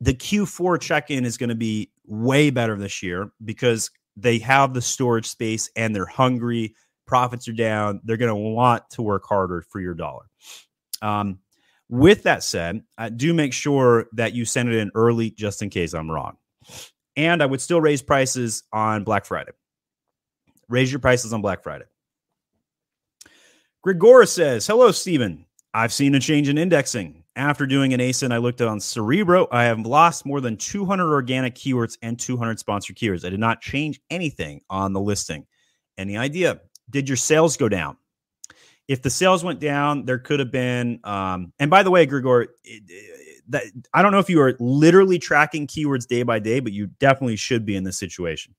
the 0.00 0.14
Q4 0.14 0.80
check 0.80 1.10
in 1.10 1.24
is 1.24 1.36
going 1.36 1.48
to 1.50 1.54
be 1.54 1.90
way 2.06 2.50
better 2.50 2.76
this 2.76 3.02
year 3.02 3.30
because 3.44 3.90
they 4.16 4.38
have 4.38 4.74
the 4.74 4.82
storage 4.82 5.26
space 5.26 5.70
and 5.76 5.94
they're 5.94 6.06
hungry. 6.06 6.74
Profits 7.06 7.48
are 7.48 7.52
down. 7.52 8.00
They're 8.04 8.16
going 8.16 8.28
to 8.28 8.34
want 8.34 8.88
to 8.90 9.02
work 9.02 9.24
harder 9.26 9.62
for 9.62 9.80
your 9.80 9.94
dollar. 9.94 10.24
Um, 11.00 11.40
with 11.88 12.22
that 12.22 12.42
said, 12.42 12.82
uh, 12.96 13.10
do 13.10 13.34
make 13.34 13.52
sure 13.52 14.06
that 14.14 14.32
you 14.32 14.44
send 14.44 14.70
it 14.70 14.78
in 14.78 14.90
early 14.94 15.30
just 15.30 15.62
in 15.62 15.68
case 15.70 15.92
I'm 15.92 16.10
wrong. 16.10 16.36
And 17.16 17.42
I 17.42 17.46
would 17.46 17.60
still 17.60 17.80
raise 17.80 18.00
prices 18.00 18.62
on 18.72 19.04
Black 19.04 19.26
Friday. 19.26 19.52
Raise 20.68 20.90
your 20.90 21.00
prices 21.00 21.32
on 21.34 21.42
Black 21.42 21.62
Friday. 21.62 21.84
Gregora 23.84 24.26
says, 24.26 24.66
Hello, 24.66 24.90
Stephen. 24.90 25.44
I've 25.74 25.92
seen 25.92 26.14
a 26.14 26.20
change 26.20 26.48
in 26.48 26.56
indexing. 26.56 27.21
After 27.34 27.66
doing 27.66 27.94
an 27.94 28.00
ASIN, 28.00 28.30
I 28.30 28.36
looked 28.36 28.60
on 28.60 28.78
Cerebro. 28.78 29.48
I 29.50 29.64
have 29.64 29.80
lost 29.80 30.26
more 30.26 30.42
than 30.42 30.58
200 30.58 31.10
organic 31.10 31.54
keywords 31.54 31.96
and 32.02 32.18
200 32.18 32.58
sponsored 32.58 32.96
keywords. 32.96 33.24
I 33.24 33.30
did 33.30 33.40
not 33.40 33.62
change 33.62 34.00
anything 34.10 34.60
on 34.68 34.92
the 34.92 35.00
listing. 35.00 35.46
Any 35.96 36.18
idea? 36.18 36.60
Did 36.90 37.08
your 37.08 37.16
sales 37.16 37.56
go 37.56 37.70
down? 37.70 37.96
If 38.86 39.00
the 39.00 39.08
sales 39.08 39.42
went 39.42 39.60
down, 39.60 40.04
there 40.04 40.18
could 40.18 40.40
have 40.40 40.50
been. 40.50 41.00
Um, 41.04 41.54
and 41.58 41.70
by 41.70 41.82
the 41.82 41.90
way, 41.90 42.06
Grigor, 42.06 42.48
that 43.48 43.64
I 43.94 44.02
don't 44.02 44.12
know 44.12 44.18
if 44.18 44.28
you 44.28 44.42
are 44.42 44.54
literally 44.60 45.18
tracking 45.18 45.66
keywords 45.66 46.06
day 46.06 46.24
by 46.24 46.38
day, 46.38 46.60
but 46.60 46.72
you 46.72 46.88
definitely 46.98 47.36
should 47.36 47.64
be 47.64 47.76
in 47.76 47.84
this 47.84 47.98
situation 47.98 48.54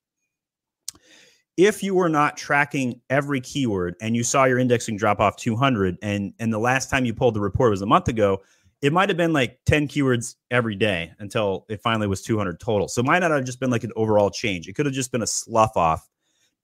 if 1.56 1.82
you 1.82 1.94
were 1.94 2.08
not 2.08 2.36
tracking 2.36 3.00
every 3.10 3.40
keyword 3.40 3.94
and 4.00 4.16
you 4.16 4.24
saw 4.24 4.44
your 4.44 4.58
indexing 4.58 4.96
drop 4.96 5.20
off 5.20 5.36
200 5.36 5.96
and 6.02 6.32
and 6.38 6.52
the 6.52 6.58
last 6.58 6.90
time 6.90 7.04
you 7.04 7.14
pulled 7.14 7.34
the 7.34 7.40
report 7.40 7.70
was 7.70 7.82
a 7.82 7.86
month 7.86 8.08
ago 8.08 8.40
it 8.84 8.92
might 8.92 9.08
have 9.08 9.16
been 9.16 9.32
like 9.32 9.58
10 9.66 9.88
keywords 9.88 10.34
every 10.50 10.74
day 10.76 11.10
until 11.18 11.64
it 11.68 11.80
finally 11.80 12.06
was 12.06 12.22
200 12.22 12.60
total 12.60 12.88
so 12.88 13.00
it 13.00 13.06
might 13.06 13.20
not 13.20 13.30
have 13.30 13.44
just 13.44 13.60
been 13.60 13.70
like 13.70 13.84
an 13.84 13.92
overall 13.96 14.30
change 14.30 14.68
it 14.68 14.74
could 14.74 14.86
have 14.86 14.94
just 14.94 15.10
been 15.10 15.22
a 15.22 15.26
slough 15.26 15.76
off 15.76 16.08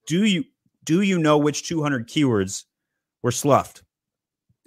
do 0.07 0.25
you 0.25 0.45
do 0.85 1.01
you 1.01 1.19
know 1.19 1.39
which 1.39 1.67
200 1.67 2.09
keywords 2.09 2.65
were 3.23 3.33
sloughed 3.33 3.83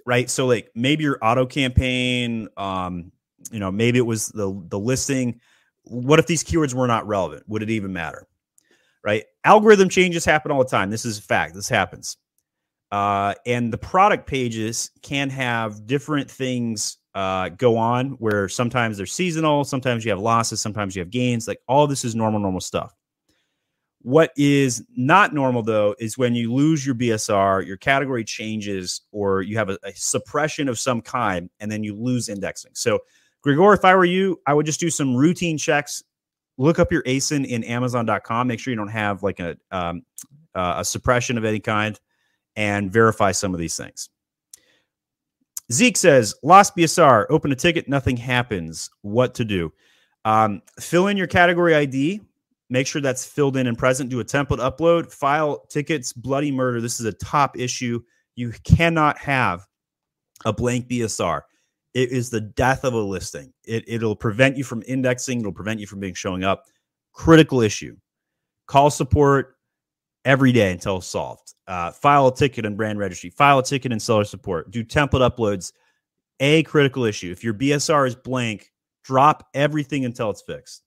right 0.04 0.28
so 0.28 0.46
like 0.46 0.70
maybe 0.74 1.04
your 1.04 1.18
auto 1.22 1.46
campaign 1.46 2.48
um 2.56 3.12
you 3.50 3.60
know 3.60 3.70
maybe 3.70 3.98
it 3.98 4.06
was 4.06 4.28
the 4.28 4.62
the 4.68 4.78
listing 4.78 5.40
what 5.84 6.18
if 6.18 6.26
these 6.26 6.42
keywords 6.42 6.74
were 6.74 6.86
not 6.86 7.06
relevant 7.06 7.42
would 7.46 7.62
it 7.62 7.70
even 7.70 7.92
matter 7.92 8.26
right? 9.04 9.24
Algorithm 9.44 9.88
changes 9.88 10.24
happen 10.24 10.50
all 10.50 10.64
the 10.64 10.68
time. 10.70 10.90
This 10.90 11.04
is 11.04 11.18
a 11.18 11.22
fact. 11.22 11.54
This 11.54 11.68
happens. 11.68 12.16
Uh, 12.94 13.34
and 13.44 13.72
the 13.72 13.78
product 13.78 14.24
pages 14.24 14.92
can 15.02 15.28
have 15.28 15.84
different 15.84 16.30
things 16.30 16.98
uh, 17.16 17.48
go 17.48 17.76
on 17.76 18.10
where 18.20 18.48
sometimes 18.48 18.96
they're 18.96 19.04
seasonal, 19.04 19.64
sometimes 19.64 20.04
you 20.04 20.12
have 20.12 20.20
losses, 20.20 20.60
sometimes 20.60 20.94
you 20.94 21.00
have 21.00 21.10
gains. 21.10 21.48
Like 21.48 21.58
all 21.66 21.88
this 21.88 22.04
is 22.04 22.14
normal, 22.14 22.38
normal 22.38 22.60
stuff. 22.60 22.94
What 24.02 24.30
is 24.36 24.84
not 24.96 25.34
normal 25.34 25.64
though 25.64 25.96
is 25.98 26.16
when 26.16 26.36
you 26.36 26.54
lose 26.54 26.86
your 26.86 26.94
BSR, 26.94 27.66
your 27.66 27.78
category 27.78 28.22
changes, 28.22 29.00
or 29.10 29.42
you 29.42 29.56
have 29.56 29.70
a, 29.70 29.78
a 29.82 29.92
suppression 29.96 30.68
of 30.68 30.78
some 30.78 31.00
kind, 31.02 31.50
and 31.58 31.72
then 31.72 31.82
you 31.82 31.96
lose 31.96 32.28
indexing. 32.28 32.74
So, 32.74 33.00
Gregor, 33.42 33.72
if 33.72 33.84
I 33.84 33.96
were 33.96 34.04
you, 34.04 34.40
I 34.46 34.54
would 34.54 34.66
just 34.66 34.78
do 34.78 34.88
some 34.88 35.16
routine 35.16 35.58
checks 35.58 36.04
look 36.58 36.78
up 36.78 36.92
your 36.92 37.02
ASIN 37.02 37.44
in 37.44 37.64
Amazon.com. 37.64 38.46
Make 38.46 38.60
sure 38.60 38.70
you 38.70 38.76
don't 38.76 38.86
have 38.86 39.24
like 39.24 39.40
a 39.40 39.56
um, 39.72 40.02
uh, 40.54 40.76
a 40.78 40.84
suppression 40.84 41.36
of 41.36 41.44
any 41.44 41.60
kind, 41.60 41.98
and 42.56 42.92
verify 42.92 43.32
some 43.32 43.54
of 43.54 43.60
these 43.60 43.76
things. 43.76 44.08
Zeke 45.72 45.96
says, 45.96 46.34
"Lost 46.42 46.76
BSR. 46.76 47.26
Open 47.30 47.52
a 47.52 47.56
ticket. 47.56 47.88
Nothing 47.88 48.16
happens. 48.16 48.90
What 49.02 49.34
to 49.34 49.44
do? 49.44 49.72
Um, 50.24 50.62
fill 50.78 51.08
in 51.08 51.16
your 51.16 51.26
category 51.26 51.74
ID. 51.74 52.20
Make 52.70 52.86
sure 52.86 53.00
that's 53.00 53.26
filled 53.26 53.56
in 53.56 53.66
and 53.66 53.76
present. 53.76 54.10
Do 54.10 54.20
a 54.20 54.24
template 54.24 54.58
upload. 54.58 55.12
File 55.12 55.66
tickets. 55.70 56.12
Bloody 56.12 56.50
murder. 56.50 56.80
This 56.80 57.00
is 57.00 57.06
a 57.06 57.12
top 57.12 57.58
issue. 57.58 58.00
You 58.36 58.52
cannot 58.64 59.18
have 59.18 59.66
a 60.44 60.52
blank 60.52 60.88
BSR 60.88 61.42
it 61.94 62.10
is 62.10 62.28
the 62.28 62.40
death 62.40 62.84
of 62.84 62.92
a 62.92 62.98
listing. 62.98 63.52
It, 63.64 63.84
it'll 63.86 64.16
prevent 64.16 64.56
you 64.56 64.64
from 64.64 64.82
indexing, 64.86 65.40
it'll 65.40 65.52
prevent 65.52 65.80
you 65.80 65.86
from 65.86 66.00
being 66.00 66.14
showing 66.14 66.44
up. 66.44 66.64
Critical 67.12 67.60
issue. 67.60 67.96
Call 68.66 68.90
support 68.90 69.53
every 70.24 70.52
day 70.52 70.72
until 70.72 71.00
solved. 71.00 71.54
Uh, 71.66 71.90
file 71.90 72.28
a 72.28 72.34
ticket 72.34 72.64
in 72.64 72.76
brand 72.76 72.98
registry, 72.98 73.30
file 73.30 73.58
a 73.58 73.62
ticket 73.62 73.92
in 73.92 74.00
seller 74.00 74.24
support, 74.24 74.70
do 74.70 74.84
template 74.84 75.28
uploads. 75.28 75.72
A 76.40 76.64
critical 76.64 77.04
issue. 77.04 77.30
If 77.30 77.44
your 77.44 77.54
BSR 77.54 78.08
is 78.08 78.16
blank, 78.16 78.72
drop 79.04 79.48
everything 79.54 80.04
until 80.04 80.30
it's 80.30 80.42
fixed. 80.42 80.82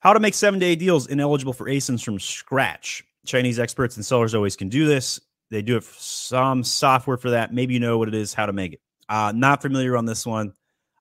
How 0.00 0.12
to 0.12 0.20
make 0.20 0.34
seven 0.34 0.60
day 0.60 0.76
deals 0.76 1.06
ineligible 1.06 1.52
for 1.52 1.66
ASINs 1.66 2.04
from 2.04 2.18
scratch. 2.18 3.02
Chinese 3.26 3.58
experts 3.58 3.96
and 3.96 4.04
sellers 4.04 4.34
always 4.34 4.56
can 4.56 4.68
do 4.68 4.86
this. 4.86 5.20
They 5.50 5.62
do 5.62 5.76
it 5.76 5.84
for 5.84 6.00
some 6.00 6.64
software 6.64 7.16
for 7.16 7.30
that. 7.30 7.52
Maybe 7.52 7.74
you 7.74 7.80
know 7.80 7.98
what 7.98 8.08
it 8.08 8.14
is, 8.14 8.32
how 8.32 8.46
to 8.46 8.52
make 8.52 8.74
it. 8.74 8.80
Uh, 9.08 9.32
not 9.34 9.62
familiar 9.62 9.96
on 9.96 10.06
this 10.06 10.24
one. 10.24 10.52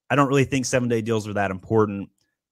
I 0.09 0.15
don't 0.15 0.27
really 0.27 0.45
think 0.45 0.65
seven 0.65 0.89
day 0.89 1.01
deals 1.01 1.27
are 1.27 1.33
that 1.33 1.51
important. 1.51 2.09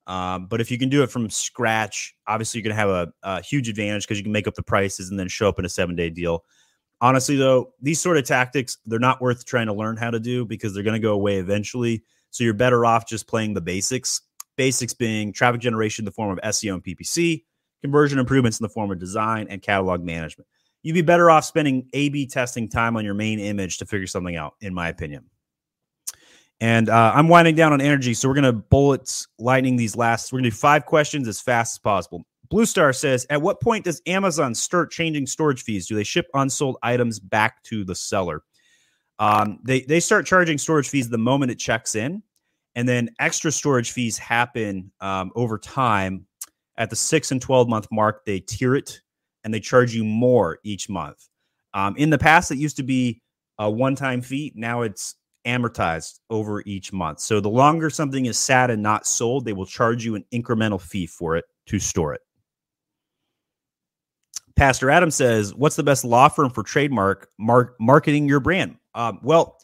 Um, 0.07 0.47
but 0.47 0.61
if 0.61 0.71
you 0.71 0.77
can 0.77 0.87
do 0.87 1.03
it 1.03 1.11
from 1.11 1.29
scratch, 1.29 2.15
obviously 2.27 2.59
you're 2.59 2.63
going 2.63 2.75
to 2.75 2.79
have 2.79 2.89
a, 2.89 3.13
a, 3.23 3.41
huge 3.41 3.67
advantage 3.67 4.03
because 4.03 4.17
you 4.17 4.23
can 4.23 4.31
make 4.31 4.47
up 4.47 4.55
the 4.55 4.63
prices 4.63 5.09
and 5.09 5.19
then 5.19 5.27
show 5.27 5.49
up 5.49 5.59
in 5.59 5.65
a 5.65 5.69
seven 5.69 5.97
day 5.97 6.09
deal. 6.09 6.45
Honestly, 7.01 7.35
though, 7.35 7.73
these 7.81 7.99
sort 7.99 8.17
of 8.17 8.23
tactics, 8.23 8.77
they're 8.85 8.99
not 8.99 9.21
worth 9.21 9.45
trying 9.45 9.67
to 9.67 9.73
learn 9.73 9.97
how 9.97 10.09
to 10.09 10.19
do 10.19 10.45
because 10.45 10.73
they're 10.73 10.81
going 10.83 10.99
to 10.99 11.05
go 11.05 11.13
away 11.13 11.37
eventually. 11.37 12.03
So 12.31 12.45
you're 12.45 12.53
better 12.53 12.85
off 12.85 13.05
just 13.05 13.27
playing 13.27 13.53
the 13.53 13.61
basics. 13.61 14.21
Basics 14.55 14.93
being 14.93 15.33
traffic 15.33 15.61
generation 15.61 16.03
in 16.03 16.05
the 16.05 16.11
form 16.11 16.31
of 16.31 16.39
SEO 16.39 16.73
and 16.75 16.83
PPC, 16.83 17.43
conversion 17.81 18.17
improvements 18.17 18.59
in 18.59 18.63
the 18.63 18.69
form 18.69 18.89
of 18.89 18.97
design 18.97 19.47
and 19.49 19.61
catalog 19.61 20.03
management. 20.03 20.47
You'd 20.83 20.93
be 20.93 21.01
better 21.01 21.29
off 21.29 21.43
spending 21.43 21.89
A 21.93 22.09
B 22.09 22.25
testing 22.25 22.69
time 22.69 22.95
on 22.95 23.03
your 23.03 23.13
main 23.13 23.39
image 23.39 23.77
to 23.79 23.85
figure 23.85 24.07
something 24.07 24.35
out, 24.35 24.53
in 24.61 24.73
my 24.73 24.87
opinion. 24.87 25.25
And 26.59 26.89
uh, 26.89 27.11
I'm 27.13 27.27
winding 27.27 27.55
down 27.55 27.73
on 27.73 27.81
energy, 27.81 28.13
so 28.13 28.27
we're 28.27 28.33
going 28.33 28.43
to 28.45 28.53
bullets 28.53 29.27
lightning 29.37 29.75
these 29.75 29.95
last. 29.95 30.31
We're 30.31 30.37
going 30.37 30.45
to 30.45 30.49
do 30.49 30.55
five 30.55 30.85
questions 30.85 31.27
as 31.27 31.39
fast 31.39 31.75
as 31.75 31.79
possible. 31.79 32.25
Blue 32.49 32.65
Star 32.65 32.93
says, 32.93 33.27
At 33.29 33.41
what 33.41 33.61
point 33.61 33.85
does 33.85 34.01
Amazon 34.07 34.55
start 34.55 34.91
changing 34.91 35.27
storage 35.27 35.63
fees? 35.63 35.87
Do 35.87 35.95
they 35.95 36.03
ship 36.03 36.27
unsold 36.33 36.77
items 36.81 37.19
back 37.19 37.61
to 37.63 37.83
the 37.83 37.93
seller? 37.93 38.43
Um, 39.19 39.59
they, 39.63 39.81
they 39.81 39.99
start 39.99 40.25
charging 40.25 40.57
storage 40.57 40.89
fees 40.89 41.09
the 41.09 41.17
moment 41.17 41.51
it 41.51 41.59
checks 41.59 41.95
in, 41.95 42.23
and 42.75 42.87
then 42.87 43.09
extra 43.19 43.51
storage 43.51 43.91
fees 43.91 44.17
happen 44.17 44.91
um, 44.99 45.31
over 45.35 45.57
time. 45.57 46.25
At 46.79 46.91
the 46.91 46.95
six 46.95 47.31
and 47.31 47.41
12 47.41 47.67
month 47.67 47.87
mark, 47.91 48.23
they 48.23 48.39
tier 48.39 48.75
it 48.75 49.01
and 49.43 49.51
they 49.51 49.59
charge 49.59 49.95
you 49.95 50.03
more 50.03 50.59
each 50.63 50.89
month. 50.89 51.27
Um, 51.73 51.95
in 51.97 52.11
the 52.11 52.19
past, 52.19 52.51
it 52.51 52.57
used 52.57 52.77
to 52.77 52.83
be 52.83 53.21
a 53.57 53.69
one 53.69 53.95
time 53.95 54.21
fee. 54.21 54.53
Now 54.55 54.83
it's 54.83 55.15
amortized 55.47 56.19
over 56.29 56.61
each 56.65 56.91
month. 56.93 57.19
So 57.19 57.39
the 57.39 57.49
longer 57.49 57.89
something 57.89 58.25
is 58.25 58.37
sat 58.37 58.69
and 58.69 58.83
not 58.83 59.07
sold, 59.07 59.45
they 59.45 59.53
will 59.53 59.65
charge 59.65 60.05
you 60.05 60.15
an 60.15 60.25
incremental 60.33 60.79
fee 60.79 61.07
for 61.07 61.35
it 61.37 61.45
to 61.67 61.79
store 61.79 62.13
it. 62.13 62.21
Pastor 64.55 64.89
Adam 64.89 65.11
says, 65.11 65.53
"What's 65.53 65.75
the 65.75 65.83
best 65.83 66.03
law 66.03 66.27
firm 66.29 66.49
for 66.49 66.63
trademark 66.63 67.29
mark, 67.37 67.75
marketing 67.79 68.27
your 68.27 68.39
brand?" 68.39 68.77
Um, 68.95 69.19
well, 69.23 69.57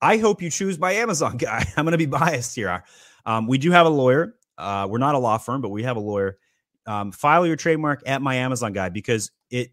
I 0.00 0.18
hope 0.18 0.40
you 0.40 0.50
choose 0.50 0.78
my 0.78 0.92
Amazon 0.92 1.36
guy. 1.38 1.66
I'm 1.76 1.84
going 1.84 1.92
to 1.92 1.98
be 1.98 2.06
biased 2.06 2.54
here. 2.54 2.84
Um, 3.26 3.46
we 3.46 3.58
do 3.58 3.70
have 3.72 3.86
a 3.86 3.90
lawyer. 3.90 4.36
Uh, 4.56 4.86
we're 4.88 4.98
not 4.98 5.14
a 5.14 5.18
law 5.18 5.36
firm, 5.36 5.60
but 5.60 5.70
we 5.70 5.82
have 5.82 5.96
a 5.96 6.00
lawyer. 6.00 6.38
Um, 6.86 7.10
file 7.10 7.46
your 7.46 7.56
trademark 7.56 8.02
at 8.06 8.22
my 8.22 8.36
Amazon 8.36 8.72
guy 8.72 8.88
because 8.88 9.32
it 9.50 9.72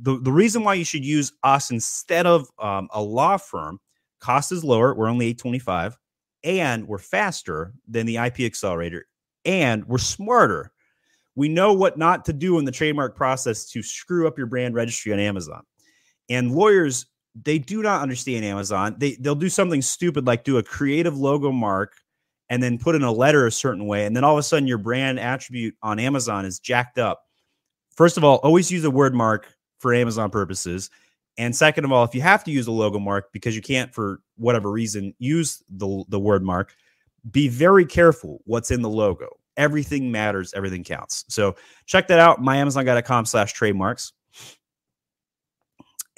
the, 0.00 0.18
the 0.20 0.32
reason 0.32 0.64
why 0.64 0.74
you 0.74 0.84
should 0.84 1.04
use 1.04 1.32
us 1.42 1.70
instead 1.70 2.24
of 2.24 2.48
um, 2.58 2.88
a 2.92 3.02
law 3.02 3.36
firm 3.36 3.80
cost 4.20 4.52
is 4.52 4.64
lower 4.64 4.94
we're 4.94 5.08
only 5.08 5.26
825 5.26 5.96
and 6.44 6.86
we're 6.86 6.98
faster 6.98 7.72
than 7.88 8.06
the 8.06 8.16
ip 8.16 8.40
accelerator 8.40 9.06
and 9.44 9.84
we're 9.86 9.98
smarter 9.98 10.72
we 11.36 11.48
know 11.50 11.74
what 11.74 11.98
not 11.98 12.24
to 12.24 12.32
do 12.32 12.58
in 12.58 12.64
the 12.64 12.72
trademark 12.72 13.14
process 13.14 13.66
to 13.66 13.82
screw 13.82 14.26
up 14.26 14.38
your 14.38 14.46
brand 14.46 14.74
registry 14.74 15.12
on 15.12 15.20
Amazon. 15.20 15.62
And 16.28 16.52
lawyers, 16.52 17.06
they 17.44 17.58
do 17.58 17.82
not 17.82 18.00
understand 18.00 18.44
Amazon. 18.44 18.96
They 18.98 19.16
they'll 19.20 19.34
do 19.34 19.50
something 19.50 19.82
stupid 19.82 20.26
like 20.26 20.42
do 20.42 20.56
a 20.56 20.62
creative 20.62 21.16
logo 21.16 21.52
mark 21.52 21.92
and 22.48 22.62
then 22.62 22.78
put 22.78 22.94
in 22.94 23.02
a 23.02 23.12
letter 23.12 23.46
a 23.46 23.52
certain 23.52 23.86
way 23.86 24.06
and 24.06 24.16
then 24.16 24.24
all 24.24 24.32
of 24.32 24.38
a 24.38 24.42
sudden 24.42 24.66
your 24.66 24.78
brand 24.78 25.20
attribute 25.20 25.74
on 25.82 25.98
Amazon 25.98 26.46
is 26.46 26.58
jacked 26.58 26.98
up. 26.98 27.22
First 27.94 28.16
of 28.16 28.24
all, 28.24 28.36
always 28.36 28.72
use 28.72 28.84
a 28.84 28.90
word 28.90 29.14
mark 29.14 29.46
for 29.78 29.92
Amazon 29.92 30.30
purposes. 30.30 30.90
And 31.38 31.54
second 31.54 31.84
of 31.84 31.92
all, 31.92 32.04
if 32.04 32.14
you 32.14 32.22
have 32.22 32.44
to 32.44 32.50
use 32.50 32.66
a 32.66 32.72
logo 32.72 32.98
mark 32.98 33.32
because 33.32 33.54
you 33.54 33.62
can't 33.62 33.94
for 33.94 34.20
whatever 34.36 34.70
reason 34.70 35.14
use 35.18 35.62
the 35.68 36.04
the 36.08 36.20
word 36.20 36.42
mark, 36.42 36.74
be 37.30 37.48
very 37.48 37.84
careful 37.84 38.40
what's 38.44 38.70
in 38.70 38.82
the 38.82 38.88
logo 38.88 39.28
everything 39.56 40.10
matters, 40.10 40.52
everything 40.54 40.84
counts. 40.84 41.24
So 41.28 41.56
check 41.86 42.08
that 42.08 42.18
out, 42.18 42.40
myamazonguy.com 42.40 43.26
slash 43.26 43.52
trademarks. 43.52 44.12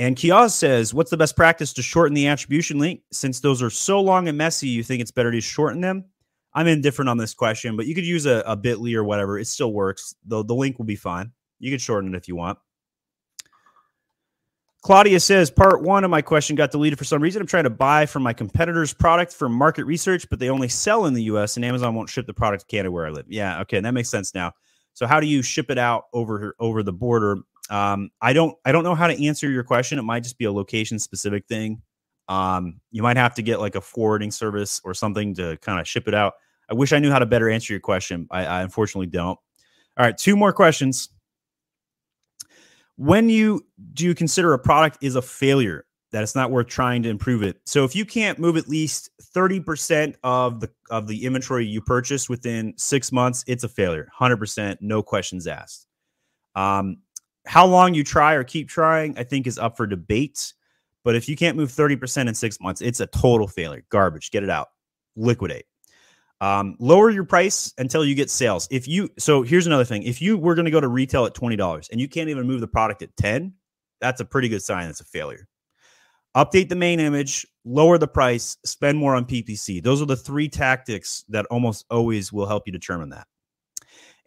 And 0.00 0.16
Kiaz 0.16 0.52
says, 0.52 0.94
what's 0.94 1.10
the 1.10 1.16
best 1.16 1.34
practice 1.34 1.72
to 1.74 1.82
shorten 1.82 2.14
the 2.14 2.28
attribution 2.28 2.78
link? 2.78 3.00
Since 3.10 3.40
those 3.40 3.62
are 3.62 3.70
so 3.70 4.00
long 4.00 4.28
and 4.28 4.38
messy, 4.38 4.68
you 4.68 4.84
think 4.84 5.00
it's 5.00 5.10
better 5.10 5.32
to 5.32 5.40
shorten 5.40 5.80
them? 5.80 6.04
I'm 6.54 6.68
indifferent 6.68 7.08
on 7.08 7.18
this 7.18 7.34
question, 7.34 7.76
but 7.76 7.86
you 7.86 7.94
could 7.94 8.06
use 8.06 8.26
a, 8.26 8.42
a 8.46 8.56
bit.ly 8.56 8.92
or 8.92 9.04
whatever. 9.04 9.38
It 9.38 9.46
still 9.46 9.72
works. 9.72 10.14
The, 10.26 10.44
the 10.44 10.54
link 10.54 10.78
will 10.78 10.86
be 10.86 10.96
fine. 10.96 11.32
You 11.58 11.70
could 11.70 11.80
shorten 11.80 12.14
it 12.14 12.16
if 12.16 12.28
you 12.28 12.36
want. 12.36 12.58
Claudia 14.82 15.18
says 15.18 15.50
part 15.50 15.82
one 15.82 16.04
of 16.04 16.10
my 16.10 16.22
question 16.22 16.54
got 16.54 16.70
deleted 16.70 16.98
for 16.98 17.04
some 17.04 17.20
reason. 17.20 17.40
I'm 17.40 17.48
trying 17.48 17.64
to 17.64 17.70
buy 17.70 18.06
from 18.06 18.22
my 18.22 18.32
competitor's 18.32 18.94
product 18.94 19.32
for 19.32 19.48
market 19.48 19.84
research, 19.84 20.28
but 20.30 20.38
they 20.38 20.50
only 20.50 20.68
sell 20.68 21.06
in 21.06 21.14
the 21.14 21.24
US 21.24 21.56
and 21.56 21.64
Amazon 21.64 21.94
won't 21.94 22.08
ship 22.08 22.26
the 22.26 22.34
product 22.34 22.62
to 22.62 22.66
Canada 22.68 22.92
where 22.92 23.06
I 23.06 23.10
live. 23.10 23.26
Yeah, 23.28 23.60
okay, 23.62 23.80
that 23.80 23.92
makes 23.92 24.08
sense 24.08 24.34
now. 24.34 24.52
So 24.94 25.06
how 25.06 25.20
do 25.20 25.26
you 25.26 25.42
ship 25.42 25.70
it 25.70 25.78
out 25.78 26.04
over 26.12 26.54
over 26.60 26.82
the 26.82 26.92
border? 26.92 27.38
Um, 27.70 28.10
I 28.20 28.32
don't 28.32 28.56
I 28.64 28.72
don't 28.72 28.84
know 28.84 28.94
how 28.94 29.08
to 29.08 29.26
answer 29.26 29.50
your 29.50 29.64
question. 29.64 29.98
It 29.98 30.02
might 30.02 30.22
just 30.22 30.38
be 30.38 30.44
a 30.44 30.52
location 30.52 30.98
specific 30.98 31.46
thing. 31.46 31.82
Um, 32.28 32.80
you 32.92 33.02
might 33.02 33.16
have 33.16 33.34
to 33.34 33.42
get 33.42 33.58
like 33.58 33.74
a 33.74 33.80
forwarding 33.80 34.30
service 34.30 34.80
or 34.84 34.94
something 34.94 35.34
to 35.34 35.56
kind 35.58 35.80
of 35.80 35.88
ship 35.88 36.06
it 36.08 36.14
out. 36.14 36.34
I 36.70 36.74
wish 36.74 36.92
I 36.92 36.98
knew 36.98 37.10
how 37.10 37.18
to 37.18 37.26
better 37.26 37.48
answer 37.48 37.72
your 37.72 37.80
question. 37.80 38.28
I, 38.30 38.44
I 38.44 38.62
unfortunately 38.62 39.06
don't. 39.06 39.38
All 39.96 40.06
right, 40.06 40.16
two 40.16 40.36
more 40.36 40.52
questions 40.52 41.08
when 42.98 43.28
you 43.28 43.64
do 43.94 44.04
you 44.04 44.14
consider 44.14 44.52
a 44.52 44.58
product 44.58 44.98
is 45.00 45.14
a 45.14 45.22
failure 45.22 45.86
that 46.10 46.22
it's 46.22 46.34
not 46.34 46.50
worth 46.50 46.66
trying 46.66 47.02
to 47.04 47.08
improve 47.08 47.42
it? 47.42 47.60
So 47.64 47.84
if 47.84 47.94
you 47.94 48.04
can't 48.04 48.38
move 48.38 48.56
at 48.56 48.68
least 48.68 49.10
30% 49.34 50.16
of 50.24 50.60
the 50.60 50.70
of 50.90 51.06
the 51.06 51.24
inventory 51.24 51.64
you 51.64 51.80
purchased 51.80 52.28
within 52.28 52.74
six 52.76 53.12
months 53.12 53.44
it's 53.46 53.64
a 53.64 53.68
failure 53.68 54.08
100% 54.20 54.78
no 54.80 55.02
questions 55.02 55.46
asked. 55.46 55.86
Um, 56.54 56.98
how 57.46 57.66
long 57.66 57.94
you 57.94 58.04
try 58.04 58.34
or 58.34 58.44
keep 58.44 58.68
trying 58.68 59.16
i 59.16 59.22
think 59.22 59.46
is 59.46 59.58
up 59.58 59.76
for 59.76 59.86
debate 59.86 60.52
but 61.04 61.14
if 61.14 61.28
you 61.28 61.36
can't 61.36 61.56
move 61.56 61.70
30% 61.70 62.28
in 62.28 62.34
six 62.34 62.60
months 62.60 62.80
it's 62.80 63.00
a 63.00 63.06
total 63.06 63.46
failure 63.46 63.84
garbage 63.90 64.30
get 64.30 64.42
it 64.42 64.50
out 64.50 64.68
liquidate 65.16 65.64
um, 66.40 66.76
lower 66.78 67.10
your 67.10 67.24
price 67.24 67.72
until 67.78 68.04
you 68.04 68.14
get 68.14 68.30
sales. 68.30 68.68
If 68.70 68.86
you 68.86 69.10
so 69.18 69.42
here's 69.42 69.66
another 69.66 69.84
thing. 69.84 70.04
If 70.04 70.22
you 70.22 70.38
were 70.38 70.54
going 70.54 70.66
to 70.66 70.70
go 70.70 70.80
to 70.80 70.88
retail 70.88 71.26
at 71.26 71.34
twenty 71.34 71.56
dollars 71.56 71.88
and 71.90 72.00
you 72.00 72.08
can't 72.08 72.28
even 72.28 72.46
move 72.46 72.60
the 72.60 72.68
product 72.68 73.02
at 73.02 73.16
ten, 73.16 73.54
that's 74.00 74.20
a 74.20 74.24
pretty 74.24 74.48
good 74.48 74.62
sign. 74.62 74.88
It's 74.88 75.00
a 75.00 75.04
failure. 75.04 75.48
Update 76.36 76.68
the 76.68 76.76
main 76.76 77.00
image, 77.00 77.46
lower 77.64 77.98
the 77.98 78.06
price, 78.06 78.56
spend 78.64 78.98
more 78.98 79.16
on 79.16 79.24
PPC. 79.24 79.82
Those 79.82 80.00
are 80.00 80.06
the 80.06 80.16
three 80.16 80.48
tactics 80.48 81.24
that 81.30 81.46
almost 81.46 81.84
always 81.90 82.32
will 82.32 82.46
help 82.46 82.64
you 82.66 82.72
determine 82.72 83.08
that. 83.08 83.26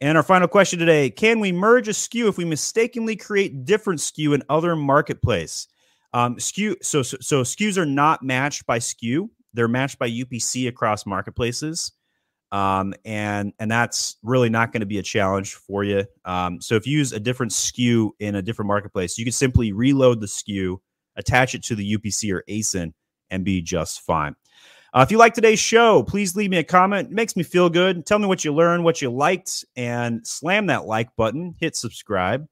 And 0.01 0.17
our 0.17 0.23
final 0.23 0.49
question 0.49 0.79
today: 0.79 1.09
Can 1.09 1.39
we 1.39 1.53
merge 1.53 1.87
a 1.87 1.91
SKU 1.91 2.27
if 2.27 2.37
we 2.37 2.43
mistakenly 2.43 3.15
create 3.15 3.63
different 3.63 4.01
SKU 4.01 4.35
in 4.35 4.43
other 4.49 4.75
marketplace? 4.75 5.67
Um, 6.13 6.35
SKU 6.35 6.75
so, 6.81 7.03
so 7.03 7.17
so 7.21 7.43
SKUs 7.43 7.77
are 7.77 7.85
not 7.85 8.21
matched 8.21 8.65
by 8.65 8.79
SKU; 8.79 9.29
they're 9.53 9.69
matched 9.69 9.97
by 9.97 10.09
UPC 10.09 10.67
across 10.67 11.05
marketplaces 11.05 11.93
um, 12.51 12.93
and 13.05 13.53
and 13.59 13.71
that's 13.71 14.17
really 14.23 14.49
not 14.49 14.71
going 14.71 14.81
to 14.81 14.85
be 14.85 14.97
a 14.97 15.03
challenge 15.03 15.53
for 15.55 15.83
you. 15.83 16.05
Um, 16.25 16.59
so 16.59 16.75
if 16.75 16.85
you 16.85 16.97
use 16.97 17.13
a 17.13 17.19
different 17.19 17.51
SKU 17.51 18.11
in 18.19 18.35
a 18.35 18.41
different 18.41 18.67
marketplace, 18.67 19.17
you 19.17 19.25
can 19.25 19.31
simply 19.31 19.71
reload 19.71 20.19
the 20.19 20.27
SKU, 20.27 20.77
attach 21.15 21.55
it 21.55 21.63
to 21.63 21.75
the 21.75 21.97
UPC 21.97 22.33
or 22.33 22.43
ASIN, 22.49 22.93
and 23.29 23.45
be 23.45 23.61
just 23.61 24.01
fine. 24.01 24.35
Uh, 24.93 25.01
if 25.07 25.11
you 25.11 25.17
like 25.17 25.33
today's 25.33 25.59
show, 25.59 26.03
please 26.03 26.35
leave 26.35 26.49
me 26.49 26.57
a 26.57 26.63
comment. 26.63 27.09
It 27.09 27.13
makes 27.13 27.37
me 27.37 27.43
feel 27.43 27.69
good. 27.69 28.05
Tell 28.05 28.19
me 28.19 28.27
what 28.27 28.43
you 28.43 28.53
learned, 28.53 28.83
what 28.83 29.01
you 29.01 29.09
liked, 29.09 29.63
and 29.77 30.25
slam 30.27 30.65
that 30.65 30.85
like 30.85 31.15
button. 31.15 31.55
Hit 31.57 31.77
subscribe, 31.77 32.45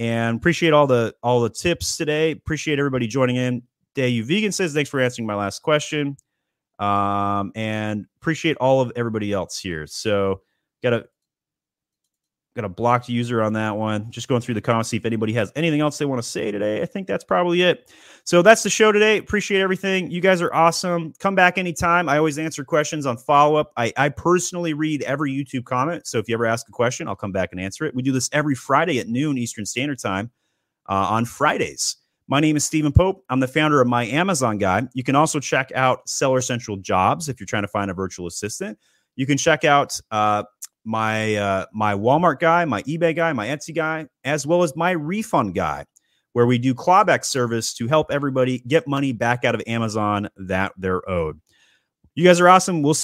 and 0.00 0.36
appreciate 0.36 0.72
all 0.72 0.88
the 0.88 1.14
all 1.22 1.40
the 1.40 1.50
tips 1.50 1.96
today. 1.96 2.32
Appreciate 2.32 2.80
everybody 2.80 3.06
joining 3.06 3.36
in. 3.36 3.62
Day 3.94 4.08
you 4.08 4.24
vegan 4.24 4.52
says 4.52 4.72
thanks 4.72 4.90
for 4.90 5.00
answering 5.00 5.26
my 5.26 5.34
last 5.34 5.62
question 5.62 6.16
um, 6.80 7.52
and 7.54 8.06
appreciate 8.20 8.56
all 8.56 8.80
of 8.80 8.90
everybody 8.96 9.32
else 9.32 9.58
here. 9.58 9.86
So 9.86 10.42
got 10.82 10.94
a 10.94 11.04
got 12.56 12.64
a 12.64 12.68
blocked 12.68 13.08
user 13.08 13.42
on 13.42 13.52
that 13.52 13.76
one. 13.76 14.10
Just 14.10 14.26
going 14.26 14.40
through 14.40 14.54
the 14.54 14.60
comments, 14.60 14.88
see 14.88 14.96
if 14.96 15.04
anybody 15.04 15.32
has 15.34 15.52
anything 15.54 15.80
else 15.80 15.98
they 15.98 16.04
want 16.04 16.20
to 16.20 16.28
say 16.28 16.50
today. 16.50 16.82
I 16.82 16.86
think 16.86 17.06
that's 17.06 17.22
probably 17.22 17.62
it. 17.62 17.92
So 18.24 18.42
that's 18.42 18.62
the 18.62 18.70
show 18.70 18.90
today. 18.90 19.18
Appreciate 19.18 19.60
everything. 19.60 20.10
You 20.10 20.20
guys 20.20 20.42
are 20.42 20.52
awesome. 20.52 21.12
Come 21.20 21.34
back 21.34 21.58
anytime. 21.58 22.08
I 22.08 22.18
always 22.18 22.38
answer 22.38 22.64
questions 22.64 23.06
on 23.06 23.18
follow 23.18 23.56
up. 23.56 23.72
I, 23.76 23.92
I 23.96 24.08
personally 24.08 24.74
read 24.74 25.02
every 25.02 25.32
YouTube 25.32 25.64
comment. 25.64 26.06
So 26.06 26.18
if 26.18 26.28
you 26.28 26.34
ever 26.34 26.46
ask 26.46 26.68
a 26.68 26.72
question, 26.72 27.06
I'll 27.06 27.16
come 27.16 27.32
back 27.32 27.50
and 27.52 27.60
answer 27.60 27.84
it. 27.84 27.94
We 27.94 28.02
do 28.02 28.12
this 28.12 28.28
every 28.32 28.54
Friday 28.54 28.98
at 28.98 29.06
noon 29.08 29.38
Eastern 29.38 29.64
Standard 29.64 30.00
Time 30.00 30.30
uh, 30.88 30.94
on 30.94 31.24
Fridays. 31.24 31.96
My 32.30 32.38
name 32.38 32.56
is 32.56 32.64
Stephen 32.64 32.92
Pope. 32.92 33.24
I'm 33.28 33.40
the 33.40 33.48
founder 33.48 33.80
of 33.80 33.88
My 33.88 34.06
Amazon 34.06 34.56
Guy. 34.56 34.86
You 34.94 35.02
can 35.02 35.16
also 35.16 35.40
check 35.40 35.72
out 35.74 36.08
Seller 36.08 36.40
Central 36.40 36.76
Jobs 36.76 37.28
if 37.28 37.40
you're 37.40 37.46
trying 37.48 37.64
to 37.64 37.68
find 37.68 37.90
a 37.90 37.94
virtual 37.94 38.28
assistant. 38.28 38.78
You 39.16 39.26
can 39.26 39.36
check 39.36 39.64
out 39.64 39.98
uh, 40.12 40.44
my 40.84 41.34
uh, 41.34 41.66
my 41.72 41.94
Walmart 41.94 42.38
guy, 42.38 42.64
my 42.66 42.84
eBay 42.84 43.16
guy, 43.16 43.32
my 43.32 43.48
Etsy 43.48 43.74
guy, 43.74 44.06
as 44.22 44.46
well 44.46 44.62
as 44.62 44.76
my 44.76 44.92
refund 44.92 45.56
guy, 45.56 45.86
where 46.32 46.46
we 46.46 46.56
do 46.56 46.72
clawback 46.72 47.24
service 47.24 47.74
to 47.74 47.88
help 47.88 48.12
everybody 48.12 48.60
get 48.60 48.86
money 48.86 49.12
back 49.12 49.44
out 49.44 49.56
of 49.56 49.62
Amazon 49.66 50.28
that 50.36 50.70
they're 50.78 51.10
owed. 51.10 51.40
You 52.14 52.22
guys 52.22 52.38
are 52.38 52.48
awesome. 52.48 52.82
We'll 52.82 52.94